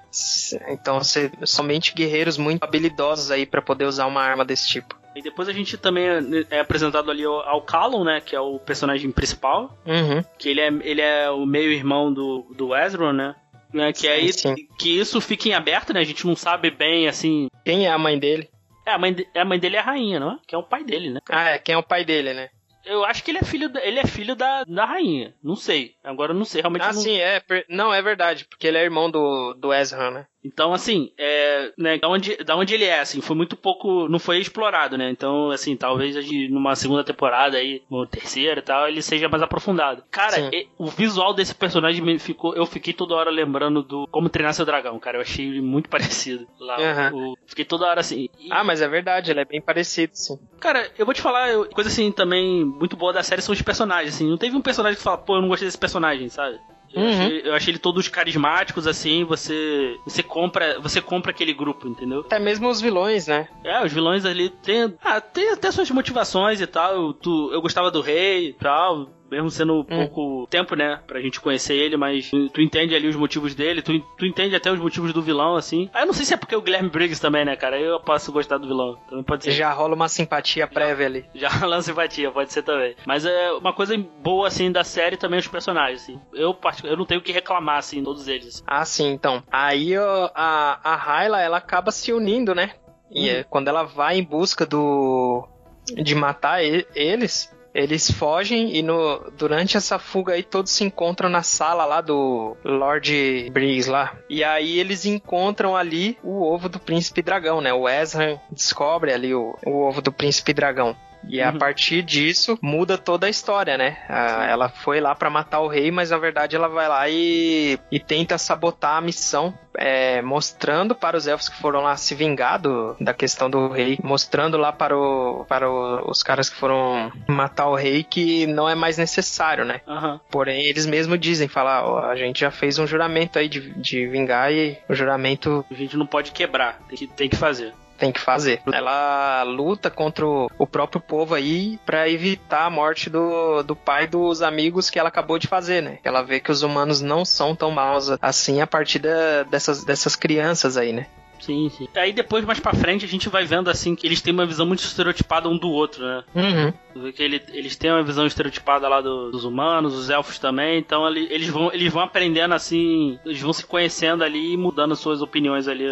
Então, 0.69 1.02
você, 1.02 1.31
somente 1.45 1.93
guerreiros 1.93 2.38
muito 2.38 2.62
habilidosos 2.62 3.31
aí 3.31 3.45
para 3.45 3.61
poder 3.61 3.85
usar 3.85 4.07
uma 4.07 4.13
arma 4.23 4.44
desse 4.44 4.68
tipo. 4.68 4.94
E 5.14 5.23
depois 5.23 5.49
a 5.49 5.52
gente 5.52 5.78
também 5.78 6.06
é 6.50 6.59
apresentado 6.59 7.11
ali 7.11 7.25
ao 7.25 7.62
Callum, 7.62 8.02
né? 8.02 8.21
Que 8.21 8.35
é 8.35 8.40
o 8.40 8.59
personagem 8.59 9.11
principal. 9.12 9.78
Uhum. 9.87 10.25
Que 10.37 10.49
ele 10.49 10.61
é, 10.61 10.66
ele 10.83 11.00
é 11.00 11.30
o 11.30 11.47
meio-irmão 11.47 12.12
do, 12.12 12.44
do 12.50 12.75
Ezra, 12.75 13.12
né? 13.12 13.37
né? 13.73 13.92
Que, 13.92 14.00
sim, 14.00 14.09
aí, 14.09 14.33
sim. 14.33 14.54
que 14.76 14.99
isso 14.99 15.21
fica 15.21 15.49
em 15.49 15.54
aberto, 15.54 15.92
né? 15.92 16.00
A 16.00 16.04
gente 16.04 16.26
não 16.26 16.35
sabe 16.35 16.71
bem, 16.71 17.06
assim... 17.06 17.49
Quem 17.64 17.87
é 17.87 17.90
a 17.90 17.99
mãe 17.99 18.18
dele? 18.18 18.50
É, 18.87 18.90
a 18.90 18.99
mãe, 18.99 19.12
de, 19.12 19.26
a 19.35 19.44
mãe 19.44 19.59
dele 19.59 19.76
é 19.76 19.78
a 19.78 19.85
rainha, 19.85 20.18
não 20.18 20.33
é? 20.33 20.38
Que 20.47 20.54
é 20.54 20.59
o 20.59 20.62
pai 20.62 20.85
dele, 20.85 21.11
né? 21.11 21.21
Ah, 21.28 21.50
é. 21.50 21.59
Quem 21.59 21.75
é 21.75 21.78
o 21.78 21.83
pai 21.83 22.04
dele, 22.04 22.35
né? 22.35 22.50
Eu 22.85 23.04
acho 23.04 23.25
que 23.25 23.30
ele 23.30 23.38
é 23.38 23.44
filho, 23.44 23.71
ele 23.83 23.99
é 23.99 24.06
filho 24.06 24.37
da, 24.37 24.62
da 24.64 24.85
rainha. 24.85 25.35
Não 25.42 25.56
sei. 25.56 25.94
Agora 26.04 26.33
eu 26.33 26.37
não 26.37 26.44
sei, 26.44 26.61
realmente. 26.61 26.83
Ah, 26.83 26.92
não... 26.92 27.00
sim, 27.00 27.16
é. 27.16 27.42
Não, 27.68 27.94
é 27.94 28.02
verdade, 28.02 28.44
porque 28.44 28.66
ele 28.66 28.76
é 28.76 28.85
irmão 28.85 29.11
do, 29.11 29.54
do 29.54 29.73
Ezra, 29.73 30.11
né? 30.11 30.26
Então, 30.44 30.74
assim, 30.74 31.10
é, 31.16 31.72
né, 31.78 31.98
da, 31.98 32.08
onde, 32.08 32.36
da 32.36 32.54
onde 32.54 32.74
ele 32.74 32.84
é, 32.84 33.00
assim, 33.00 33.20
foi 33.20 33.34
muito 33.34 33.56
pouco, 33.56 34.08
não 34.08 34.18
foi 34.18 34.38
explorado, 34.38 34.98
né? 34.98 35.10
Então, 35.10 35.50
assim, 35.50 35.74
talvez 35.74 36.14
numa 36.50 36.76
segunda 36.76 37.02
temporada 37.02 37.56
aí, 37.56 37.82
ou 37.88 38.06
terceira 38.06 38.60
e 38.60 38.62
tal, 38.62 38.86
ele 38.86 39.00
seja 39.00 39.28
mais 39.28 39.42
aprofundado. 39.42 40.04
Cara, 40.10 40.38
e, 40.54 40.68
o 40.76 40.86
visual 40.86 41.32
desse 41.32 41.54
personagem 41.54 42.02
me 42.02 42.18
ficou, 42.18 42.54
eu 42.54 42.66
fiquei 42.66 42.92
toda 42.92 43.14
hora 43.14 43.30
lembrando 43.30 43.82
do 43.82 44.06
Como 44.08 44.28
Treinar 44.28 44.52
Seu 44.52 44.66
Dragão, 44.66 44.98
cara, 44.98 45.16
eu 45.16 45.22
achei 45.22 45.46
ele 45.46 45.62
muito 45.62 45.88
parecido 45.90 46.46
lá. 46.60 46.76
Uhum. 46.78 47.32
O, 47.32 47.38
fiquei 47.46 47.64
toda 47.64 47.86
hora 47.86 48.00
assim. 48.00 48.28
E... 48.38 48.48
Ah, 48.50 48.62
mas 48.62 48.82
é 48.82 48.88
verdade, 48.88 49.30
ele 49.30 49.40
é 49.40 49.44
bem 49.44 49.62
parecido, 49.62 50.12
sim. 50.14 50.38
Cara, 50.60 50.90
eu 50.98 51.06
vou 51.06 51.14
te 51.14 51.22
falar, 51.22 51.50
eu, 51.50 51.66
coisa 51.70 51.88
assim 51.88 52.12
também 52.12 52.64
muito 52.64 52.96
boa 52.96 53.12
da 53.12 53.22
série 53.22 53.40
são 53.40 53.52
os 53.52 53.62
personagens, 53.62 54.14
assim, 54.14 54.28
não 54.28 54.36
teve 54.36 54.54
um 54.54 54.60
personagem 54.60 54.96
que 54.96 55.02
fala, 55.02 55.18
pô, 55.18 55.36
eu 55.36 55.40
não 55.40 55.48
gostei 55.48 55.66
desse 55.66 55.78
personagem, 55.78 56.28
sabe? 56.28 56.58
Eu, 56.94 57.02
uhum. 57.02 57.10
achei, 57.10 57.42
eu, 57.44 57.54
achei, 57.54 57.70
ele 57.72 57.78
todos 57.78 58.08
carismáticos, 58.08 58.86
assim, 58.86 59.24
você. 59.24 59.98
Você 60.04 60.22
compra. 60.22 60.78
Você 60.80 61.00
compra 61.00 61.30
aquele 61.30 61.52
grupo, 61.52 61.88
entendeu? 61.88 62.20
Até 62.20 62.38
mesmo 62.38 62.68
os 62.68 62.80
vilões, 62.80 63.26
né? 63.26 63.48
É, 63.64 63.84
os 63.84 63.92
vilões 63.92 64.24
ali 64.24 64.48
tem. 64.48 64.94
Ah, 65.02 65.20
tem 65.20 65.50
até 65.50 65.70
suas 65.70 65.90
motivações 65.90 66.60
e 66.60 66.66
tal. 66.66 67.12
Tu, 67.12 67.50
eu 67.52 67.61
gostava 67.61 67.90
do 67.90 68.00
rei 68.00 68.50
e 68.50 68.52
tal 68.52 69.09
mesmo 69.30 69.50
sendo 69.50 69.80
hum. 69.80 69.84
pouco 69.84 70.46
tempo, 70.48 70.74
né, 70.74 71.00
pra 71.06 71.20
gente 71.20 71.40
conhecer 71.40 71.74
ele, 71.74 71.96
mas 71.96 72.30
tu, 72.30 72.60
entende 72.60 72.94
ali 72.94 73.08
os 73.08 73.16
motivos 73.16 73.54
dele, 73.54 73.82
tu, 73.82 73.98
tu 74.16 74.26
entende 74.26 74.54
até 74.54 74.70
os 74.70 74.78
motivos 74.78 75.12
do 75.12 75.22
vilão, 75.22 75.56
assim. 75.56 75.90
Aí 75.92 76.02
eu 76.02 76.06
não 76.06 76.12
sei 76.12 76.24
se 76.24 76.34
é 76.34 76.37
porque 76.37 76.54
o 76.54 76.62
Guilherme 76.62 76.88
Briggs 76.88 77.20
também, 77.20 77.44
né, 77.44 77.56
cara, 77.56 77.78
eu 77.78 78.00
posso 78.00 78.32
gostar 78.32 78.58
do 78.58 78.66
vilão, 78.66 78.96
também 79.08 79.24
pode 79.24 79.44
ser. 79.44 79.52
Já 79.52 79.72
rola 79.72 79.94
uma 79.94 80.08
simpatia 80.08 80.66
prévia 80.66 81.06
ali. 81.06 81.24
Já 81.34 81.48
rola 81.58 81.76
uma 81.76 81.82
simpatia, 81.82 82.30
pode 82.30 82.52
ser 82.52 82.62
também. 82.62 82.94
Mas 83.06 83.24
é 83.24 83.52
uma 83.52 83.72
coisa 83.72 83.96
boa, 84.22 84.48
assim, 84.48 84.70
da 84.70 84.84
série 84.84 85.16
também 85.16 85.38
os 85.38 85.48
personagens, 85.48 86.02
assim. 86.02 86.20
Eu, 86.32 86.56
eu 86.84 86.96
não 86.96 87.06
tenho 87.06 87.20
o 87.20 87.24
que 87.24 87.32
reclamar, 87.32 87.78
assim, 87.78 88.02
todos 88.02 88.28
eles. 88.28 88.46
Assim. 88.46 88.64
Ah, 88.66 88.84
sim, 88.84 89.10
então. 89.12 89.42
Aí 89.50 89.96
a, 89.96 90.80
a 90.82 90.96
Hyla, 90.96 91.40
ela 91.40 91.56
acaba 91.56 91.90
se 91.90 92.12
unindo, 92.12 92.54
né? 92.54 92.70
E 93.10 93.28
hum. 93.28 93.32
é, 93.32 93.42
quando 93.44 93.68
ela 93.68 93.84
vai 93.84 94.18
em 94.18 94.24
busca 94.24 94.66
do 94.66 95.48
de 95.92 96.14
matar 96.14 96.62
eles, 96.62 97.54
eles 97.74 98.08
fogem 98.10 98.76
e 98.76 98.82
no, 98.82 99.30
durante 99.37 99.76
essa 99.76 99.98
fuga 99.98 100.34
aí 100.34 100.42
todos 100.44 100.70
se 100.70 100.84
encontram 100.84 101.28
na 101.28 101.42
sala 101.42 101.84
lá 101.84 102.00
do 102.00 102.56
Lord 102.64 103.50
Briggs 103.50 103.90
lá. 103.90 104.16
E 104.30 104.44
aí 104.44 104.78
eles 104.78 105.04
encontram 105.04 105.74
ali 105.76 106.16
o 106.22 106.42
ovo 106.42 106.68
do 106.68 106.78
príncipe 106.78 107.20
dragão, 107.20 107.60
né? 107.60 107.72
O 107.72 107.88
Ezra 107.88 108.40
descobre 108.50 109.12
ali 109.12 109.34
o, 109.34 109.58
o 109.66 109.82
ovo 109.82 110.00
do 110.00 110.12
príncipe 110.12 110.52
dragão. 110.52 110.96
E 111.28 111.40
uhum. 111.40 111.48
a 111.48 111.52
partir 111.52 112.02
disso 112.02 112.58
muda 112.60 112.98
toda 112.98 113.26
a 113.26 113.30
história, 113.30 113.76
né? 113.76 113.98
A, 114.08 114.46
ela 114.46 114.68
foi 114.68 115.00
lá 115.00 115.14
para 115.14 115.30
matar 115.30 115.60
o 115.60 115.68
rei, 115.68 115.90
mas 115.90 116.10
na 116.10 116.18
verdade 116.18 116.56
ela 116.56 116.68
vai 116.68 116.88
lá 116.88 117.08
e, 117.08 117.78
e 117.90 117.98
tenta 117.98 118.38
sabotar 118.38 118.96
a 118.96 119.00
missão, 119.00 119.54
é, 119.76 120.22
mostrando 120.22 120.94
para 120.94 121.16
os 121.16 121.26
elfos 121.26 121.48
que 121.48 121.60
foram 121.60 121.80
lá 121.80 121.96
se 121.96 122.14
vingar 122.14 122.60
do, 122.60 122.96
da 123.00 123.12
questão 123.12 123.50
do 123.50 123.68
rei, 123.68 123.98
mostrando 124.02 124.56
lá 124.56 124.72
para, 124.72 124.96
o, 124.96 125.44
para 125.48 125.68
o, 125.68 126.10
os 126.10 126.22
caras 126.22 126.48
que 126.48 126.56
foram 126.56 127.12
matar 127.26 127.68
o 127.68 127.74
rei 127.74 128.04
que 128.04 128.46
não 128.46 128.68
é 128.68 128.74
mais 128.74 128.98
necessário, 128.98 129.64
né? 129.64 129.80
Uhum. 129.87 130.20
Porém, 130.30 130.64
eles 130.64 130.87
mesmos 130.87 131.18
dizem, 131.18 131.48
falar, 131.48 131.84
ó, 131.84 132.04
a 132.06 132.16
gente 132.16 132.40
já 132.40 132.50
fez 132.50 132.78
um 132.78 132.87
juramento 132.87 133.38
aí 133.38 133.48
de, 133.48 133.70
de 133.74 134.06
vingar 134.06 134.52
e 134.52 134.78
o 134.88 134.94
juramento... 134.94 135.64
A 135.70 135.74
gente 135.74 135.96
não 135.96 136.06
pode 136.06 136.32
quebrar, 136.32 136.80
tem 136.88 136.98
que, 136.98 137.06
tem 137.06 137.28
que 137.28 137.37
fazer 137.37 137.72
tem 137.98 138.12
que 138.12 138.20
fazer. 138.20 138.61
Ela 138.72 139.42
luta 139.44 139.90
contra 139.90 140.26
o 140.26 140.66
próprio 140.66 141.00
povo 141.00 141.35
aí 141.35 141.78
para 141.85 142.09
evitar 142.09 142.66
a 142.66 142.70
morte 142.70 143.09
do, 143.09 143.62
do 143.62 143.76
pai 143.76 144.07
dos 144.07 144.42
amigos 144.42 144.90
que 144.90 144.98
ela 144.98 145.09
acabou 145.09 145.38
de 145.38 145.46
fazer, 145.46 145.83
né? 145.83 145.98
Ela 146.04 146.22
vê 146.22 146.40
que 146.40 146.50
os 146.50 146.62
humanos 146.62 147.00
não 147.00 147.24
são 147.24 147.54
tão 147.54 147.70
maus 147.70 148.11
assim 148.20 148.61
a 148.61 148.66
partir 148.66 148.98
da, 148.98 149.44
dessas, 149.44 149.85
dessas 149.85 150.16
crianças 150.16 150.76
aí, 150.76 150.92
né? 150.92 151.07
Sim, 151.44 151.68
sim. 151.68 151.88
Aí 151.94 152.12
depois, 152.12 152.44
mais 152.44 152.59
pra 152.59 152.72
frente, 152.72 153.04
a 153.04 153.09
gente 153.09 153.28
vai 153.28 153.44
vendo 153.44 153.68
assim 153.68 153.94
que 153.94 154.07
eles 154.07 154.22
têm 154.22 154.33
uma 154.33 154.46
visão 154.46 154.64
muito 154.64 154.80
estereotipada 154.80 155.48
um 155.48 155.59
do 155.59 155.68
outro, 155.68 156.02
né? 156.02 156.24
Uhum. 156.35 157.12
Que 157.12 157.22
ele, 157.22 157.42
eles 157.52 157.76
têm 157.76 157.90
uma 157.90 158.02
visão 158.02 158.26
estereotipada 158.26 158.88
lá 158.88 159.00
do, 159.00 159.30
dos 159.30 159.44
humanos, 159.44 159.94
os 159.94 160.09
elfos 160.09 160.38
também, 160.38 160.78
então 160.78 161.04
ali, 161.04 161.26
eles, 161.30 161.48
vão, 161.48 161.72
eles 161.72 161.92
vão 161.92 162.02
aprendendo 162.02 162.54
assim, 162.54 163.18
eles 163.26 163.40
vão 163.40 163.52
se 163.52 163.66
conhecendo 163.66 164.24
ali 164.24 164.54
e 164.54 164.57
mudando 164.57 164.96
suas 164.96 165.20
opiniões 165.20 165.68
ali. 165.68 165.85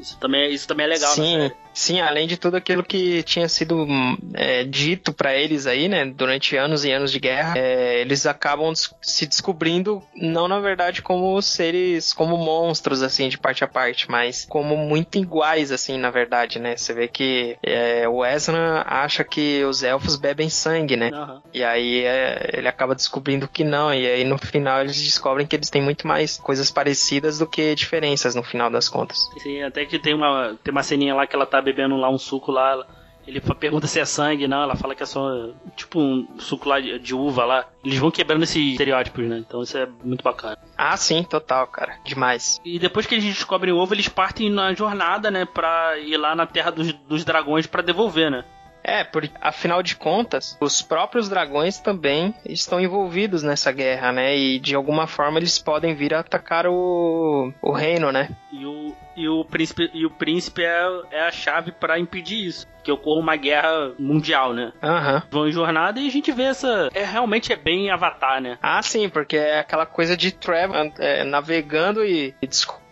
Isso 0.00 0.18
também, 0.18 0.52
isso 0.52 0.66
também 0.66 0.86
é 0.86 0.88
legal, 0.88 1.12
Sim. 1.12 1.50
Sim, 1.76 2.00
além 2.00 2.26
de 2.26 2.38
tudo 2.38 2.56
aquilo 2.56 2.82
que 2.82 3.22
tinha 3.22 3.46
sido 3.50 3.86
é, 4.32 4.64
dito 4.64 5.12
para 5.12 5.36
eles 5.36 5.66
aí, 5.66 5.88
né, 5.88 6.06
durante 6.06 6.56
anos 6.56 6.86
e 6.86 6.90
anos 6.90 7.12
de 7.12 7.20
guerra, 7.20 7.52
é, 7.54 8.00
eles 8.00 8.24
acabam 8.24 8.72
se 8.74 9.26
descobrindo, 9.26 10.02
não 10.16 10.48
na 10.48 10.58
verdade 10.58 11.02
como 11.02 11.40
seres, 11.42 12.14
como 12.14 12.38
monstros, 12.38 13.02
assim, 13.02 13.28
de 13.28 13.36
parte 13.36 13.62
a 13.62 13.68
parte, 13.68 14.10
mas 14.10 14.46
como 14.48 14.74
muito 14.74 15.18
iguais, 15.18 15.70
assim, 15.70 15.98
na 15.98 16.10
verdade, 16.10 16.58
né? 16.58 16.78
Você 16.78 16.94
vê 16.94 17.08
que 17.08 17.58
é, 17.62 18.08
o 18.08 18.24
Ezra 18.24 18.82
acha 18.86 19.22
que 19.22 19.62
os 19.64 19.82
elfos 19.82 20.16
bebem 20.16 20.48
sangue, 20.48 20.96
né? 20.96 21.10
Uhum. 21.12 21.42
E 21.52 21.62
aí 21.62 22.04
é, 22.04 22.52
ele 22.54 22.68
acaba 22.68 22.94
descobrindo 22.94 23.46
que 23.46 23.62
não, 23.62 23.92
e 23.92 24.06
aí 24.06 24.24
no 24.24 24.38
final 24.38 24.80
eles 24.80 24.96
descobrem 24.96 25.46
que 25.46 25.54
eles 25.54 25.68
têm 25.68 25.82
muito 25.82 26.08
mais 26.08 26.38
coisas 26.38 26.70
parecidas 26.70 27.38
do 27.38 27.46
que 27.46 27.74
diferenças 27.74 28.34
no 28.34 28.42
final 28.42 28.70
das 28.70 28.88
contas. 28.88 29.28
Sim, 29.42 29.62
até 29.62 29.84
que 29.84 29.98
tem 29.98 30.14
uma, 30.14 30.56
tem 30.64 30.72
uma 30.72 30.82
ceninha 30.82 31.14
lá 31.14 31.26
que 31.26 31.36
ela 31.36 31.44
tá 31.44 31.65
bebendo 31.66 31.96
lá 31.96 32.08
um 32.08 32.18
suco 32.18 32.52
lá. 32.52 32.86
Ele 33.26 33.40
pergunta 33.40 33.88
se 33.88 33.98
é 33.98 34.04
sangue, 34.04 34.46
não. 34.46 34.62
Ela 34.62 34.76
fala 34.76 34.94
que 34.94 35.02
é 35.02 35.06
só 35.06 35.50
tipo 35.74 35.98
um 35.98 36.38
suco 36.38 36.68
lá 36.68 36.78
de, 36.78 36.96
de 37.00 37.12
uva 37.12 37.44
lá. 37.44 37.68
Eles 37.84 37.98
vão 37.98 38.08
quebrando 38.08 38.44
esses 38.44 38.72
estereótipos, 38.72 39.26
né? 39.26 39.38
Então 39.38 39.62
isso 39.62 39.76
é 39.76 39.88
muito 40.04 40.22
bacana. 40.22 40.56
Ah, 40.78 40.96
sim, 40.96 41.24
total, 41.24 41.66
cara. 41.66 41.98
Demais. 42.04 42.60
E 42.64 42.78
depois 42.78 43.04
que 43.04 43.16
eles 43.16 43.24
descobrem 43.24 43.74
o 43.74 43.78
ovo, 43.78 43.94
eles 43.94 44.08
partem 44.08 44.48
na 44.48 44.72
jornada, 44.74 45.28
né? 45.28 45.44
Pra 45.44 45.98
ir 45.98 46.16
lá 46.16 46.36
na 46.36 46.46
Terra 46.46 46.70
dos, 46.70 46.92
dos 46.92 47.24
Dragões 47.24 47.66
para 47.66 47.82
devolver, 47.82 48.30
né? 48.30 48.44
É, 48.86 49.02
porque 49.02 49.32
afinal 49.40 49.82
de 49.82 49.96
contas, 49.96 50.56
os 50.60 50.80
próprios 50.80 51.28
dragões 51.28 51.80
também 51.80 52.32
estão 52.44 52.80
envolvidos 52.80 53.42
nessa 53.42 53.72
guerra, 53.72 54.12
né? 54.12 54.36
E 54.36 54.60
de 54.60 54.76
alguma 54.76 55.08
forma 55.08 55.40
eles 55.40 55.58
podem 55.58 55.94
vir 55.94 56.14
a 56.14 56.20
atacar 56.20 56.68
o, 56.68 57.52
o 57.60 57.72
reino, 57.72 58.12
né? 58.12 58.28
E 58.52 58.64
o, 58.64 58.94
e 59.16 59.28
o 59.28 59.44
príncipe, 59.44 59.90
e 59.92 60.06
o 60.06 60.10
príncipe 60.10 60.62
é, 60.62 60.86
é 61.10 61.26
a 61.26 61.32
chave 61.32 61.72
para 61.72 61.98
impedir 61.98 62.46
isso. 62.46 62.68
Que 62.84 62.92
ocorra 62.92 63.20
uma 63.20 63.34
guerra 63.34 63.92
mundial, 63.98 64.52
né? 64.54 64.72
Aham. 64.80 65.22
Vão 65.28 65.48
em 65.48 65.52
jornada 65.52 65.98
e 65.98 66.06
a 66.06 66.10
gente 66.10 66.30
vê 66.30 66.44
essa. 66.44 66.88
É, 66.94 67.04
realmente 67.04 67.52
é 67.52 67.56
bem 67.56 67.90
Avatar, 67.90 68.40
né? 68.40 68.56
Ah, 68.62 68.80
sim, 68.80 69.08
porque 69.08 69.36
é 69.36 69.58
aquela 69.58 69.84
coisa 69.84 70.16
de 70.16 70.30
travel, 70.30 70.92
é, 71.00 71.24
navegando 71.24 72.04
e, 72.04 72.32
e 72.40 72.46
descobrindo 72.46 72.85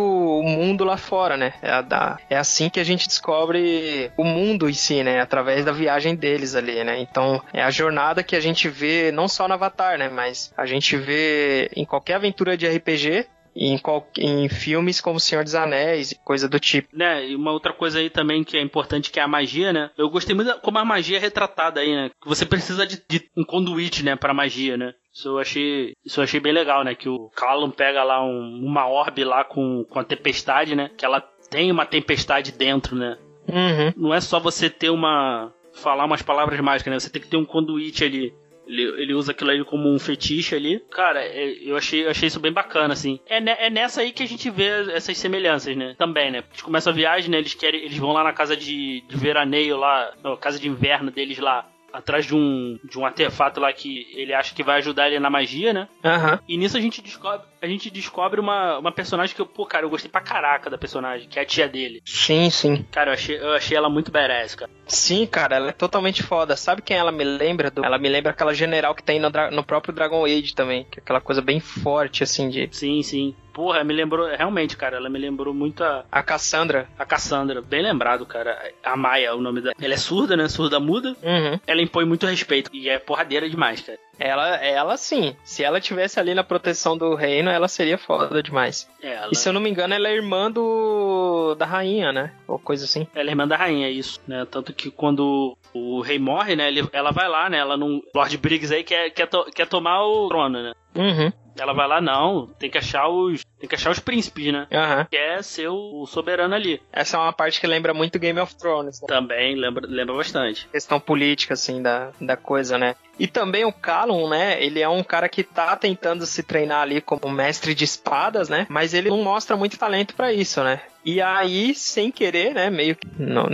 o 0.00 0.42
mundo 0.42 0.84
lá 0.84 0.96
fora, 0.96 1.36
né? 1.36 1.54
É, 1.62 1.82
da- 1.82 2.18
é 2.28 2.36
assim 2.36 2.68
que 2.68 2.80
a 2.80 2.84
gente 2.84 3.06
descobre 3.08 4.10
o 4.16 4.24
mundo 4.24 4.68
em 4.68 4.72
si, 4.74 5.02
né? 5.02 5.20
Através 5.20 5.64
da 5.64 5.72
viagem 5.72 6.14
deles 6.14 6.54
ali, 6.54 6.82
né? 6.84 6.98
Então 7.00 7.42
é 7.52 7.62
a 7.62 7.70
jornada 7.70 8.22
que 8.22 8.36
a 8.36 8.40
gente 8.40 8.68
vê 8.68 9.10
não 9.12 9.28
só 9.28 9.46
no 9.48 9.54
Avatar, 9.54 9.98
né? 9.98 10.08
Mas 10.08 10.52
a 10.56 10.66
gente 10.66 10.96
vê 10.96 11.70
em 11.76 11.84
qualquer 11.84 12.14
aventura 12.14 12.56
de 12.56 12.66
RPG. 12.66 13.26
Em, 13.58 13.78
qual- 13.78 14.06
em 14.18 14.48
filmes 14.50 15.00
como 15.00 15.18
Senhor 15.18 15.42
dos 15.42 15.54
Anéis 15.54 16.12
e 16.12 16.18
coisa 16.24 16.46
do 16.46 16.60
tipo. 16.60 16.88
Né, 16.92 17.28
e 17.30 17.34
uma 17.34 17.52
outra 17.52 17.72
coisa 17.72 17.98
aí 17.98 18.10
também 18.10 18.44
que 18.44 18.56
é 18.56 18.60
importante 18.60 19.10
que 19.10 19.18
é 19.18 19.22
a 19.22 19.28
magia, 19.28 19.72
né? 19.72 19.90
Eu 19.96 20.10
gostei 20.10 20.34
muito 20.36 20.52
como 20.60 20.76
a 20.78 20.84
magia 20.84 21.16
é 21.16 21.20
retratada 21.20 21.80
aí, 21.80 21.94
né? 21.94 22.10
Você 22.26 22.44
precisa 22.44 22.86
de, 22.86 23.02
de 23.08 23.30
um 23.36 23.44
conduíte, 23.44 24.04
né, 24.04 24.14
pra 24.14 24.34
magia, 24.34 24.76
né? 24.76 24.92
Isso 25.10 25.28
eu 25.28 25.38
achei, 25.38 25.94
isso 26.04 26.20
eu 26.20 26.24
achei 26.24 26.38
bem 26.38 26.52
legal, 26.52 26.84
né? 26.84 26.94
Que 26.94 27.08
o 27.08 27.30
Callum 27.34 27.70
pega 27.70 28.04
lá 28.04 28.22
um- 28.22 28.60
uma 28.62 28.86
orbe 28.86 29.24
lá 29.24 29.42
com, 29.44 29.84
com 29.88 29.98
a 29.98 30.04
tempestade, 30.04 30.74
né? 30.76 30.90
Que 30.94 31.06
ela 31.06 31.22
tem 31.48 31.72
uma 31.72 31.86
tempestade 31.86 32.52
dentro, 32.52 32.94
né? 32.94 33.16
Uhum. 33.48 33.92
Não 33.96 34.12
é 34.14 34.20
só 34.20 34.38
você 34.38 34.68
ter 34.68 34.90
uma. 34.90 35.50
falar 35.72 36.04
umas 36.04 36.20
palavras 36.20 36.58
mágicas, 36.60 36.92
né? 36.92 36.98
Você 37.00 37.08
tem 37.08 37.22
que 37.22 37.28
ter 37.28 37.36
um 37.36 37.44
conduíte 37.46 38.04
ali. 38.04 38.34
Ele, 38.66 38.82
ele 39.00 39.14
usa 39.14 39.32
aquilo 39.32 39.50
ali 39.50 39.64
como 39.64 39.88
um 39.92 39.98
fetiche 39.98 40.54
ali. 40.54 40.80
Cara, 40.90 41.22
é- 41.24 41.56
eu 41.62 41.76
achei, 41.76 42.04
eu 42.04 42.10
achei 42.10 42.26
isso 42.26 42.40
bem 42.40 42.52
bacana, 42.52 42.92
assim. 42.94 43.20
É, 43.26 43.40
ne- 43.40 43.56
é 43.58 43.70
nessa 43.70 44.00
aí 44.00 44.12
que 44.12 44.22
a 44.22 44.26
gente 44.28 44.50
vê 44.50 44.92
essas 44.92 45.16
semelhanças, 45.16 45.76
né? 45.76 45.94
Também, 45.96 46.30
né? 46.30 46.42
Eles 46.50 46.62
começam 46.62 46.92
a 46.92 46.96
viagem, 46.96 47.30
né? 47.30 47.38
Eles 47.38 47.54
querem. 47.54 47.80
Eles 47.82 47.96
vão 47.98 48.12
lá 48.12 48.24
na 48.24 48.32
casa 48.32 48.56
de, 48.56 49.02
de 49.02 49.16
veraneio 49.16 49.76
lá, 49.76 50.12
na 50.22 50.36
casa 50.36 50.58
de 50.58 50.68
inverno 50.68 51.10
deles 51.10 51.38
lá. 51.38 51.68
Atrás 51.92 52.26
de 52.26 52.34
um, 52.34 52.78
de 52.84 52.98
um 52.98 53.06
artefato 53.06 53.60
lá 53.60 53.72
que 53.72 54.06
ele 54.14 54.34
acha 54.34 54.54
que 54.54 54.62
vai 54.62 54.78
ajudar 54.78 55.08
ele 55.08 55.18
na 55.18 55.30
magia, 55.30 55.72
né? 55.72 55.88
Aham. 56.04 56.40
E 56.46 56.56
nisso 56.56 56.76
a 56.76 56.80
gente 56.80 57.00
descobre, 57.00 57.46
a 57.60 57.66
gente 57.66 57.90
descobre 57.90 58.40
uma, 58.40 58.78
uma 58.78 58.92
personagem 58.92 59.34
que 59.34 59.40
eu, 59.40 59.46
pô, 59.46 59.64
cara, 59.64 59.84
eu 59.84 59.90
gostei 59.90 60.10
pra 60.10 60.20
caraca 60.20 60.68
da 60.68 60.76
personagem, 60.76 61.28
que 61.28 61.38
é 61.38 61.42
a 61.42 61.46
tia 61.46 61.68
dele. 61.68 62.02
Sim, 62.04 62.50
sim. 62.50 62.84
Cara, 62.90 63.10
eu 63.10 63.14
achei, 63.14 63.38
eu 63.38 63.52
achei 63.52 63.76
ela 63.76 63.88
muito 63.88 64.12
badass, 64.12 64.54
cara. 64.54 64.70
Sim, 64.86 65.26
cara, 65.26 65.56
ela 65.56 65.68
é 65.70 65.72
totalmente 65.72 66.22
foda. 66.22 66.56
Sabe 66.56 66.82
quem 66.82 66.96
ela 66.96 67.10
me 67.12 67.24
lembra? 67.24 67.70
Do... 67.70 67.84
Ela 67.84 67.98
me 67.98 68.08
lembra 68.08 68.32
aquela 68.32 68.54
general 68.54 68.94
que 68.94 69.02
tem 69.02 69.18
no, 69.18 69.30
no 69.52 69.64
próprio 69.64 69.94
Dragon 69.94 70.24
Age 70.24 70.54
também. 70.54 70.84
Que 70.90 71.00
é 71.00 71.02
aquela 71.02 71.20
coisa 71.20 71.40
bem 71.40 71.60
forte, 71.60 72.22
assim, 72.22 72.48
de. 72.48 72.68
Sim, 72.70 73.02
sim. 73.02 73.34
Porra, 73.56 73.82
me 73.82 73.94
lembrou, 73.94 74.26
realmente, 74.28 74.76
cara, 74.76 74.98
ela 74.98 75.08
me 75.08 75.18
lembrou 75.18 75.54
muito 75.54 75.82
a, 75.82 76.04
A 76.12 76.22
Cassandra. 76.22 76.86
a 76.98 77.06
Cassandra. 77.06 77.62
Bem 77.62 77.80
lembrado, 77.80 78.26
cara. 78.26 78.54
A 78.84 78.94
Maia, 78.98 79.34
o 79.34 79.40
nome 79.40 79.62
dela. 79.62 79.74
Ela 79.80 79.94
é 79.94 79.96
surda, 79.96 80.36
né? 80.36 80.46
Surda 80.46 80.78
muda. 80.78 81.16
Uhum. 81.22 81.58
Ela 81.66 81.80
impõe 81.80 82.04
muito 82.04 82.26
respeito. 82.26 82.68
E 82.70 82.86
é 82.90 82.98
porradeira 82.98 83.48
demais, 83.48 83.80
cara. 83.80 83.98
Ela, 84.18 84.56
ela 84.56 84.96
sim. 84.98 85.34
Se 85.42 85.64
ela 85.64 85.80
tivesse 85.80 86.20
ali 86.20 86.34
na 86.34 86.44
proteção 86.44 86.98
do 86.98 87.14
reino, 87.14 87.48
ela 87.48 87.66
seria 87.66 87.96
foda 87.96 88.42
demais. 88.42 88.86
Ela, 89.02 89.30
E 89.32 89.34
se 89.34 89.48
eu 89.48 89.54
não 89.54 89.60
me 89.62 89.70
engano, 89.70 89.94
ela 89.94 90.06
é 90.08 90.14
irmã 90.14 90.50
do. 90.50 91.54
da 91.54 91.64
rainha, 91.64 92.12
né? 92.12 92.32
Ou 92.46 92.58
coisa 92.58 92.84
assim. 92.84 93.06
ela 93.14 93.28
é 93.30 93.32
irmã 93.32 93.48
da 93.48 93.56
rainha, 93.56 93.88
isso, 93.88 94.20
né? 94.28 94.46
Tanto 94.50 94.74
que 94.74 94.90
quando 94.90 95.56
o 95.72 96.00
rei 96.02 96.18
morre, 96.18 96.54
né? 96.56 96.68
ele- 96.68 96.86
ela 96.92 97.10
vai 97.10 97.26
lá, 97.28 97.48
né? 97.48 97.56
Ela 97.58 97.76
não. 97.76 98.02
Lord 98.14 98.36
Briggs 98.36 98.70
aí 98.74 98.84
quer, 98.84 99.08
quer, 99.10 99.26
to- 99.26 99.50
quer 99.54 99.66
tomar 99.66 100.02
o 100.04 100.28
trono, 100.28 100.62
né? 100.62 100.72
Uhum. 100.94 101.32
Ela 101.58 101.72
vai 101.72 101.86
lá, 101.88 102.00
não. 102.00 102.46
Tem 102.58 102.70
que 102.70 102.78
achar 102.78 103.08
os. 103.08 103.44
Tem 103.58 103.68
que 103.68 103.74
achar 103.74 103.90
os 103.90 103.98
príncipes, 103.98 104.52
né? 104.52 104.66
Aham. 104.72 105.06
Quer 105.10 105.42
ser 105.42 105.68
o 105.68 106.04
soberano 106.06 106.54
ali. 106.54 106.80
Essa 106.92 107.16
é 107.16 107.20
uma 107.20 107.32
parte 107.32 107.60
que 107.60 107.66
lembra 107.66 107.94
muito 107.94 108.18
Game 108.18 108.38
of 108.38 108.54
Thrones. 108.56 109.00
Né? 109.00 109.06
Também 109.08 109.54
lembra, 109.56 109.86
lembra 109.88 110.14
bastante. 110.14 110.68
questão 110.70 111.00
política, 111.00 111.54
assim, 111.54 111.80
da, 111.80 112.10
da 112.20 112.36
coisa, 112.36 112.76
né? 112.76 112.94
E 113.18 113.26
também 113.26 113.64
o 113.64 113.72
Callum, 113.72 114.28
né? 114.28 114.62
Ele 114.62 114.80
é 114.80 114.88
um 114.88 115.02
cara 115.02 115.28
que 115.28 115.42
tá 115.42 115.74
tentando 115.74 116.26
se 116.26 116.42
treinar 116.42 116.82
ali 116.82 117.00
como 117.00 117.30
mestre 117.30 117.74
de 117.74 117.84
espadas, 117.84 118.48
né? 118.50 118.66
Mas 118.68 118.92
ele 118.92 119.08
não 119.08 119.22
mostra 119.22 119.56
muito 119.56 119.78
talento 119.78 120.14
pra 120.14 120.32
isso, 120.32 120.62
né? 120.62 120.82
E 121.04 121.20
aí, 121.22 121.74
sem 121.74 122.10
querer, 122.10 122.52
né? 122.52 122.68
Meio 122.68 122.94
que. 122.96 123.06
não- 123.18 123.48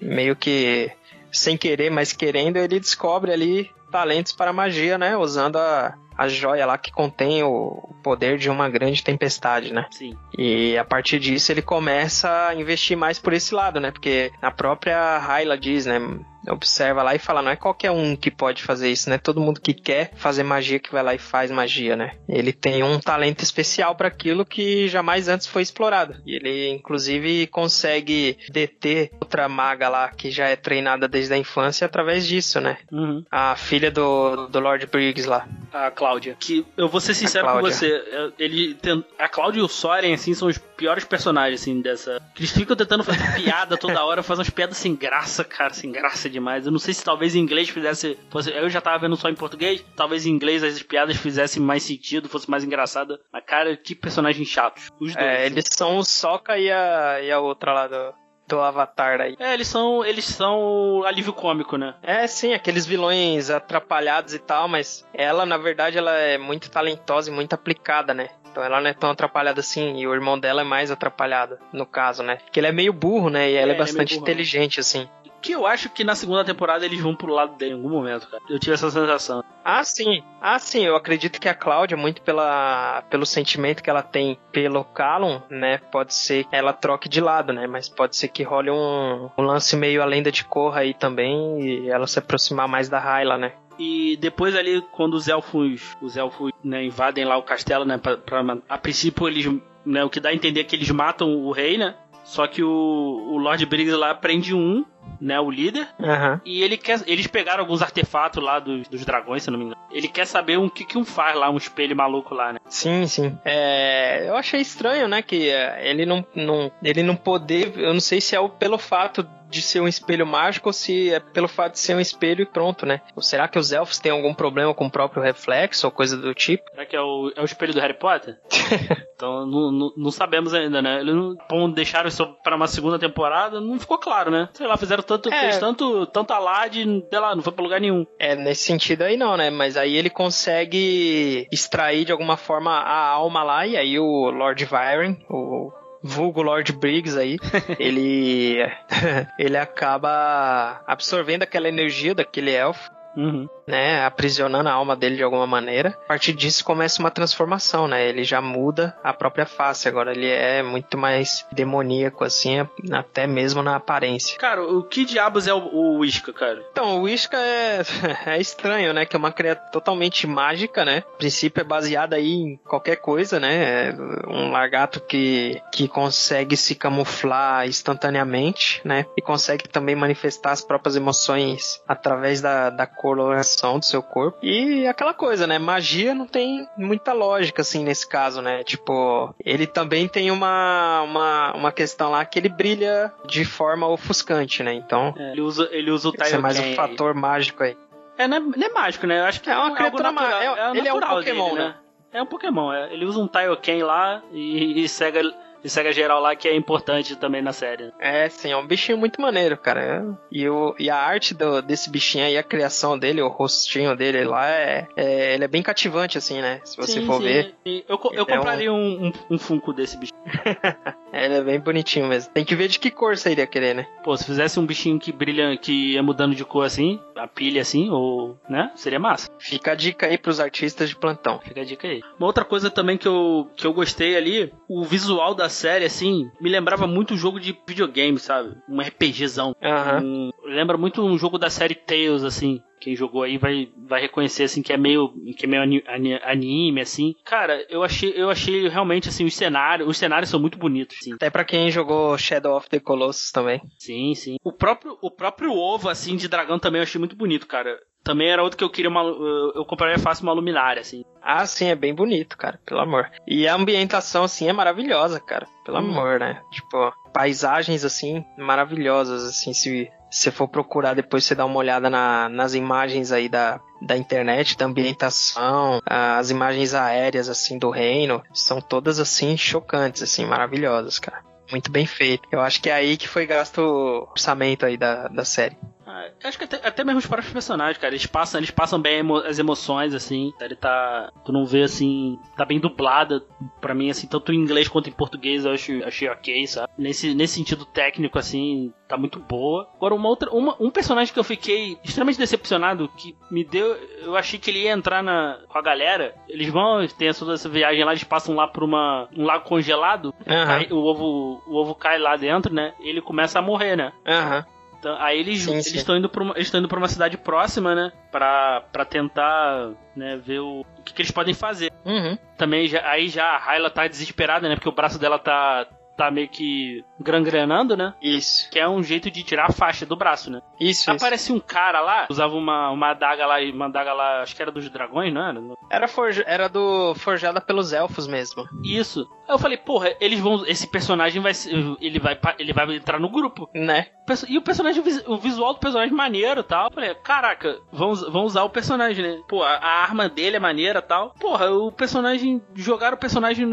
meio 0.00 0.34
que. 0.34 0.90
Sem 1.30 1.56
querer, 1.56 1.90
mas 1.90 2.12
querendo, 2.12 2.56
ele 2.56 2.78
descobre 2.78 3.32
ali 3.32 3.70
talentos 3.90 4.32
para 4.32 4.52
magia, 4.52 4.96
né? 4.98 5.16
Usando 5.16 5.56
a, 5.56 5.94
a 6.16 6.28
joia 6.28 6.66
lá 6.66 6.78
que 6.78 6.92
contém 6.92 7.42
o 7.42 7.90
poder 8.02 8.38
de 8.38 8.48
uma 8.48 8.68
grande 8.68 9.02
tempestade, 9.02 9.72
né? 9.72 9.86
Sim. 9.90 10.16
E 10.36 10.76
a 10.78 10.84
partir 10.84 11.18
disso 11.18 11.50
ele 11.52 11.62
começa 11.62 12.48
a 12.48 12.54
investir 12.54 12.96
mais 12.96 13.18
por 13.18 13.32
esse 13.32 13.54
lado, 13.54 13.80
né? 13.80 13.90
Porque 13.90 14.32
a 14.40 14.50
própria 14.50 15.18
Hyla 15.18 15.58
diz, 15.58 15.86
né? 15.86 16.00
Observa 16.48 17.02
lá 17.02 17.14
e 17.14 17.18
fala, 17.18 17.42
não 17.42 17.50
é 17.50 17.56
qualquer 17.56 17.90
um 17.90 18.16
que 18.16 18.30
pode 18.30 18.62
fazer 18.62 18.90
isso, 18.90 19.08
né? 19.10 19.18
Todo 19.18 19.40
mundo 19.40 19.60
que 19.60 19.74
quer 19.74 20.12
fazer 20.16 20.42
magia 20.42 20.78
que 20.78 20.92
vai 20.92 21.02
lá 21.02 21.14
e 21.14 21.18
faz 21.18 21.50
magia, 21.50 21.96
né? 21.96 22.12
Ele 22.28 22.52
tem 22.52 22.82
um 22.82 22.98
talento 22.98 23.42
especial 23.42 23.94
para 23.94 24.08
aquilo 24.08 24.44
que 24.44 24.88
jamais 24.88 25.28
antes 25.28 25.46
foi 25.46 25.62
explorado. 25.62 26.16
E 26.26 26.36
ele, 26.36 26.68
inclusive, 26.70 27.46
consegue 27.48 28.36
deter 28.50 29.10
outra 29.20 29.48
maga 29.48 29.88
lá 29.88 30.08
que 30.08 30.30
já 30.30 30.48
é 30.48 30.56
treinada 30.56 31.08
desde 31.08 31.34
a 31.34 31.38
infância 31.38 31.84
através 31.86 32.26
disso, 32.26 32.60
né? 32.60 32.78
Uhum. 32.90 33.24
A 33.30 33.56
filha 33.56 33.90
do, 33.90 34.46
do 34.46 34.60
Lord 34.60 34.86
Briggs 34.86 35.28
lá. 35.28 35.46
a 35.72 35.90
Cláudia. 35.90 36.36
Que 36.38 36.64
eu 36.76 36.88
vou 36.88 37.00
ser 37.00 37.14
sincero 37.14 37.46
com 37.48 37.60
você. 37.60 37.86
é, 37.86 38.30
Ele 38.38 38.74
tem, 38.74 39.04
a 39.18 39.28
Cláudia 39.28 39.60
e 39.60 39.62
o 39.62 39.68
Soren, 39.68 40.14
assim, 40.14 40.34
são 40.34 40.48
os 40.48 40.58
piores 40.76 41.04
personagens, 41.04 41.60
assim, 41.60 41.80
dessa. 41.80 42.20
Eles 42.36 42.50
ficam 42.50 42.76
tentando 42.76 43.04
fazer 43.04 43.34
piada 43.34 43.76
toda 43.76 44.04
hora, 44.04 44.22
fazem 44.22 44.42
umas 44.42 44.50
piadas 44.50 44.76
sem 44.76 44.94
graça, 44.94 45.44
cara, 45.44 45.72
sem 45.72 45.90
graça 45.90 46.28
demais. 46.28 46.66
Eu 46.66 46.72
não 46.72 46.78
sei 46.78 46.94
se 46.94 47.04
talvez 47.04 47.34
em 47.34 47.40
inglês 47.40 47.68
fizesse. 47.68 48.18
Fosse, 48.30 48.50
eu 48.50 48.68
já 48.68 48.80
tava 48.80 48.98
vendo 48.98 49.16
só 49.16 49.28
em 49.28 49.34
português. 49.34 49.84
Talvez 49.96 50.26
em 50.26 50.30
inglês 50.30 50.62
as 50.62 50.82
piadas 50.82 51.16
fizessem 51.16 51.62
mais 51.62 51.82
sentido, 51.82 52.28
fosse 52.28 52.50
mais 52.50 52.64
engraçada. 52.64 53.20
Mas, 53.32 53.44
cara, 53.44 53.76
que 53.76 53.94
personagens 53.94 54.48
chatos. 54.48 54.90
Os 55.00 55.14
dois. 55.14 55.16
É, 55.16 55.36
assim. 55.36 55.46
eles 55.46 55.64
são 55.70 55.96
o 55.96 56.04
Sokka 56.04 56.58
e 56.58 56.70
a, 56.70 57.20
e 57.22 57.30
a 57.30 57.40
outra 57.40 57.72
lá 57.72 57.86
do, 57.86 58.14
do 58.46 58.60
Avatar 58.60 59.20
aí. 59.20 59.36
É, 59.38 59.54
eles 59.54 59.68
são. 59.68 60.04
Eles 60.04 60.24
são 60.24 61.02
alívio 61.04 61.32
cômico, 61.32 61.76
né? 61.76 61.94
É, 62.02 62.26
sim, 62.26 62.52
aqueles 62.52 62.86
vilões 62.86 63.50
atrapalhados 63.50 64.34
e 64.34 64.38
tal, 64.38 64.68
mas 64.68 65.06
ela, 65.12 65.46
na 65.46 65.56
verdade, 65.56 65.98
ela 65.98 66.12
é 66.12 66.38
muito 66.38 66.70
talentosa 66.70 67.30
e 67.30 67.32
muito 67.32 67.54
aplicada, 67.54 68.12
né? 68.12 68.28
Então 68.54 68.62
ela 68.62 68.80
não 68.80 68.88
é 68.88 68.94
tão 68.94 69.10
atrapalhada 69.10 69.58
assim, 69.58 69.96
e 69.98 70.06
o 70.06 70.14
irmão 70.14 70.38
dela 70.38 70.60
é 70.60 70.64
mais 70.64 70.88
atrapalhado, 70.88 71.58
no 71.72 71.84
caso, 71.84 72.22
né? 72.22 72.36
Porque 72.36 72.60
ele 72.60 72.68
é 72.68 72.72
meio 72.72 72.92
burro, 72.92 73.28
né? 73.28 73.50
E 73.50 73.56
ela 73.56 73.72
É, 73.72 73.74
é, 73.74 73.74
é 73.74 73.78
bastante 73.78 74.16
inteligente, 74.16 74.78
assim. 74.78 75.08
Que 75.42 75.52
eu 75.52 75.66
acho 75.66 75.90
que 75.90 76.04
na 76.04 76.14
segunda 76.14 76.44
temporada 76.44 76.86
eles 76.86 77.00
vão 77.00 77.16
pro 77.16 77.32
lado 77.32 77.56
dele 77.56 77.72
em 77.72 77.74
algum 77.74 77.90
momento, 77.90 78.28
cara. 78.28 78.42
Eu 78.48 78.60
tive 78.60 78.74
essa 78.74 78.88
sensação. 78.90 79.42
Ah, 79.64 79.82
sim. 79.82 80.22
Ah, 80.40 80.58
sim. 80.58 80.84
Eu 80.84 80.94
acredito 80.94 81.40
que 81.40 81.48
a 81.48 81.54
Cláudia, 81.54 81.96
muito 81.96 82.22
pela, 82.22 83.02
pelo 83.10 83.26
sentimento 83.26 83.82
que 83.82 83.90
ela 83.90 84.02
tem 84.02 84.38
pelo 84.52 84.84
Callum, 84.84 85.40
né? 85.50 85.78
Pode 85.90 86.14
ser 86.14 86.44
que 86.44 86.54
ela 86.54 86.72
troque 86.72 87.08
de 87.08 87.20
lado, 87.20 87.52
né? 87.52 87.66
Mas 87.66 87.88
pode 87.88 88.16
ser 88.16 88.28
que 88.28 88.42
role 88.42 88.70
um, 88.70 89.30
um 89.36 89.42
lance 89.42 89.76
meio 89.76 90.02
a 90.02 90.06
lenda 90.06 90.30
de 90.30 90.44
Korra 90.44 90.80
aí 90.80 90.94
também 90.94 91.60
e 91.60 91.90
ela 91.90 92.06
se 92.06 92.18
aproximar 92.18 92.68
mais 92.68 92.88
da 92.88 92.98
Hyla, 92.98 93.36
né? 93.36 93.52
E 93.78 94.16
depois 94.20 94.54
ali, 94.54 94.80
quando 94.92 95.14
os 95.14 95.28
elfos, 95.28 95.96
os 96.00 96.16
elfos 96.16 96.52
né, 96.62 96.84
invadem 96.84 97.24
lá 97.24 97.36
o 97.36 97.42
castelo, 97.42 97.84
né, 97.84 97.98
pra, 97.98 98.16
pra- 98.16 98.58
a 98.68 98.78
princípio 98.78 99.26
eles, 99.28 99.46
né, 99.84 100.04
o 100.04 100.10
que 100.10 100.20
dá 100.20 100.28
a 100.30 100.34
entender 100.34 100.60
é 100.60 100.64
que 100.64 100.76
eles 100.76 100.90
matam 100.90 101.34
o 101.34 101.50
rei, 101.52 101.76
né, 101.78 101.94
só 102.24 102.46
que 102.46 102.62
o, 102.62 102.68
o 102.70 103.36
Lord 103.36 103.66
Briggs 103.66 103.94
lá 103.96 104.14
prende 104.14 104.54
um, 104.54 104.84
né, 105.20 105.38
o 105.38 105.50
líder, 105.50 105.86
Aham. 106.00 106.40
e 106.44 106.62
ele 106.62 106.76
quer, 106.78 107.02
eles 107.06 107.26
pegaram 107.26 107.60
alguns 107.62 107.82
artefatos 107.82 108.42
lá 108.42 108.58
dos, 108.58 108.88
dos 108.88 109.04
dragões, 109.04 109.42
se 109.42 109.50
não 109.50 109.58
me 109.58 109.64
engano. 109.66 109.80
Ele 109.92 110.08
quer 110.08 110.26
saber 110.26 110.58
um 110.58 110.68
que 110.68 110.84
que 110.84 110.96
um 110.98 111.04
faz 111.04 111.36
lá, 111.36 111.50
um 111.50 111.56
espelho 111.56 111.94
maluco 111.94 112.34
lá, 112.34 112.52
né. 112.54 112.58
Sim, 112.68 113.06
sim. 113.06 113.38
É, 113.44 114.24
eu 114.28 114.36
achei 114.36 114.60
estranho, 114.60 115.06
né, 115.06 115.20
que 115.20 115.48
é, 115.50 115.90
ele 115.90 116.06
não, 116.06 116.24
não, 116.34 116.72
ele 116.82 117.02
não 117.02 117.14
poder, 117.16 117.72
eu 117.76 117.92
não 117.92 118.00
sei 118.00 118.20
se 118.20 118.34
é 118.34 118.40
o- 118.40 118.48
pelo 118.48 118.78
fato 118.78 119.26
de 119.54 119.62
ser 119.62 119.80
um 119.80 119.88
espelho 119.88 120.26
mágico 120.26 120.68
ou 120.68 120.72
se 120.72 121.12
é 121.12 121.20
pelo 121.20 121.48
fato 121.48 121.72
de 121.72 121.78
ser 121.78 121.94
um 121.94 122.00
espelho 122.00 122.42
e 122.42 122.46
pronto, 122.46 122.84
né? 122.84 123.00
Ou 123.14 123.22
será 123.22 123.46
que 123.48 123.58
os 123.58 123.72
elfos 123.72 123.98
têm 123.98 124.12
algum 124.12 124.34
problema 124.34 124.74
com 124.74 124.86
o 124.86 124.90
próprio 124.90 125.22
reflexo 125.22 125.86
ou 125.86 125.92
coisa 125.92 126.16
do 126.16 126.34
tipo? 126.34 126.68
Será 126.70 126.84
que 126.84 126.96
é 126.96 127.00
o, 127.00 127.32
é 127.36 127.40
o 127.40 127.44
espelho 127.44 127.72
do 127.72 127.80
Harry 127.80 127.94
Potter? 127.94 128.36
então 129.14 129.46
não, 129.46 129.70
não, 129.70 129.92
não 129.96 130.10
sabemos 130.10 130.52
ainda, 130.52 130.82
né. 130.82 131.00
Eles 131.00 131.14
não 131.14 131.36
bom, 131.48 131.70
deixaram 131.70 132.08
isso 132.08 132.26
pra 132.42 132.56
uma 132.56 132.66
segunda 132.66 132.98
temporada, 132.98 133.60
não 133.60 133.78
ficou 133.78 133.98
claro, 133.98 134.30
né. 134.30 134.48
Sei 134.52 134.66
lá, 134.66 134.76
fizeram 134.76 135.02
tanto, 135.02 135.32
É. 135.32 135.40
fez 135.40 135.58
tanto, 135.58 136.06
tanto 136.06 136.32
alarde, 136.32 136.84
sei 137.08 137.18
lá, 137.18 137.34
não 137.34 137.42
foi 137.42 137.52
pra 137.52 137.62
lugar 137.62 137.80
nenhum. 137.80 138.06
É, 138.18 138.34
nesse 138.34 138.64
sentido 138.64 139.02
aí 139.02 139.16
não, 139.16 139.36
né? 139.36 139.50
Mas 139.50 139.76
aí 139.76 139.96
ele 139.96 140.10
consegue 140.10 141.46
extrair 141.52 142.04
de 142.04 142.12
alguma 142.12 142.36
forma 142.36 142.72
a 142.72 143.08
alma 143.08 143.42
lá, 143.42 143.66
e 143.66 143.76
aí 143.76 143.98
o 143.98 144.30
Lord 144.30 144.66
Byron, 144.66 145.16
o 145.30 145.72
vulgo 146.04 146.42
Lord 146.42 146.72
Briggs 146.74 147.16
aí, 147.18 147.38
ele 147.80 148.58
ele 149.38 149.56
acaba 149.56 150.82
absorvendo 150.86 151.42
aquela 151.42 151.68
energia 151.68 152.14
daquele 152.14 152.52
elfo 152.52 152.92
Uhum. 153.16 153.48
né, 153.66 154.04
aprisionando 154.04 154.68
a 154.68 154.72
alma 154.72 154.94
dele 154.96 155.16
de 155.16 155.22
alguma 155.22 155.46
maneira. 155.46 155.96
A 156.04 156.08
partir 156.08 156.32
disso 156.32 156.64
começa 156.64 157.00
uma 157.00 157.10
transformação, 157.10 157.88
né? 157.88 158.08
Ele 158.08 158.24
já 158.24 158.40
muda 158.40 158.96
a 159.02 159.12
própria 159.12 159.46
face, 159.46 159.88
agora 159.88 160.12
ele 160.12 160.28
é 160.28 160.62
muito 160.62 160.98
mais 160.98 161.46
demoníaco 161.52 162.24
assim, 162.24 162.66
até 162.92 163.26
mesmo 163.26 163.62
na 163.62 163.76
aparência. 163.76 164.38
Cara, 164.38 164.62
o 164.62 164.82
que 164.82 165.04
diabos 165.04 165.46
é 165.46 165.54
o, 165.54 166.00
o 166.00 166.32
cara? 166.34 166.62
Então, 166.70 166.98
o 166.98 167.02
Whisca 167.02 167.36
é, 167.36 167.82
é 168.26 168.40
estranho, 168.40 168.92
né? 168.92 169.06
Que 169.06 169.16
é 169.16 169.18
uma 169.18 169.32
criatura 169.32 169.70
totalmente 169.70 170.26
mágica, 170.26 170.84
né? 170.84 171.04
O 171.14 171.18
princípio 171.18 171.60
é 171.60 171.64
baseado 171.64 172.14
aí 172.14 172.32
em 172.32 172.56
qualquer 172.56 172.96
coisa, 172.96 173.40
né? 173.40 173.88
É 173.88 173.94
um 174.28 174.50
lagarto 174.50 175.00
que, 175.00 175.60
que 175.72 175.88
consegue 175.88 176.56
se 176.56 176.74
camuflar 176.74 177.66
instantaneamente, 177.66 178.80
né? 178.84 179.06
E 179.16 179.22
consegue 179.22 179.68
também 179.68 179.94
manifestar 179.94 180.52
as 180.52 180.62
próprias 180.62 180.96
emoções 180.96 181.82
através 181.86 182.40
da, 182.40 182.70
da 182.70 182.86
coloração 183.08 183.78
do 183.78 183.84
seu 183.84 184.02
corpo. 184.02 184.38
E 184.42 184.86
aquela 184.86 185.12
coisa, 185.12 185.46
né? 185.46 185.58
Magia 185.58 186.14
não 186.14 186.26
tem 186.26 186.66
muita 186.76 187.12
lógica, 187.12 187.60
assim, 187.60 187.84
nesse 187.84 188.08
caso, 188.08 188.40
né? 188.40 188.64
Tipo, 188.64 189.34
ele 189.44 189.66
também 189.66 190.08
tem 190.08 190.30
uma, 190.30 191.02
uma, 191.02 191.52
uma 191.54 191.70
questão 191.72 192.10
lá 192.10 192.24
que 192.24 192.38
ele 192.38 192.48
brilha 192.48 193.12
de 193.26 193.44
forma 193.44 193.86
ofuscante, 193.86 194.62
né? 194.62 194.72
Então, 194.72 195.12
É, 195.18 195.32
ele 195.32 195.42
usa, 195.42 195.68
ele 195.70 195.90
usa 195.90 196.08
o 196.08 196.12
esse 196.18 196.34
é 196.34 196.38
mais 196.38 196.58
um 196.58 196.62
Taioken. 196.62 196.76
fator 196.76 197.14
mágico 197.14 197.62
aí. 197.62 197.76
É, 198.16 198.26
não 198.26 198.36
é, 198.38 198.40
não 198.40 198.66
é 198.66 198.70
mágico, 198.70 199.06
né? 199.06 199.20
Eu 199.20 199.24
acho 199.24 199.40
que 199.42 199.50
É 199.50 199.54
uma 199.54 199.64
algo 199.64 199.76
criatura 199.76 200.10
natural, 200.10 200.56
má- 200.56 200.72
é- 200.72 200.78
ele 200.78 200.88
é 200.88 200.94
um 200.94 201.00
Pokémon, 201.00 201.48
dele, 201.54 201.64
né? 201.68 201.74
É 202.10 202.22
um 202.22 202.26
Pokémon, 202.26 202.72
é. 202.72 202.90
ele 202.92 203.04
usa 203.04 203.18
um 203.18 203.26
Taioken 203.28 203.82
lá 203.82 204.22
e, 204.32 204.82
e 204.82 204.88
cega, 204.88 205.20
e 205.64 205.68
cega 205.70 205.92
geral 205.92 206.20
lá, 206.20 206.36
que 206.36 206.46
é 206.46 206.54
importante 206.54 207.16
também 207.16 207.40
na 207.42 207.52
série. 207.52 207.90
É, 207.98 208.28
sim, 208.28 208.50
é 208.52 208.56
um 208.56 208.66
bichinho 208.66 208.98
muito 208.98 209.20
maneiro, 209.20 209.56
cara. 209.56 209.80
É- 209.82 210.14
E, 210.30 210.48
o, 210.48 210.74
e 210.78 210.90
a 210.90 210.96
arte 210.96 211.32
do- 211.34 211.62
desse 211.62 211.88
bichinho 211.90 212.24
aí, 212.26 212.36
a 212.36 212.42
criação 212.42 212.98
dele, 212.98 213.22
o 213.22 213.28
rostinho 213.28 213.96
dele 213.96 214.24
lá, 214.24 214.48
é, 214.48 214.86
é- 214.96 215.34
ele 215.34 215.44
é 215.44 215.48
bem 215.48 215.62
cativante, 215.62 216.18
assim, 216.18 216.40
né? 216.40 216.60
Se 216.64 216.76
você 216.76 217.00
Sim, 217.00 217.06
for 217.06 217.18
sim. 217.18 217.24
ver, 217.24 217.54
E 217.66 217.82
Eu, 217.88 217.98
eu 218.04 218.10
Ele 218.12 218.18
é 218.18 218.22
um- 218.22 218.26
compraria 218.26 218.72
um, 218.72 219.06
um, 219.06 219.12
um 219.30 219.38
Funko 219.38 219.72
desse 219.72 219.96
bicho. 219.96 220.12
é, 221.12 221.24
ele 221.24 221.34
é 221.34 221.42
bem 221.42 221.58
bonitinho 221.60 222.06
mesmo. 222.06 222.32
Tem 222.32 222.44
que 222.44 222.54
ver 222.54 222.68
de 222.68 222.78
que 222.78 222.90
cor 222.90 223.16
você 223.16 223.30
iria 223.32 223.46
querer, 223.46 223.74
né? 223.74 223.86
Pô, 224.02 224.16
se 224.16 224.24
fizesse 224.24 224.58
um 224.60 224.66
bichinho 224.66 224.98
que 224.98 225.12
brilha, 225.12 225.56
que 225.56 225.92
ia 225.94 226.02
mudando 226.02 226.34
de 226.34 226.44
cor 226.44 226.64
assim, 226.66 227.00
a 227.16 227.26
pilha 227.26 227.62
assim, 227.62 227.88
ou, 227.90 228.36
né? 228.48 228.70
Seria 228.74 228.98
massa. 228.98 229.30
Fica 229.38 229.72
a 229.72 229.74
dica 229.74 230.06
aí 230.06 230.18
pros 230.18 230.40
artistas 230.40 230.88
de 230.90 230.96
plantão. 230.96 231.40
Fica 231.40 231.60
a 231.60 231.64
dica 231.64 231.88
aí. 231.88 232.02
Uma 232.18 232.26
outra 232.26 232.44
coisa 232.44 232.70
também 232.70 232.98
que 232.98 233.08
eu, 233.08 233.48
que 233.56 233.66
eu 233.66 233.72
gostei 233.72 234.16
ali, 234.16 234.52
o 234.68 234.84
visual 234.84 235.34
da 235.34 235.48
série, 235.54 235.84
assim, 235.86 236.30
me 236.40 236.50
lembrava 236.50 236.86
muito 236.86 237.14
um 237.14 237.16
jogo 237.16 237.40
de 237.40 237.56
videogame, 237.66 238.18
sabe? 238.18 238.54
Um 238.68 238.80
RPGzão. 238.80 239.54
Aham. 239.62 240.02
Um- 240.04 240.30
lembra 240.44 240.76
muito 240.76 241.02
um 241.02 241.16
jogo 241.16 241.38
da 241.38 241.48
série 241.48 241.74
Tales, 241.74 242.22
assim. 242.24 242.60
Quem 242.80 242.94
jogou 242.94 243.22
aí 243.22 243.38
vai, 243.38 243.68
vai 243.88 244.02
reconhecer, 244.02 244.42
assim, 244.42 244.60
que 244.62 244.70
é 244.70 244.76
meio, 244.76 245.08
que 245.38 245.46
é 245.46 245.48
meio 245.48 245.62
ani- 245.62 245.82
ani- 245.86 246.20
anime, 246.22 246.82
assim. 246.82 247.14
Cara, 247.24 247.64
eu 247.70 247.82
achei, 247.82 248.12
eu 248.14 248.28
achei 248.28 248.68
realmente, 248.68 249.08
assim, 249.08 249.24
os 249.24 249.34
cenários, 249.34 249.88
os 249.88 249.96
cenários 249.96 250.28
são 250.28 250.38
muito 250.38 250.58
bonitos, 250.58 250.98
assim. 251.00 251.14
Até 251.14 251.30
pra 251.30 251.44
quem 251.46 251.70
jogou 251.70 252.18
Shadow 252.18 252.54
of 252.56 252.68
the 252.68 252.78
Colossus 252.80 253.30
também. 253.32 253.62
Sim, 253.78 254.14
sim. 254.14 254.36
O 254.44 254.52
próprio, 254.52 254.98
o 255.00 255.10
próprio 255.10 255.52
ovo, 255.54 255.88
assim, 255.88 256.14
de 256.16 256.28
dragão 256.28 256.58
também 256.58 256.80
eu 256.80 256.82
achei 256.82 256.98
muito 256.98 257.16
bonito, 257.16 257.46
cara. 257.46 257.78
Também 258.04 258.28
era 258.30 258.42
outro 258.42 258.58
que 258.58 258.62
eu 258.64 258.70
queria 258.70 258.90
uma. 258.90 259.00
Eu, 259.02 259.52
eu 259.54 259.64
compraria 259.64 259.98
fácil 259.98 260.24
uma 260.24 260.32
luminária, 260.34 260.82
assim. 260.82 261.04
Ah, 261.22 261.46
sim, 261.46 261.68
é 261.68 261.74
bem 261.74 261.94
bonito, 261.94 262.36
cara, 262.36 262.60
pelo 262.66 262.80
amor. 262.80 263.10
E 263.26 263.48
a 263.48 263.54
ambientação, 263.54 264.24
assim, 264.24 264.46
é 264.48 264.52
maravilhosa, 264.52 265.18
cara, 265.18 265.46
pelo 265.64 265.78
Hum. 265.78 265.90
amor, 265.90 266.20
né? 266.20 266.42
Tipo, 266.50 266.92
paisagens, 267.14 267.82
assim, 267.84 268.22
maravilhosas, 268.36 269.24
assim, 269.24 269.54
se 269.54 269.90
você 270.10 270.30
for 270.30 270.46
procurar 270.48 270.94
depois, 270.94 271.24
você 271.24 271.34
dá 271.34 271.44
uma 271.46 271.56
olhada 271.58 271.88
na- 271.88 272.28
nas 272.28 272.54
imagens 272.54 273.10
aí 273.10 273.28
da, 273.28 273.58
da 273.80 273.96
internet, 273.96 274.56
da 274.56 274.66
ambientação, 274.66 275.80
as 275.86 276.30
imagens 276.30 276.74
aéreas, 276.74 277.28
assim, 277.28 277.58
do 277.58 277.70
reino, 277.70 278.22
são 278.32 278.60
todas, 278.60 279.00
assim, 279.00 279.36
chocantes, 279.36 280.02
assim, 280.02 280.24
maravilhosas, 280.26 280.98
cara. 280.98 281.22
Muito 281.50 281.70
bem 281.70 281.86
feito. 281.86 282.28
Eu 282.30 282.40
acho 282.40 282.60
que 282.60 282.70
é 282.70 282.74
aí 282.74 282.96
que 282.96 283.08
foi 283.08 283.26
gasto 283.26 283.58
o 283.58 284.08
orçamento 284.12 284.64
aí 284.64 284.76
da, 284.76 285.08
da 285.08 285.24
série. 285.24 285.56
Ah, 285.94 286.28
acho 286.28 286.36
que 286.38 286.44
até, 286.44 286.56
até 286.66 286.82
mesmo 286.82 286.98
os 286.98 287.06
próprios 287.06 287.32
personagens, 287.32 287.78
cara, 287.78 287.92
eles 287.94 288.06
passam, 288.06 288.40
eles 288.40 288.50
passam 288.50 288.80
bem 288.80 288.98
emo- 288.98 289.18
as 289.18 289.38
emoções, 289.38 289.94
assim. 289.94 290.32
Ele 290.40 290.56
tá. 290.56 291.12
Tu 291.24 291.32
não 291.32 291.44
vê 291.46 291.62
assim. 291.62 292.18
Tá 292.36 292.44
bem 292.44 292.58
dublada 292.58 293.22
pra 293.60 293.74
mim, 293.74 293.90
assim, 293.90 294.06
tanto 294.06 294.32
em 294.32 294.36
inglês 294.36 294.66
quanto 294.68 294.88
em 294.88 294.92
português, 294.92 295.44
eu 295.44 295.52
acho, 295.52 295.84
achei 295.84 296.08
ok, 296.08 296.46
sabe? 296.46 296.72
Nesse, 296.76 297.14
nesse 297.14 297.34
sentido 297.34 297.64
técnico, 297.64 298.18
assim, 298.18 298.72
tá 298.88 298.96
muito 298.96 299.20
boa. 299.20 299.68
Agora, 299.76 299.94
uma 299.94 300.08
outra. 300.08 300.30
Uma, 300.30 300.56
um 300.58 300.70
personagem 300.70 301.12
que 301.14 301.20
eu 301.20 301.24
fiquei 301.24 301.78
extremamente 301.84 302.18
decepcionado, 302.18 302.88
que 302.96 303.16
me 303.30 303.44
deu. 303.44 303.76
Eu 304.02 304.16
achei 304.16 304.38
que 304.38 304.50
ele 304.50 304.62
ia 304.64 304.72
entrar 304.72 305.02
na, 305.02 305.38
com 305.48 305.58
a 305.58 305.62
galera. 305.62 306.14
Eles 306.28 306.48
vão, 306.48 306.84
tem 306.88 307.08
essa, 307.08 307.30
essa 307.32 307.48
viagem 307.48 307.84
lá, 307.84 307.92
eles 307.92 308.04
passam 308.04 308.34
lá 308.34 308.48
por 308.48 308.64
uma, 308.64 309.08
um 309.16 309.24
lago 309.24 309.44
congelado. 309.44 310.12
Aham, 310.26 310.54
Aí 310.56 310.68
o 310.72 310.78
ovo, 310.78 311.42
o 311.46 311.54
ovo 311.54 311.74
cai 311.74 311.98
lá 311.98 312.16
dentro, 312.16 312.52
né? 312.52 312.74
E 312.80 312.88
ele 312.88 313.00
começa 313.00 313.38
a 313.38 313.42
morrer, 313.42 313.76
né? 313.76 313.92
aham. 314.06 314.44
Então, 314.84 315.00
aí 315.00 315.18
eles 315.18 315.42
Sim, 315.42 315.52
eles 315.52 315.66
sim. 315.66 315.76
estão 315.78 315.96
indo 315.96 316.10
para 316.10 316.22
uma, 316.22 316.34
eles 316.36 316.52
indo 316.52 316.68
para 316.68 316.76
uma 316.78 316.88
cidade 316.88 317.16
próxima, 317.16 317.74
né? 317.74 317.90
Pra, 318.12 318.62
pra 318.70 318.84
tentar, 318.84 319.70
né, 319.96 320.18
ver 320.18 320.40
o, 320.40 320.60
o 320.60 320.82
que, 320.84 320.92
que 320.92 321.00
eles 321.00 321.10
podem 321.10 321.32
fazer. 321.32 321.72
Uhum. 321.86 322.18
Também 322.36 322.68
já, 322.68 322.86
aí 322.86 323.08
já 323.08 323.24
a 323.24 323.38
Hyla 323.38 323.70
tá 323.70 323.88
desesperada, 323.88 324.46
né? 324.46 324.56
Porque 324.56 324.68
o 324.68 324.72
braço 324.72 324.98
dela 324.98 325.18
tá 325.18 325.66
tá 325.96 326.10
meio 326.10 326.28
que 326.28 326.84
gangrenando, 327.04 327.76
né? 327.76 327.94
Isso, 328.02 328.50
Que 328.50 328.58
é 328.58 328.68
um 328.68 328.82
jeito 328.82 329.10
de 329.10 329.22
tirar 329.22 329.46
a 329.50 329.52
faixa 329.52 329.84
do 329.86 329.94
braço, 329.96 330.30
né? 330.30 330.40
isso, 330.58 330.82
isso. 330.82 330.90
Aparece 330.90 331.32
um 331.32 331.38
cara 331.40 331.80
lá, 331.80 332.06
usava 332.10 332.34
uma, 332.34 332.70
uma 332.70 332.90
adaga 332.90 333.26
lá, 333.26 333.36
uma 333.52 333.66
adaga 333.66 333.92
lá, 333.92 334.22
acho 334.22 334.34
que 334.34 334.42
era 334.42 334.50
dos 334.50 334.68
dragões, 334.70 335.12
não 335.12 335.22
era? 335.28 335.40
Era, 335.70 335.88
forja- 335.88 336.24
era 336.26 336.48
do 336.48 336.94
forjada 336.94 337.40
pelos 337.40 337.72
elfos 337.72 338.06
mesmo. 338.06 338.44
Isso. 338.64 339.08
Aí 339.28 339.34
eu 339.34 339.38
falei, 339.38 339.56
porra, 339.56 339.92
eles 340.00 340.20
vão. 340.20 340.44
Esse 340.46 340.66
personagem 340.66 341.20
vai 341.20 341.32
ser- 341.34 341.54
ele 341.80 341.98
vai 341.98 342.18
ele 342.38 342.52
vai 342.52 342.74
entrar 342.76 342.98
no 343.00 343.08
grupo. 343.10 343.48
Né? 343.54 343.86
E 344.28 344.36
o 344.36 344.42
personagem, 344.42 344.82
o 345.06 345.16
visual 345.16 345.54
do 345.54 345.60
personagem 345.60 345.94
maneiro 345.94 346.40
e 346.40 346.44
tal. 346.44 346.66
Eu 346.68 346.72
Falei, 346.72 346.94
caraca, 346.96 347.58
vamos, 347.72 348.02
vamos 348.02 348.32
usar 348.32 348.42
o 348.44 348.50
personagem, 348.50 349.02
né? 349.04 349.20
Pô, 349.28 349.42
a, 349.42 349.54
a 349.54 349.82
arma 349.82 350.08
dele 350.08 350.36
é 350.36 350.40
maneira 350.40 350.78
e 350.80 350.82
tal. 350.82 351.14
Porra, 351.18 351.50
o 351.50 351.72
personagem. 351.72 352.42
Jogaram 352.54 352.96
o 352.96 353.00
personagem 353.00 353.46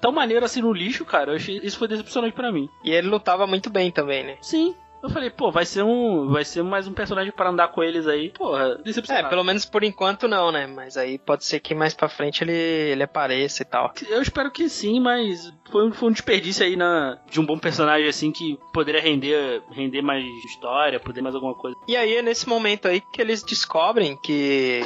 tão 0.00 0.12
maneiro 0.12 0.44
assim 0.44 0.60
no 0.62 0.72
lixo, 0.72 1.04
cara. 1.04 1.32
Eu 1.32 1.36
achei, 1.36 1.58
isso 1.62 1.78
foi 1.78 1.88
decepcionante 1.88 2.34
pra 2.34 2.52
mim. 2.52 2.68
E 2.84 2.92
ele 2.96 3.08
lutava 3.08 3.46
muito 3.46 3.70
bem 3.70 3.90
também, 3.90 4.24
né? 4.24 4.36
Sim. 4.40 4.74
Eu 5.02 5.10
falei, 5.10 5.30
pô, 5.30 5.52
vai 5.52 5.64
ser 5.64 5.84
um. 5.84 6.26
Vai 6.30 6.44
ser 6.44 6.64
mais 6.64 6.88
um 6.88 6.92
personagem 6.92 7.30
pra 7.30 7.50
andar 7.50 7.68
com 7.68 7.80
eles 7.80 8.08
aí. 8.08 8.30
Porra, 8.30 8.76
É, 8.80 8.82
decepcionado. 8.82 9.28
pelo 9.28 9.44
menos 9.44 9.64
por 9.64 9.84
enquanto 9.84 10.26
não, 10.26 10.50
né? 10.50 10.66
Mas 10.66 10.96
aí 10.96 11.16
pode 11.16 11.44
ser 11.44 11.60
que 11.60 11.74
mais 11.76 11.94
pra 11.94 12.08
frente 12.08 12.42
ele, 12.42 12.52
ele 12.52 13.02
apareça 13.04 13.62
e 13.62 13.66
tal. 13.66 13.92
Eu 14.08 14.20
espero 14.20 14.50
que 14.50 14.68
sim, 14.68 14.98
mas 14.98 15.52
foi, 15.70 15.86
um- 15.86 15.92
foi 15.92 16.08
um 16.08 16.12
desperdício 16.12 16.64
aí 16.64 16.74
na, 16.74 17.18
de 17.30 17.38
um 17.38 17.46
bom 17.46 17.56
personagem 17.58 18.08
assim 18.08 18.32
que 18.32 18.58
poderia 18.72 19.00
render, 19.00 19.62
render 19.70 20.02
mais 20.02 20.24
história, 20.46 20.98
poder 20.98 21.20
mais 21.22 21.34
alguma 21.36 21.54
coisa. 21.54 21.76
E 21.86 21.96
aí 21.96 22.16
é 22.16 22.22
nesse 22.22 22.48
momento 22.48 22.88
aí 22.88 23.00
que 23.12 23.20
eles 23.20 23.44
descobrem 23.44 24.16
que 24.16 24.80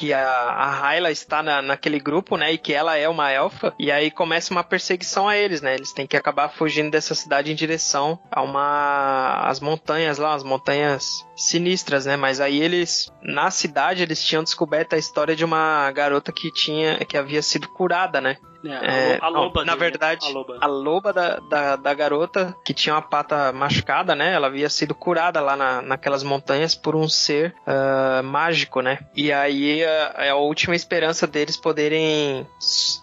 que 0.00 0.14
a, 0.14 0.22
a 0.22 0.94
Hyla 0.94 1.10
está 1.10 1.42
na, 1.42 1.60
naquele 1.60 2.00
grupo, 2.00 2.34
né, 2.38 2.54
e 2.54 2.56
que 2.56 2.72
ela 2.72 2.96
é 2.96 3.06
uma 3.06 3.30
elfa, 3.30 3.74
e 3.78 3.92
aí 3.92 4.10
começa 4.10 4.50
uma 4.50 4.64
perseguição 4.64 5.28
a 5.28 5.36
eles, 5.36 5.60
né, 5.60 5.74
eles 5.74 5.92
têm 5.92 6.06
que 6.06 6.16
acabar 6.16 6.48
fugindo 6.48 6.90
dessa 6.90 7.14
cidade 7.14 7.52
em 7.52 7.54
direção 7.54 8.18
a 8.30 8.40
uma, 8.40 9.42
as 9.46 9.60
montanhas 9.60 10.16
lá, 10.16 10.32
as 10.32 10.42
montanhas 10.42 11.22
sinistras, 11.36 12.06
né, 12.06 12.16
mas 12.16 12.40
aí 12.40 12.62
eles, 12.62 13.12
na 13.22 13.50
cidade, 13.50 14.02
eles 14.02 14.24
tinham 14.24 14.42
descoberto 14.42 14.94
a 14.94 14.98
história 14.98 15.36
de 15.36 15.44
uma 15.44 15.90
garota 15.90 16.32
que 16.32 16.50
tinha, 16.50 16.96
que 17.04 17.18
havia 17.18 17.42
sido 17.42 17.68
curada, 17.68 18.22
né, 18.22 18.38
É, 18.64 19.12
É, 19.14 19.18
a 19.20 19.30
não, 19.30 19.44
loba 19.44 19.64
na 19.64 19.72
dele, 19.74 19.84
né? 19.84 19.90
verdade, 19.90 20.26
a 20.26 20.28
loba. 20.28 20.58
a 20.60 20.66
loba 20.66 21.12
da, 21.12 21.36
da, 21.38 21.76
da 21.76 21.94
garota 21.94 22.54
que 22.64 22.74
tinha 22.74 22.94
uma 22.94 23.02
pata 23.02 23.52
machucada, 23.52 24.14
né? 24.14 24.32
Ela 24.34 24.48
havia 24.48 24.68
sido 24.68 24.94
curada 24.94 25.40
lá 25.40 25.56
na, 25.56 25.80
naquelas 25.80 26.22
montanhas 26.22 26.74
por 26.74 26.94
um 26.94 27.08
ser 27.08 27.54
ah, 27.66 28.20
mágico, 28.22 28.80
né? 28.82 28.98
E 29.16 29.32
aí 29.32 29.82
ah, 29.84 30.14
é 30.18 30.30
a 30.30 30.36
última 30.36 30.74
esperança 30.76 31.26
deles 31.26 31.56
poderem 31.56 32.46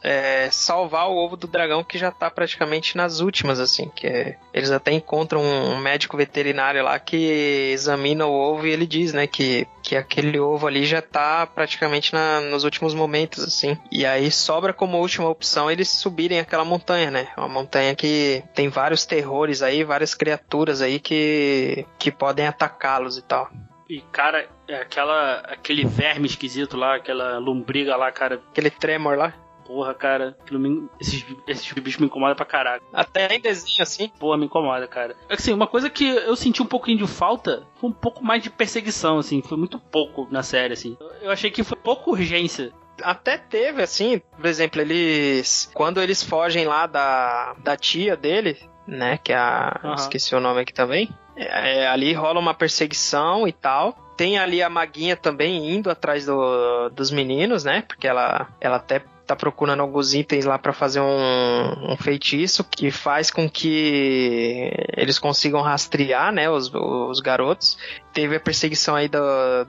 é, 0.03 0.49
salvar 0.51 1.09
o 1.09 1.15
ovo 1.15 1.35
do 1.35 1.47
dragão 1.47 1.83
que 1.83 1.97
já 1.97 2.11
tá 2.11 2.29
praticamente 2.29 2.95
nas 2.95 3.19
últimas, 3.19 3.59
assim. 3.59 3.89
Que 3.95 4.07
é- 4.07 4.37
eles 4.53 4.69
até 4.71 4.91
encontram 4.91 5.41
um 5.41 5.77
médico 5.77 6.17
veterinário 6.17 6.83
lá 6.83 6.99
que 6.99 7.71
examina 7.73 8.25
o 8.25 8.31
ovo 8.33 8.67
e 8.67 8.71
ele 8.71 8.85
diz, 8.85 9.13
né? 9.13 9.25
Que, 9.27 9.67
que 9.81 9.95
aquele 9.95 10.39
ovo 10.39 10.67
ali 10.67 10.85
já 10.85 11.01
tá 11.01 11.45
praticamente 11.47 12.13
na- 12.13 12.41
nos 12.41 12.63
últimos 12.63 12.93
momentos, 12.93 13.43
assim. 13.43 13.77
E 13.91 14.05
aí 14.05 14.29
sobra 14.31 14.71
como 14.73 14.97
última 14.99 15.27
opção 15.27 15.46
eles 15.69 15.89
subirem 15.89 16.39
aquela 16.39 16.65
montanha, 16.65 17.09
né? 17.09 17.29
Uma 17.37 17.47
montanha 17.47 17.95
que 17.95 18.43
tem 18.53 18.69
vários 18.69 19.05
terrores 19.05 19.61
aí, 19.61 19.83
várias 19.83 20.13
criaturas 20.13 20.81
aí 20.81 20.99
que, 20.99 21.85
que 21.97 22.11
podem 22.11 22.47
atacá-los 22.47 23.17
e 23.17 23.21
tal. 23.21 23.49
E, 23.89 24.01
cara, 24.11 24.47
é 24.67 24.81
aquela, 24.81 25.39
aquele 25.39 25.85
verme 25.85 26.27
esquisito 26.27 26.75
lá, 26.75 26.95
aquela 26.95 27.37
lombriga 27.37 27.95
lá, 27.95 28.11
cara. 28.11 28.41
Aquele 28.51 28.69
tremor 28.69 29.17
lá. 29.17 29.33
Porra, 29.65 29.93
cara, 29.93 30.37
me, 30.49 30.87
esses, 30.99 31.25
esses 31.45 31.73
bichos 31.73 31.99
me 31.99 32.07
incomodam 32.07 32.35
pra 32.35 32.45
caralho. 32.45 32.81
Até 32.93 33.35
em 33.35 33.39
desenho 33.39 33.83
assim? 33.83 34.07
Porra, 34.17 34.37
me 34.37 34.45
incomoda, 34.45 34.87
cara. 34.87 35.13
Assim, 35.29 35.53
uma 35.53 35.67
coisa 35.67 35.89
que 35.89 36.05
eu 36.05 36.37
senti 36.37 36.61
um 36.61 36.65
pouquinho 36.65 36.99
de 36.99 37.07
falta 37.07 37.67
foi 37.75 37.89
um 37.89 37.93
pouco 37.93 38.23
mais 38.23 38.41
de 38.41 38.49
perseguição, 38.49 39.17
assim. 39.17 39.41
Foi 39.41 39.57
muito 39.57 39.77
pouco 39.77 40.25
na 40.31 40.41
série, 40.41 40.73
assim. 40.73 40.97
Eu 41.21 41.31
achei 41.31 41.51
que 41.51 41.65
foi 41.65 41.77
pouca 41.77 42.09
urgência 42.09 42.71
até 43.03 43.37
teve, 43.37 43.81
assim, 43.81 44.19
por 44.35 44.45
exemplo, 44.45 44.81
eles. 44.81 45.69
Quando 45.73 46.01
eles 46.01 46.23
fogem 46.23 46.65
lá 46.65 46.87
da, 46.87 47.55
da 47.63 47.75
tia 47.75 48.15
dele, 48.15 48.57
né? 48.87 49.17
Que 49.17 49.33
é 49.33 49.37
a. 49.37 49.79
Uhum. 49.83 49.93
Esqueci 49.93 50.35
o 50.35 50.39
nome 50.39 50.61
aqui 50.61 50.73
também. 50.73 51.09
É, 51.35 51.87
ali 51.87 52.13
rola 52.13 52.39
uma 52.39 52.53
perseguição 52.53 53.47
e 53.47 53.51
tal. 53.51 53.93
Tem 54.17 54.39
ali 54.39 54.63
a 54.63 54.69
maguinha 54.69 55.15
também 55.15 55.75
indo 55.75 55.91
atrás 55.91 56.25
do, 56.25 56.89
dos 56.89 57.11
meninos, 57.11 57.63
né? 57.63 57.83
Porque 57.87 58.07
ela, 58.07 58.47
ela 58.59 58.77
até 58.77 59.03
tá 59.27 59.35
procurando 59.35 59.81
alguns 59.81 60.13
itens 60.13 60.45
lá 60.45 60.57
para 60.57 60.73
fazer 60.73 60.99
um, 61.01 61.91
um, 61.91 61.97
feitiço 61.97 62.63
que 62.63 62.89
faz 62.89 63.29
com 63.29 63.49
que 63.49 64.71
eles 64.95 65.19
consigam 65.19 65.61
rastrear, 65.61 66.31
né, 66.31 66.49
os, 66.49 66.71
os 66.73 67.19
garotos. 67.19 67.77
Teve 68.13 68.37
a 68.37 68.39
perseguição 68.39 68.95
aí 68.95 69.07
do, 69.07 69.19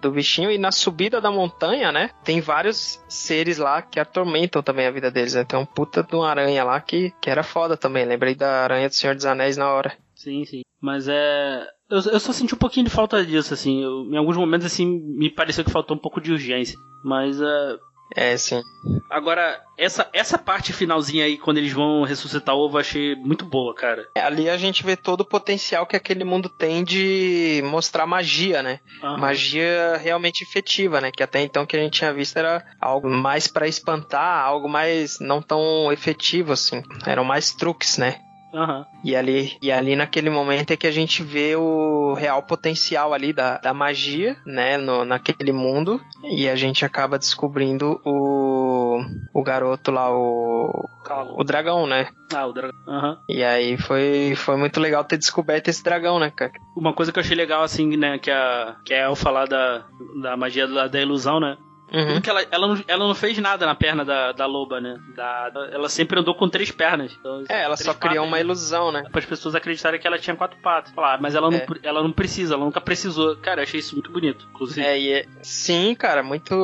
do 0.01 0.11
bichinho 0.11 0.51
e 0.51 0.59
na 0.59 0.71
subida 0.71 1.21
da 1.21 1.31
montanha, 1.31 1.91
né, 1.91 2.11
tem 2.25 2.41
vários 2.41 3.03
seres 3.09 3.59
lá 3.59 3.83
que 3.83 3.99
atormentam 3.99 4.63
também 4.63 4.87
a 4.87 4.91
vida 4.91 5.11
deles. 5.11 5.35
Né? 5.35 5.45
Tem 5.45 5.59
um 5.59 5.67
puta 5.67 6.03
de 6.03 6.15
uma 6.15 6.29
aranha 6.29 6.65
lá 6.65 6.81
que, 6.81 7.13
que 7.21 7.29
era 7.29 7.43
foda 7.43 7.77
também. 7.77 8.05
Lembrei 8.05 8.35
da 8.35 8.63
aranha 8.63 8.89
do 8.89 8.95
Senhor 8.95 9.15
dos 9.15 9.27
Anéis 9.27 9.57
na 9.57 9.69
hora. 9.69 9.93
Sim, 10.15 10.45
sim. 10.45 10.63
Mas 10.81 11.09
é. 11.09 11.67
Eu, 11.91 11.99
eu 12.13 12.21
só 12.21 12.33
senti 12.33 12.55
um 12.55 12.59
pouquinho 12.59 12.87
de 12.87 12.93
falta 12.93 13.25
disso, 13.25 13.55
assim. 13.55 13.83
Eu, 13.83 14.05
em 14.11 14.17
alguns 14.17 14.37
momentos, 14.37 14.67
assim, 14.67 14.87
me 14.87 15.31
pareceu 15.31 15.65
que 15.65 15.71
faltou 15.71 15.97
um 15.97 16.01
pouco 16.01 16.21
de 16.21 16.33
urgência. 16.33 16.79
Mas 17.05 17.41
é. 17.41 17.77
É, 18.15 18.37
sim. 18.37 18.63
Agora, 19.11 19.61
essa, 19.77 20.09
essa 20.13 20.39
parte 20.39 20.73
finalzinha 20.73 21.25
aí, 21.25 21.37
quando 21.39 21.59
eles 21.59 21.73
vão 21.73 22.03
ressuscitar 22.03 22.55
o 22.55 22.59
ovo, 22.59 22.77
eu 22.77 22.81
achei 22.81 23.15
muito 23.15 23.45
boa, 23.45 23.75
cara. 23.75 24.09
É, 24.15 24.21
ali 24.21 24.49
a 24.49 24.57
gente 24.57 24.85
vê 24.85 24.97
todo 24.97 25.21
o 25.21 25.27
potencial 25.27 25.87
que 25.87 25.97
aquele 25.97 26.25
mundo 26.25 26.49
tem 26.49 26.85
de 26.85 27.63
mostrar 27.67 28.07
magia, 28.07 28.63
né? 28.63 28.81
Uhum. 29.03 29.19
Magia 29.19 29.97
realmente 30.03 30.43
efetiva, 30.43 31.01
né? 31.01 31.11
Que 31.11 31.23
até 31.23 31.41
então 31.43 31.67
que 31.67 31.77
a 31.77 31.81
gente 31.81 31.99
tinha 31.99 32.13
visto 32.13 32.37
era 32.37 32.65
algo 32.81 33.09
mais 33.11 33.47
para 33.47 33.69
espantar, 33.69 34.45
algo 34.45 34.69
mais 34.69 35.19
não 35.21 35.43
tão 35.43 35.93
efetivo, 35.93 36.53
assim. 36.53 36.83
Eram 37.07 37.25
mais 37.25 37.53
truques, 37.53 37.99
né? 37.99 38.21
Uhum. 38.53 38.85
E 39.05 39.15
ali, 39.15 39.57
e 39.61 39.71
ali 39.71 39.95
naquele 39.95 40.31
momento 40.31 40.71
é 40.71 40.77
que 40.77 40.87
a 40.87 40.91
gente 40.91 41.23
vê 41.23 41.55
o 41.57 42.15
real 42.15 42.43
potencial 42.43 43.13
ali 43.13 43.33
da, 43.33 43.59
da 43.59 43.75
magia, 43.75 44.37
né, 44.47 44.77
no, 44.77 45.05
naquele 45.05 45.53
mundo, 45.53 46.01
e 46.25 46.49
a 46.49 46.57
gente 46.57 46.85
acaba 46.85 47.19
descobrindo 47.19 48.01
o, 48.05 49.01
o 49.35 49.43
garoto 49.43 49.91
lá, 49.91 50.11
o, 50.11 50.89
o 51.37 51.45
dragão, 51.45 51.87
né? 51.87 52.09
Ah, 52.35 52.47
o 52.47 52.53
dragão. 52.53 52.79
Uhum. 52.87 53.17
E 53.29 53.45
aí 53.45 53.77
foi, 53.77 54.35
foi 54.37 54.57
muito 54.57 54.81
legal 54.81 55.05
ter 55.05 55.19
descoberto 55.19 55.69
esse 55.69 55.83
dragão, 55.83 56.19
né, 56.19 56.31
cara? 56.31 56.53
Uma 56.77 56.93
coisa 56.93 57.13
que 57.13 57.19
eu 57.19 57.23
achei 57.23 57.37
legal, 57.37 57.63
assim, 57.63 57.97
né, 57.97 58.19
que 58.19 58.31
a, 58.31 58.77
que 58.85 58.95
a 58.95 59.05
Elfa 59.05 59.31
lá 59.31 59.45
da, 59.45 59.85
da 60.23 60.37
magia 60.37 60.67
da, 60.67 60.89
da 60.89 61.01
ilusão, 61.01 61.39
né? 61.39 61.57
Uhum. 61.93 62.21
ela, 62.27 62.43
ela, 62.51 62.67
não, 62.67 62.85
ela 62.87 63.07
não 63.07 63.15
fez 63.15 63.39
nada 63.39 63.65
na 63.65 63.75
perna 63.75 64.05
da, 64.05 64.33
da 64.33 64.47
loba, 64.47 64.81
né? 64.81 64.99
Da, 65.15 65.51
ela 65.73 65.89
sempre 65.89 66.19
andou 66.21 66.35
com 66.35 66.49
três 66.49 66.71
pernas. 66.71 67.17
Então, 67.19 67.45
é, 67.49 67.63
ela 67.63 67.77
só 67.77 67.95
criou 67.95 68.27
uma 68.27 68.37
né? 68.37 68.43
ilusão, 68.43 68.93
né? 68.93 69.05
Para 69.11 69.21
as 69.21 69.27
pessoas 69.27 69.55
acreditarem 69.55 69.99
que 69.99 70.07
ela 70.07 70.19
tinha 70.19 70.37
quatro 70.37 70.59
patas. 70.61 70.93
Falar, 70.93 71.21
mas 71.21 71.35
ela 71.35 71.51
não, 71.51 71.59
é. 71.59 71.67
ela 71.83 72.03
não 72.03 72.13
precisa, 72.13 72.55
ela 72.55 72.65
nunca 72.65 72.81
precisou. 72.81 73.37
Cara, 73.37 73.61
eu 73.61 73.65
achei 73.65 73.81
isso 73.81 73.95
muito 73.95 74.11
bonito, 74.11 74.47
inclusive. 74.51 74.87
É, 74.87 74.99
e 74.99 75.13
é, 75.13 75.27
sim, 75.43 75.95
cara, 75.95 76.23
muito, 76.23 76.55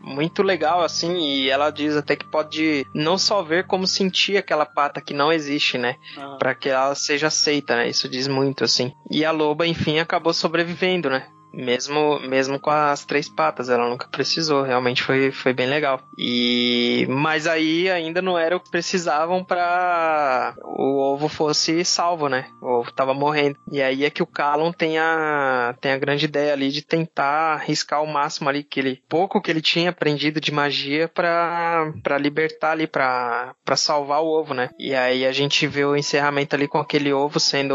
muito 0.00 0.42
legal, 0.42 0.82
assim. 0.82 1.16
E 1.18 1.50
ela 1.50 1.70
diz 1.70 1.96
até 1.96 2.14
que 2.14 2.24
pode 2.24 2.86
não 2.94 3.18
só 3.18 3.42
ver 3.42 3.66
como 3.66 3.86
sentir 3.86 4.36
aquela 4.36 4.66
pata 4.66 5.00
que 5.00 5.14
não 5.14 5.32
existe, 5.32 5.76
né? 5.78 5.96
Ah. 6.16 6.36
para 6.38 6.54
que 6.54 6.68
ela 6.68 6.94
seja 6.94 7.26
aceita, 7.26 7.76
né? 7.76 7.88
Isso 7.88 8.08
diz 8.08 8.28
muito, 8.28 8.64
assim. 8.64 8.92
E 9.10 9.24
a 9.24 9.30
loba, 9.30 9.66
enfim, 9.66 9.98
acabou 9.98 10.32
sobrevivendo, 10.32 11.10
né? 11.10 11.26
Mesmo, 11.52 12.18
mesmo 12.20 12.58
com 12.58 12.70
as 12.70 13.04
três 13.04 13.28
patas, 13.28 13.68
ela 13.68 13.88
nunca 13.88 14.08
precisou. 14.08 14.62
Realmente 14.62 15.02
foi, 15.02 15.30
foi 15.30 15.52
bem 15.52 15.66
legal. 15.66 16.00
E 16.16 17.06
mas 17.08 17.46
aí 17.46 17.90
ainda 17.90 18.22
não 18.22 18.38
era 18.38 18.56
o 18.56 18.60
que 18.60 18.70
precisavam 18.70 19.44
para 19.44 20.54
o 20.62 20.98
ovo 20.98 21.28
fosse 21.28 21.84
salvo, 21.84 22.28
né? 22.28 22.46
O 22.60 22.80
ovo 22.80 22.92
tava 22.92 23.14
morrendo. 23.14 23.56
E 23.70 23.82
aí 23.82 24.04
é 24.04 24.10
que 24.10 24.22
o 24.22 24.26
Calum 24.26 24.72
tem 24.72 24.98
a 24.98 25.74
tem 25.80 25.92
a 25.92 25.98
grande 25.98 26.24
ideia 26.24 26.52
ali 26.52 26.70
de 26.70 26.82
tentar 26.82 27.54
arriscar 27.54 28.02
o 28.02 28.12
máximo 28.12 28.48
ali 28.48 28.62
que 28.62 28.80
ele 28.80 29.02
pouco 29.08 29.40
que 29.40 29.50
ele 29.50 29.60
tinha 29.60 29.90
aprendido 29.90 30.40
de 30.40 30.52
magia 30.52 31.08
para 31.08 32.18
libertar 32.18 32.72
ali 32.72 32.86
para 32.86 33.54
salvar 33.76 34.22
o 34.22 34.28
ovo, 34.28 34.54
né? 34.54 34.70
E 34.78 34.94
aí 34.94 35.26
a 35.26 35.32
gente 35.32 35.66
vê 35.66 35.84
o 35.84 35.96
encerramento 35.96 36.54
ali 36.54 36.68
com 36.68 36.78
aquele 36.78 37.12
ovo 37.12 37.38
sendo 37.40 37.74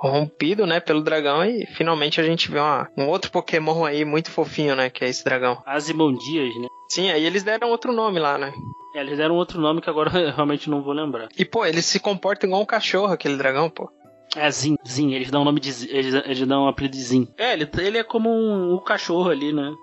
rompido, 0.00 0.66
né, 0.66 0.80
pelo 0.80 1.02
dragão 1.02 1.44
e 1.44 1.66
finalmente 1.74 2.20
a 2.20 2.24
gente 2.24 2.50
vê 2.50 2.58
uma 2.58 2.81
um 2.96 3.08
outro 3.08 3.30
Pokémon 3.30 3.84
aí 3.84 4.04
muito 4.04 4.30
fofinho, 4.30 4.76
né? 4.76 4.90
Que 4.90 5.04
é 5.04 5.08
esse 5.08 5.24
dragão. 5.24 5.62
Azimondias, 5.66 6.54
né? 6.56 6.68
Sim, 6.88 7.10
aí 7.10 7.24
eles 7.24 7.42
deram 7.42 7.70
outro 7.70 7.92
nome 7.92 8.18
lá, 8.18 8.36
né? 8.36 8.52
É, 8.94 9.00
eles 9.00 9.16
deram 9.16 9.36
outro 9.36 9.60
nome 9.60 9.80
que 9.80 9.88
agora 9.88 10.10
eu 10.20 10.32
realmente 10.32 10.68
não 10.68 10.82
vou 10.82 10.92
lembrar. 10.92 11.28
E, 11.36 11.44
pô, 11.44 11.64
ele 11.64 11.82
se 11.82 11.98
comporta 11.98 12.46
igual 12.46 12.60
um 12.60 12.66
cachorro, 12.66 13.12
aquele 13.12 13.36
dragão, 13.36 13.70
pô. 13.70 13.90
É, 14.36 14.50
Zin, 14.50 14.76
Zin, 14.86 15.12
eles 15.12 15.30
dão 15.30 15.42
o 15.42 15.44
nome 15.44 15.60
de 15.60 15.68
eles, 15.90 16.14
eles 16.14 16.46
dão 16.46 16.64
um 16.64 16.68
apelido 16.68 16.96
de 16.96 17.02
Zin. 17.02 17.28
É, 17.36 17.52
ele, 17.52 17.68
ele 17.78 17.98
é 17.98 18.04
como 18.04 18.30
um, 18.30 18.74
um 18.74 18.78
cachorro 18.78 19.30
ali, 19.30 19.52
né? 19.52 19.74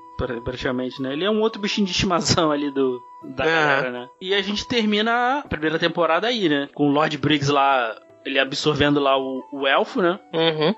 Praticamente, 0.44 1.02
né? 1.02 1.14
Ele 1.14 1.24
é 1.24 1.30
um 1.30 1.40
outro 1.40 1.62
bichinho 1.62 1.86
de 1.86 1.94
estimação 1.94 2.52
ali 2.52 2.70
do, 2.72 3.00
da 3.24 3.46
uhum. 3.46 3.50
galera, 3.50 3.92
né? 3.92 4.08
E 4.20 4.34
a 4.34 4.42
gente 4.42 4.68
termina 4.68 5.40
a 5.40 5.48
primeira 5.48 5.80
temporada 5.80 6.28
aí, 6.28 6.50
né? 6.50 6.68
Com 6.74 6.90
o 6.90 6.92
Lord 6.92 7.16
Briggs 7.18 7.52
lá, 7.52 7.96
ele 8.26 8.40
absorvendo 8.40 9.00
lá 9.00 9.18
o, 9.18 9.44
o 9.52 9.68
elfo, 9.68 10.02
né? 10.02 10.20
Uhum 10.34 10.76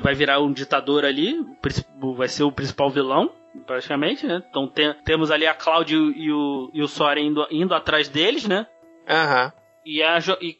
vai 0.00 0.14
virar 0.14 0.40
um 0.40 0.52
ditador 0.52 1.04
ali, 1.04 1.44
vai 2.16 2.28
ser 2.28 2.44
o 2.44 2.52
principal 2.52 2.90
vilão, 2.90 3.30
praticamente, 3.66 4.26
né? 4.26 4.42
Então 4.48 4.68
tem, 4.68 4.94
temos 5.04 5.30
ali 5.30 5.46
a 5.46 5.54
Cláudio 5.54 6.10
e 6.12 6.32
o, 6.32 6.70
e 6.72 6.82
o 6.82 6.88
Sora 6.88 7.20
indo, 7.20 7.46
indo 7.50 7.74
atrás 7.74 8.08
deles, 8.08 8.46
né? 8.46 8.66
Aham. 9.08 9.46
Uhum 9.46 9.61
e 9.84 10.02
a, 10.02 10.18
e, 10.40 10.58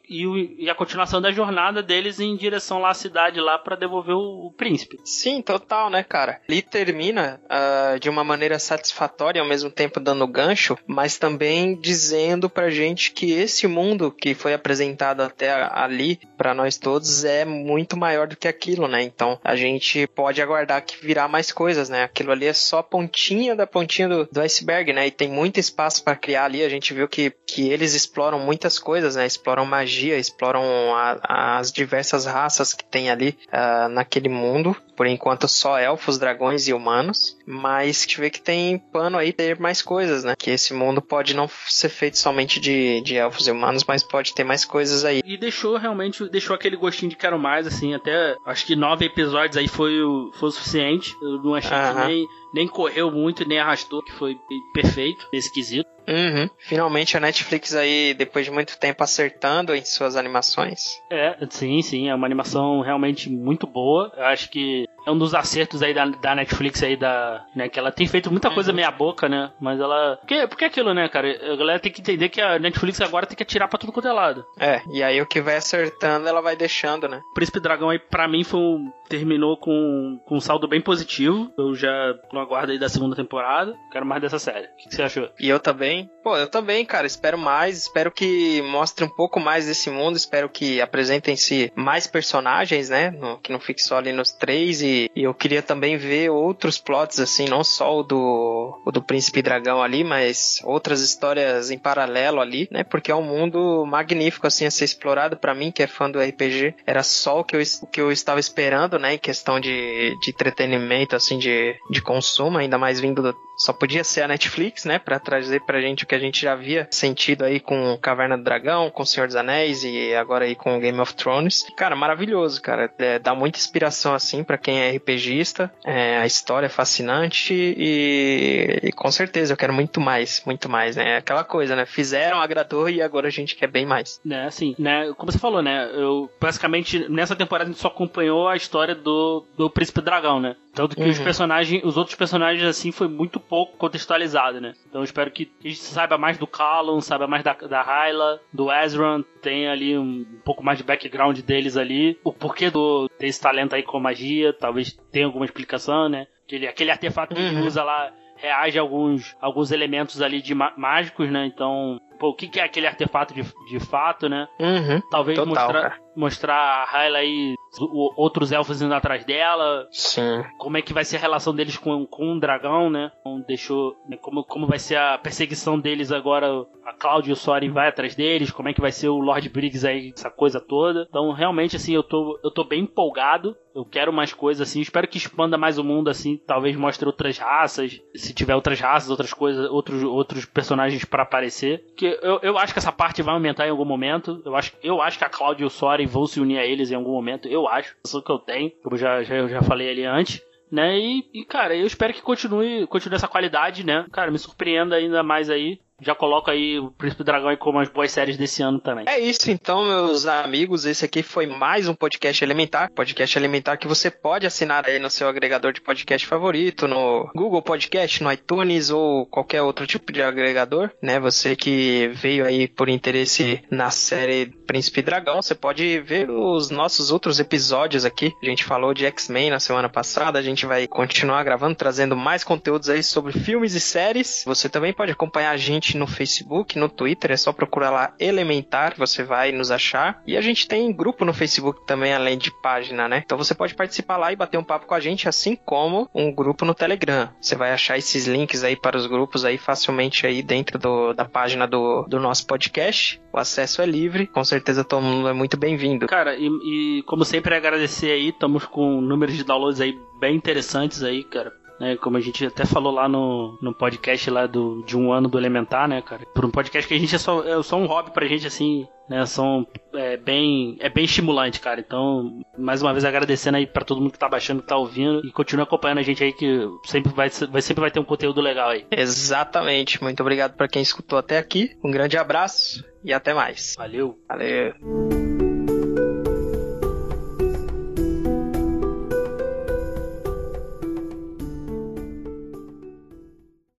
e, 0.59 0.69
a 0.69 0.75
continuação 0.75 1.21
da 1.21 1.31
jornada 1.31 1.81
deles 1.81 2.19
em 2.19 2.35
direção 2.35 2.79
lá 2.79 2.89
à 2.91 2.93
cidade 2.93 3.39
lá 3.39 3.57
para 3.57 3.75
devolver 3.75 4.15
o, 4.15 4.47
o, 4.47 4.51
príncipe. 4.51 4.99
Sim, 5.03 5.41
total, 5.41 5.89
né, 5.89 6.03
cara? 6.03 6.41
Ali 6.47 6.61
termina 6.61 7.41
uh, 7.45 7.99
de 7.99 8.09
uma 8.09 8.23
maneira 8.23 8.59
satisfatória, 8.59 9.41
ao 9.41 9.47
mesmo 9.47 9.69
tempo 9.69 9.99
dando 9.99 10.27
gancho, 10.27 10.77
mas 10.87 11.17
também 11.17 11.75
dizendo 11.79 12.49
pra 12.49 12.69
gente 12.69 13.11
que 13.11 13.31
esse 13.31 13.67
mundo 13.67 14.11
que 14.11 14.33
foi 14.33 14.53
apresentado 14.53 15.21
até 15.21 15.51
ali 15.71 16.19
para 16.37 16.53
nós 16.53 16.77
todos 16.77 17.23
é 17.23 17.45
muito 17.45 17.97
maior 17.97 18.27
do 18.27 18.35
que 18.35 18.47
aquilo, 18.47 18.87
né? 18.87 19.01
Então 19.01 19.39
a 19.43 19.55
gente 19.55 20.07
pode 20.07 20.41
aguardar 20.41 20.83
que 20.83 21.03
virá 21.03 21.27
mais 21.27 21.51
coisas, 21.51 21.89
né? 21.89 22.03
Aquilo 22.03 22.31
ali 22.31 22.45
é 22.45 22.53
só 22.53 22.79
a 22.79 22.83
pontinha 22.83 23.55
da 23.55 23.65
pontinha 23.65 24.07
do, 24.07 24.25
do 24.31 24.41
iceberg, 24.41 24.93
né? 24.93 25.07
E 25.07 25.11
tem 25.11 25.29
muito 25.29 25.59
espaço 25.59 26.03
para 26.03 26.15
criar 26.15 26.45
ali. 26.45 26.63
A 26.63 26.69
gente 26.69 26.93
viu 26.93 27.07
que, 27.07 27.33
que 27.53 27.69
eles 27.69 27.93
exploram 27.93 28.39
muitas 28.39 28.79
coisas 28.79 29.15
né? 29.15 29.25
Exploram 29.25 29.65
magia, 29.65 30.17
exploram 30.17 30.63
a, 30.95 31.57
as 31.57 31.71
diversas 31.71 32.25
raças 32.25 32.73
que 32.73 32.83
tem 32.83 33.11
ali 33.11 33.37
uh, 33.49 33.87
naquele 33.89 34.29
mundo. 34.29 34.75
Por 34.95 35.07
enquanto 35.07 35.47
só 35.47 35.79
elfos, 35.79 36.17
dragões 36.17 36.67
e 36.67 36.73
humanos. 36.73 37.37
Mas 37.45 38.05
que 38.05 38.19
vê 38.19 38.29
que 38.29 38.41
tem 38.41 38.77
pano 38.77 39.17
aí 39.17 39.33
ter 39.33 39.59
mais 39.59 39.81
coisas, 39.81 40.23
né? 40.23 40.35
Que 40.37 40.51
esse 40.51 40.73
mundo 40.73 41.01
pode 41.01 41.35
não 41.35 41.47
ser 41.67 41.89
feito 41.89 42.17
somente 42.17 42.59
de, 42.59 43.01
de 43.01 43.15
elfos 43.15 43.47
e 43.47 43.51
humanos, 43.51 43.83
mas 43.87 44.03
pode 44.03 44.33
ter 44.33 44.43
mais 44.43 44.65
coisas 44.65 45.03
aí. 45.05 45.21
E 45.25 45.37
deixou 45.37 45.77
realmente, 45.77 46.27
deixou 46.29 46.55
aquele 46.55 46.75
gostinho 46.75 47.09
de 47.09 47.15
quero 47.15 47.37
mais, 47.37 47.67
assim, 47.67 47.93
até 47.93 48.35
acho 48.45 48.65
que 48.65 48.75
nove 48.75 49.05
episódios 49.05 49.57
aí 49.57 49.67
foi 49.67 50.01
o, 50.01 50.31
foi 50.33 50.49
o 50.49 50.51
suficiente. 50.51 51.15
Eu 51.21 51.41
não 51.43 51.55
achei 51.55 51.75
uh 51.75 51.81
-huh. 51.81 52.01
que 52.01 52.07
nem, 52.07 52.27
nem 52.53 52.67
correu 52.67 53.11
muito, 53.11 53.47
nem 53.47 53.59
arrastou, 53.59 54.03
que 54.03 54.11
foi 54.11 54.37
perfeito, 54.73 55.27
esquisito. 55.33 55.87
Uhum. 56.07 56.49
Finalmente 56.59 57.15
a 57.17 57.19
Netflix 57.19 57.75
aí, 57.75 58.13
depois 58.13 58.45
de 58.45 58.51
muito 58.51 58.77
tempo, 58.77 59.03
acertando 59.03 59.75
em 59.75 59.83
suas 59.83 60.15
animações. 60.15 61.01
É, 61.09 61.37
sim, 61.49 61.81
sim, 61.81 62.09
é 62.09 62.15
uma 62.15 62.27
animação 62.27 62.81
realmente 62.81 63.29
muito 63.29 63.65
boa. 63.65 64.11
Eu 64.15 64.25
acho 64.25 64.49
que 64.49 64.85
é 65.05 65.11
um 65.11 65.17
dos 65.17 65.35
acertos 65.35 65.81
aí 65.83 65.93
da, 65.93 66.05
da 66.05 66.35
Netflix 66.35 66.81
aí 66.81 66.95
da, 66.95 67.45
né, 67.55 67.67
que 67.67 67.77
ela 67.77 67.91
tem 67.91 68.07
feito 68.07 68.31
muita 68.31 68.49
coisa 68.49 68.71
uhum. 68.71 68.75
meia 68.75 68.91
boca, 68.91 69.27
né? 69.27 69.51
Mas 69.59 69.79
ela, 69.79 70.17
porque, 70.17 70.47
porque 70.47 70.65
aquilo, 70.65 70.93
né, 70.93 71.07
cara? 71.09 71.53
A 71.53 71.55
galera 71.55 71.79
tem 71.79 71.91
que 71.91 72.01
entender 72.01 72.29
que 72.29 72.41
a 72.41 72.57
Netflix 72.57 73.01
agora 73.01 73.25
tem 73.25 73.35
que 73.35 73.43
atirar 73.43 73.67
para 73.67 73.79
tudo 73.79 73.91
quanto 73.91 74.07
é 74.07 74.11
lado. 74.11 74.45
É, 74.59 74.81
e 74.91 75.03
aí 75.03 75.21
o 75.21 75.25
que 75.25 75.41
vai 75.41 75.57
acertando, 75.57 76.27
ela 76.27 76.41
vai 76.41 76.55
deixando, 76.55 77.07
né? 77.07 77.21
Príncipe 77.33 77.59
Dragão 77.59 77.89
aí 77.89 77.99
para 77.99 78.27
mim 78.27 78.43
foi 78.43 78.59
um 78.59 78.91
terminou 79.13 79.55
com, 79.55 80.19
com 80.25 80.37
um 80.37 80.41
saldo 80.41 80.67
bem 80.67 80.81
positivo. 80.81 81.53
Eu 81.55 81.75
já 81.75 82.15
não 82.31 82.41
aguardo 82.41 82.71
aí 82.71 82.79
da 82.79 82.89
segunda 82.89 83.15
temporada. 83.15 83.75
Quero 83.91 84.03
mais 84.07 84.23
dessa 84.23 84.39
série. 84.39 84.65
O 84.65 84.75
que, 84.77 84.89
que 84.89 84.95
você 84.95 85.03
achou? 85.03 85.29
E 85.39 85.47
eu 85.47 85.59
também. 85.59 86.09
Pô, 86.23 86.35
eu 86.35 86.47
também, 86.47 86.83
cara. 86.83 87.05
Espero 87.05 87.37
mais. 87.37 87.77
Espero 87.83 88.11
que 88.11 88.63
mostre 88.63 89.05
um 89.05 89.09
pouco 89.09 89.39
mais 89.39 89.67
desse 89.67 89.91
mundo. 89.91 90.17
Espero 90.17 90.49
que 90.49 90.81
apresentem-se 90.81 91.71
mais 91.75 92.07
personagens, 92.07 92.89
né? 92.89 93.11
No, 93.11 93.37
que 93.37 93.51
não 93.51 93.59
fique 93.59 93.83
só 93.83 93.97
ali 93.97 94.11
nos 94.11 94.31
três. 94.31 94.81
E, 94.81 95.11
e, 95.15 95.21
eu 95.21 95.33
queria 95.33 95.61
também 95.61 95.95
ver 95.95 96.31
outros 96.31 96.79
plots, 96.79 97.19
assim, 97.19 97.45
não 97.45 97.63
só 97.63 97.99
o 97.99 98.01
do, 98.01 98.81
o 98.83 98.91
do 98.91 99.03
Príncipe 99.03 99.43
Dragão 99.43 99.83
ali, 99.83 100.03
mas 100.03 100.59
outras 100.63 101.01
histórias 101.01 101.69
em 101.69 101.77
paralelo 101.77 102.41
ali, 102.41 102.67
né? 102.71 102.83
Porque 102.83 103.11
é 103.11 103.15
um 103.15 103.21
mundo 103.21 103.85
magnífico, 103.85 104.47
assim, 104.47 104.65
a 104.65 104.71
ser 104.71 104.85
explorado 104.85 105.37
para 105.37 105.53
mim, 105.53 105.71
que 105.71 105.83
é 105.83 105.87
fã 105.87 106.09
do 106.09 106.19
RPG. 106.19 106.73
Era 106.83 107.03
só 107.03 107.41
o 107.41 107.43
que 107.43 107.55
eu, 107.55 107.61
o 107.83 107.87
que 107.87 108.01
eu 108.01 108.11
estava 108.11 108.39
esperando, 108.39 108.97
né? 109.03 109.15
Em 109.15 109.19
questão 109.19 109.59
de, 109.59 110.15
de 110.15 110.29
entretenimento, 110.29 111.15
assim, 111.15 111.37
de, 111.37 111.75
de 111.89 112.01
consumo, 112.01 112.57
ainda 112.57 112.77
mais 112.77 113.01
vindo 113.01 113.21
do, 113.21 113.35
só 113.57 113.71
podia 113.71 114.03
ser 114.03 114.23
a 114.23 114.27
Netflix, 114.27 114.85
né, 114.85 114.99
para 114.99 115.19
trazer 115.19 115.61
pra 115.61 115.81
gente 115.81 116.03
o 116.03 116.07
que 116.07 116.15
a 116.15 116.19
gente 116.19 116.41
já 116.41 116.53
havia 116.53 116.87
sentido 116.91 117.43
aí 117.43 117.59
com 117.59 117.97
Caverna 118.01 118.37
do 118.37 118.43
Dragão, 118.43 118.89
com 118.89 119.05
Senhor 119.05 119.27
dos 119.27 119.35
Anéis 119.35 119.83
e 119.83 120.13
agora 120.15 120.45
aí 120.45 120.55
com 120.55 120.79
Game 120.79 120.99
of 120.99 121.13
Thrones. 121.15 121.65
Cara, 121.75 121.95
maravilhoso, 121.95 122.61
cara. 122.61 122.91
É, 122.97 123.19
dá 123.19 123.35
muita 123.35 123.57
inspiração 123.57 124.13
assim 124.13 124.43
para 124.43 124.57
quem 124.57 124.79
é 124.79 124.91
RPGista. 124.95 125.71
É, 125.85 126.17
a 126.17 126.25
história 126.25 126.65
é 126.67 126.69
fascinante 126.69 127.53
e, 127.53 128.79
e, 128.83 128.91
com 128.91 129.11
certeza 129.11 129.53
eu 129.53 129.57
quero 129.57 129.73
muito 129.73 130.01
mais, 130.01 130.41
muito 130.45 130.69
mais, 130.69 130.95
né? 130.95 131.17
Aquela 131.17 131.43
coisa, 131.43 131.75
né? 131.75 131.85
Fizeram, 131.85 132.41
agradou 132.41 132.89
e 132.89 133.01
agora 133.01 133.27
a 133.27 133.31
gente 133.31 133.55
quer 133.55 133.67
bem 133.67 133.85
mais. 133.85 134.19
Né, 134.23 134.45
assim, 134.45 134.75
né? 134.77 135.13
Como 135.17 135.31
você 135.31 135.39
falou, 135.39 135.61
né? 135.61 135.89
Eu 135.93 136.29
basicamente 136.39 137.07
nessa 137.09 137.35
temporada 137.35 137.69
a 137.69 137.71
gente 137.71 137.81
só 137.81 137.87
acompanhou 137.87 138.47
a 138.47 138.55
história 138.55 138.95
do, 138.95 139.45
do 139.57 139.69
Príncipe 139.69 140.01
Dragão, 140.01 140.39
né? 140.39 140.55
Tanto 140.73 140.95
que 140.95 141.03
uhum. 141.03 141.09
os 141.09 141.19
personagens, 141.19 141.83
os 141.83 141.97
outros 141.97 142.15
personagens 142.15 142.65
assim 142.65 142.91
foi 142.91 143.07
muito 143.07 143.39
pouco 143.49 143.77
contextualizado, 143.77 144.59
né? 144.59 144.73
Então 144.87 145.03
espero 145.03 145.31
que 145.31 145.51
a 145.63 145.67
gente 145.67 145.79
saiba 145.79 146.17
mais 146.17 146.37
do 146.37 146.47
Callum, 146.47 147.01
saiba 147.01 147.27
mais 147.27 147.43
da, 147.43 147.53
da 147.53 147.81
Hyla, 147.81 148.39
do 148.51 148.71
Ezra, 148.71 149.23
tenha 149.41 149.71
ali 149.71 149.97
um, 149.97 150.21
um, 150.21 150.41
pouco 150.43 150.63
mais 150.63 150.77
de 150.77 150.83
background 150.83 151.39
deles 151.39 151.77
ali. 151.77 152.19
O 152.23 152.33
porquê 152.33 152.69
do, 152.69 153.09
desse 153.19 153.41
talento 153.41 153.75
aí 153.75 153.83
com 153.83 153.99
magia, 153.99 154.53
talvez 154.53 154.93
tenha 155.11 155.25
alguma 155.25 155.45
explicação, 155.45 156.09
né? 156.09 156.27
Aquele, 156.45 156.67
aquele 156.67 156.91
artefato 156.91 157.35
que 157.35 157.41
ele 157.41 157.55
uhum. 157.55 157.67
usa 157.67 157.83
lá 157.83 158.11
reage 158.43 158.77
a 158.77 158.81
alguns, 158.81 159.35
alguns 159.39 159.71
elementos 159.71 160.21
ali 160.21 160.41
de 160.41 160.53
mágicos, 160.53 161.29
né? 161.29 161.45
Então, 161.45 161.99
pô, 162.19 162.29
o 162.29 162.35
que, 162.35 162.49
que 162.49 162.59
é 162.59 162.63
aquele 162.63 162.87
artefato 162.87 163.33
de, 163.33 163.43
de 163.69 163.79
fato, 163.79 164.27
né? 164.27 164.47
Uhum, 164.59 165.01
Talvez 165.09 165.37
total, 165.37 165.53
mostrar, 165.55 165.99
mostrar 166.15 166.55
a 166.55 166.85
Hyla 166.85 167.19
aí 167.19 167.55
outros 167.79 168.51
elfos 168.51 168.81
indo 168.81 168.93
atrás 168.93 169.25
dela. 169.25 169.87
Sim. 169.91 170.43
Como 170.57 170.77
é 170.77 170.81
que 170.81 170.93
vai 170.93 171.03
ser 171.03 171.17
a 171.17 171.19
relação 171.19 171.53
deles 171.53 171.77
com, 171.77 172.05
com 172.05 172.33
o 172.33 172.39
dragão, 172.39 172.89
né? 172.89 173.11
Então, 173.19 173.41
deixou. 173.41 173.95
Né, 174.07 174.17
como, 174.17 174.43
como 174.43 174.67
vai 174.67 174.79
ser 174.79 174.97
a 174.97 175.17
perseguição 175.17 175.79
deles 175.79 176.11
agora? 176.11 176.65
A 176.85 176.93
Cláudia 176.93 177.31
e 177.31 177.33
o 177.33 177.37
Soren 177.37 177.71
vai 177.71 177.87
atrás 177.87 178.15
deles. 178.15 178.51
Como 178.51 178.69
é 178.69 178.73
que 178.73 178.81
vai 178.81 178.91
ser 178.91 179.09
o 179.09 179.19
Lord 179.19 179.47
Briggs 179.49 179.87
aí, 179.87 180.13
essa 180.15 180.29
coisa 180.29 180.59
toda. 180.59 181.07
Então, 181.09 181.31
realmente, 181.31 181.75
assim, 181.75 181.93
eu 181.93 182.03
tô, 182.03 182.39
eu 182.43 182.51
tô 182.51 182.63
bem 182.63 182.81
empolgado. 182.81 183.55
Eu 183.75 183.85
quero 183.85 184.13
mais 184.13 184.33
coisas, 184.33 184.67
assim. 184.67 184.81
Espero 184.81 185.07
que 185.07 185.17
expanda 185.17 185.57
mais 185.57 185.77
o 185.77 185.83
mundo, 185.83 186.09
assim. 186.09 186.39
Talvez 186.45 186.75
mostre 186.75 187.05
outras 187.05 187.37
raças. 187.37 188.01
Se 188.15 188.33
tiver 188.33 188.55
outras 188.55 188.79
raças, 188.79 189.09
outras 189.09 189.33
coisas, 189.33 189.69
outros, 189.69 190.03
outros 190.03 190.45
personagens 190.45 191.03
para 191.05 191.23
aparecer. 191.23 191.83
Que 191.95 192.19
eu, 192.21 192.39
eu 192.41 192.57
acho 192.57 192.73
que 192.73 192.79
essa 192.79 192.91
parte 192.91 193.21
vai 193.21 193.33
aumentar 193.33 193.67
em 193.67 193.71
algum 193.71 193.85
momento. 193.85 194.41
Eu 194.45 194.55
acho, 194.55 194.73
eu 194.83 195.01
acho 195.01 195.17
que 195.17 195.25
a 195.25 195.29
Cláudia 195.29 195.63
e 195.63 195.67
o 195.67 195.69
Soren 195.69 196.05
vão 196.05 196.25
se 196.25 196.39
unir 196.39 196.59
a 196.59 196.65
eles 196.65 196.91
em 196.91 196.95
algum 196.95 197.11
momento. 197.11 197.47
Eu 197.47 197.67
acho. 197.67 197.95
Isso 198.05 198.21
que 198.21 198.31
eu 198.31 198.39
tenho. 198.39 198.71
Como 198.83 198.97
já, 198.97 199.23
já, 199.23 199.35
eu 199.35 199.49
já 199.49 199.61
falei 199.61 199.89
ali 199.89 200.05
antes 200.05 200.41
né? 200.73 200.97
E, 200.97 201.29
e, 201.31 201.45
cara, 201.45 201.75
eu 201.75 201.85
espero 201.85 202.11
que 202.11 202.21
continue, 202.23 202.87
continue 202.87 203.15
essa 203.15 203.27
qualidade, 203.27 203.85
né? 203.85 204.07
Cara, 204.11 204.31
me 204.31 204.39
surpreenda 204.39 204.95
ainda 204.95 205.21
mais 205.21 205.47
aí 205.47 205.79
já 206.01 206.15
coloco 206.15 206.49
aí 206.49 206.79
o 206.79 206.91
Príncipe 206.91 207.23
Dragão 207.23 207.49
aí 207.49 207.57
como 207.57 207.79
as 207.79 207.89
boas 207.89 208.11
séries 208.11 208.37
desse 208.37 208.61
ano 208.63 208.79
também. 208.79 209.05
É 209.07 209.19
isso 209.19 209.51
então, 209.51 209.85
meus 209.85 210.25
amigos. 210.25 210.85
Esse 210.85 211.05
aqui 211.05 211.21
foi 211.21 211.45
mais 211.45 211.87
um 211.87 211.93
podcast 211.93 212.43
elementar. 212.43 212.91
Podcast 212.91 213.37
elementar 213.37 213.77
que 213.77 213.87
você 213.87 214.09
pode 214.09 214.45
assinar 214.45 214.85
aí 214.87 214.97
no 214.97 215.09
seu 215.09 215.27
agregador 215.27 215.71
de 215.71 215.81
podcast 215.81 216.25
favorito, 216.25 216.87
no 216.87 217.29
Google 217.35 217.61
Podcast, 217.61 218.23
no 218.23 218.31
iTunes 218.31 218.89
ou 218.89 219.25
qualquer 219.27 219.61
outro 219.61 219.85
tipo 219.85 220.11
de 220.11 220.21
agregador, 220.21 220.89
né? 221.01 221.19
Você 221.19 221.55
que 221.55 222.09
veio 222.13 222.45
aí 222.45 222.67
por 222.67 222.89
interesse 222.89 223.61
na 223.69 223.89
série 223.91 224.47
Príncipe 224.65 225.01
Dragão, 225.01 225.41
você 225.41 225.53
pode 225.53 225.99
ver 225.99 226.29
os 226.29 226.69
nossos 226.69 227.11
outros 227.11 227.39
episódios 227.39 228.03
aqui. 228.03 228.31
A 228.41 228.45
gente 228.45 228.63
falou 228.63 228.93
de 228.93 229.05
X-Men 229.05 229.51
na 229.51 229.59
semana 229.59 229.89
passada, 229.89 230.39
a 230.39 230.43
gente 230.43 230.65
vai 230.65 230.87
continuar 230.87 231.43
gravando, 231.43 231.75
trazendo 231.75 232.15
mais 232.15 232.43
conteúdos 232.43 232.89
aí 232.89 233.03
sobre 233.03 233.31
filmes 233.31 233.75
e 233.75 233.79
séries. 233.79 234.43
Você 234.45 234.67
também 234.67 234.91
pode 234.93 235.11
acompanhar 235.11 235.51
a 235.51 235.57
gente 235.57 235.82
no 235.95 236.07
Facebook, 236.07 236.79
no 236.79 236.87
Twitter, 236.87 237.31
é 237.31 237.37
só 237.37 237.51
procurar 237.51 237.89
lá 237.89 238.13
Elementar, 238.19 238.95
você 238.97 239.23
vai 239.23 239.51
nos 239.51 239.71
achar. 239.71 240.21
E 240.25 240.37
a 240.37 240.41
gente 240.41 240.67
tem 240.67 240.91
grupo 240.93 241.25
no 241.25 241.33
Facebook 241.33 241.85
também, 241.85 242.13
além 242.13 242.37
de 242.37 242.51
página, 242.61 243.07
né? 243.07 243.21
Então 243.25 243.37
você 243.37 243.53
pode 243.53 243.75
participar 243.75 244.17
lá 244.17 244.31
e 244.31 244.35
bater 244.35 244.57
um 244.57 244.63
papo 244.63 244.85
com 244.85 244.93
a 244.93 244.99
gente, 244.99 245.27
assim 245.27 245.55
como 245.55 246.09
um 246.13 246.31
grupo 246.31 246.63
no 246.63 246.73
Telegram. 246.73 247.29
Você 247.41 247.55
vai 247.55 247.71
achar 247.71 247.97
esses 247.97 248.25
links 248.27 248.63
aí 248.63 248.75
para 248.75 248.97
os 248.97 249.05
grupos 249.05 249.43
aí 249.43 249.57
facilmente 249.57 250.25
aí 250.25 250.41
dentro 250.41 250.79
do, 250.79 251.13
da 251.13 251.25
página 251.25 251.67
do, 251.67 252.03
do 252.03 252.19
nosso 252.19 252.47
podcast. 252.47 253.21
O 253.31 253.37
acesso 253.37 253.81
é 253.81 253.85
livre, 253.85 254.27
com 254.27 254.43
certeza 254.43 254.83
todo 254.83 255.01
mundo 255.01 255.27
é 255.27 255.33
muito 255.33 255.57
bem-vindo. 255.57 256.07
Cara, 256.07 256.35
e, 256.35 256.47
e 256.47 257.03
como 257.03 257.25
sempre 257.25 257.55
agradecer 257.55 258.11
aí, 258.11 258.29
estamos 258.29 258.65
com 258.65 259.01
números 259.01 259.35
de 259.35 259.43
downloads 259.43 259.81
aí 259.81 259.97
bem 260.19 260.35
interessantes 260.35 261.03
aí, 261.03 261.23
cara 261.23 261.62
né? 261.83 261.97
Como 261.97 262.15
a 262.15 262.21
gente 262.21 262.45
até 262.45 262.65
falou 262.65 262.93
lá 262.93 263.09
no, 263.09 263.57
no 263.61 263.73
podcast 263.73 264.29
lá 264.29 264.47
do, 264.47 264.81
de 264.83 264.97
um 264.97 265.11
ano 265.11 265.27
do 265.27 265.37
Elementar, 265.37 265.87
né, 265.87 266.01
cara? 266.01 266.25
Por 266.33 266.45
um 266.45 266.49
podcast 266.49 266.87
que 266.87 266.93
a 266.93 266.99
gente 266.99 267.13
é 267.13 267.17
só, 267.17 267.43
é 267.43 267.61
só 267.61 267.75
um 267.75 267.85
hobby 267.85 268.11
pra 268.11 268.25
gente, 268.25 268.47
assim, 268.47 268.87
né? 269.09 269.25
São 269.25 269.67
é, 269.93 270.15
bem, 270.15 270.77
é 270.79 270.89
bem 270.89 271.03
estimulante, 271.03 271.59
cara. 271.59 271.81
Então, 271.81 272.41
mais 272.57 272.81
uma 272.81 272.93
vez 272.93 273.03
agradecendo 273.03 273.57
aí 273.57 273.67
para 273.67 273.83
todo 273.83 273.99
mundo 273.99 274.13
que 274.13 274.19
tá 274.19 274.29
baixando, 274.29 274.61
que 274.61 274.67
tá 274.67 274.77
ouvindo 274.77 275.25
e 275.25 275.31
continua 275.31 275.63
acompanhando 275.65 275.99
a 275.99 276.03
gente 276.03 276.23
aí 276.23 276.31
que 276.31 276.65
sempre 276.85 277.11
vai, 277.13 277.29
vai 277.29 277.61
sempre 277.61 277.81
vai 277.81 277.91
ter 277.91 277.99
um 277.99 278.05
conteúdo 278.05 278.39
legal 278.39 278.69
aí. 278.69 278.85
Exatamente. 278.89 280.01
Muito 280.01 280.21
obrigado 280.21 280.55
para 280.55 280.69
quem 280.69 280.81
escutou 280.81 281.19
até 281.19 281.37
aqui. 281.37 281.75
Um 281.83 281.91
grande 281.91 282.17
abraço 282.17 282.83
e 283.03 283.11
até 283.11 283.33
mais. 283.33 283.75
Valeu. 283.77 284.17
Valeu. 284.27 285.22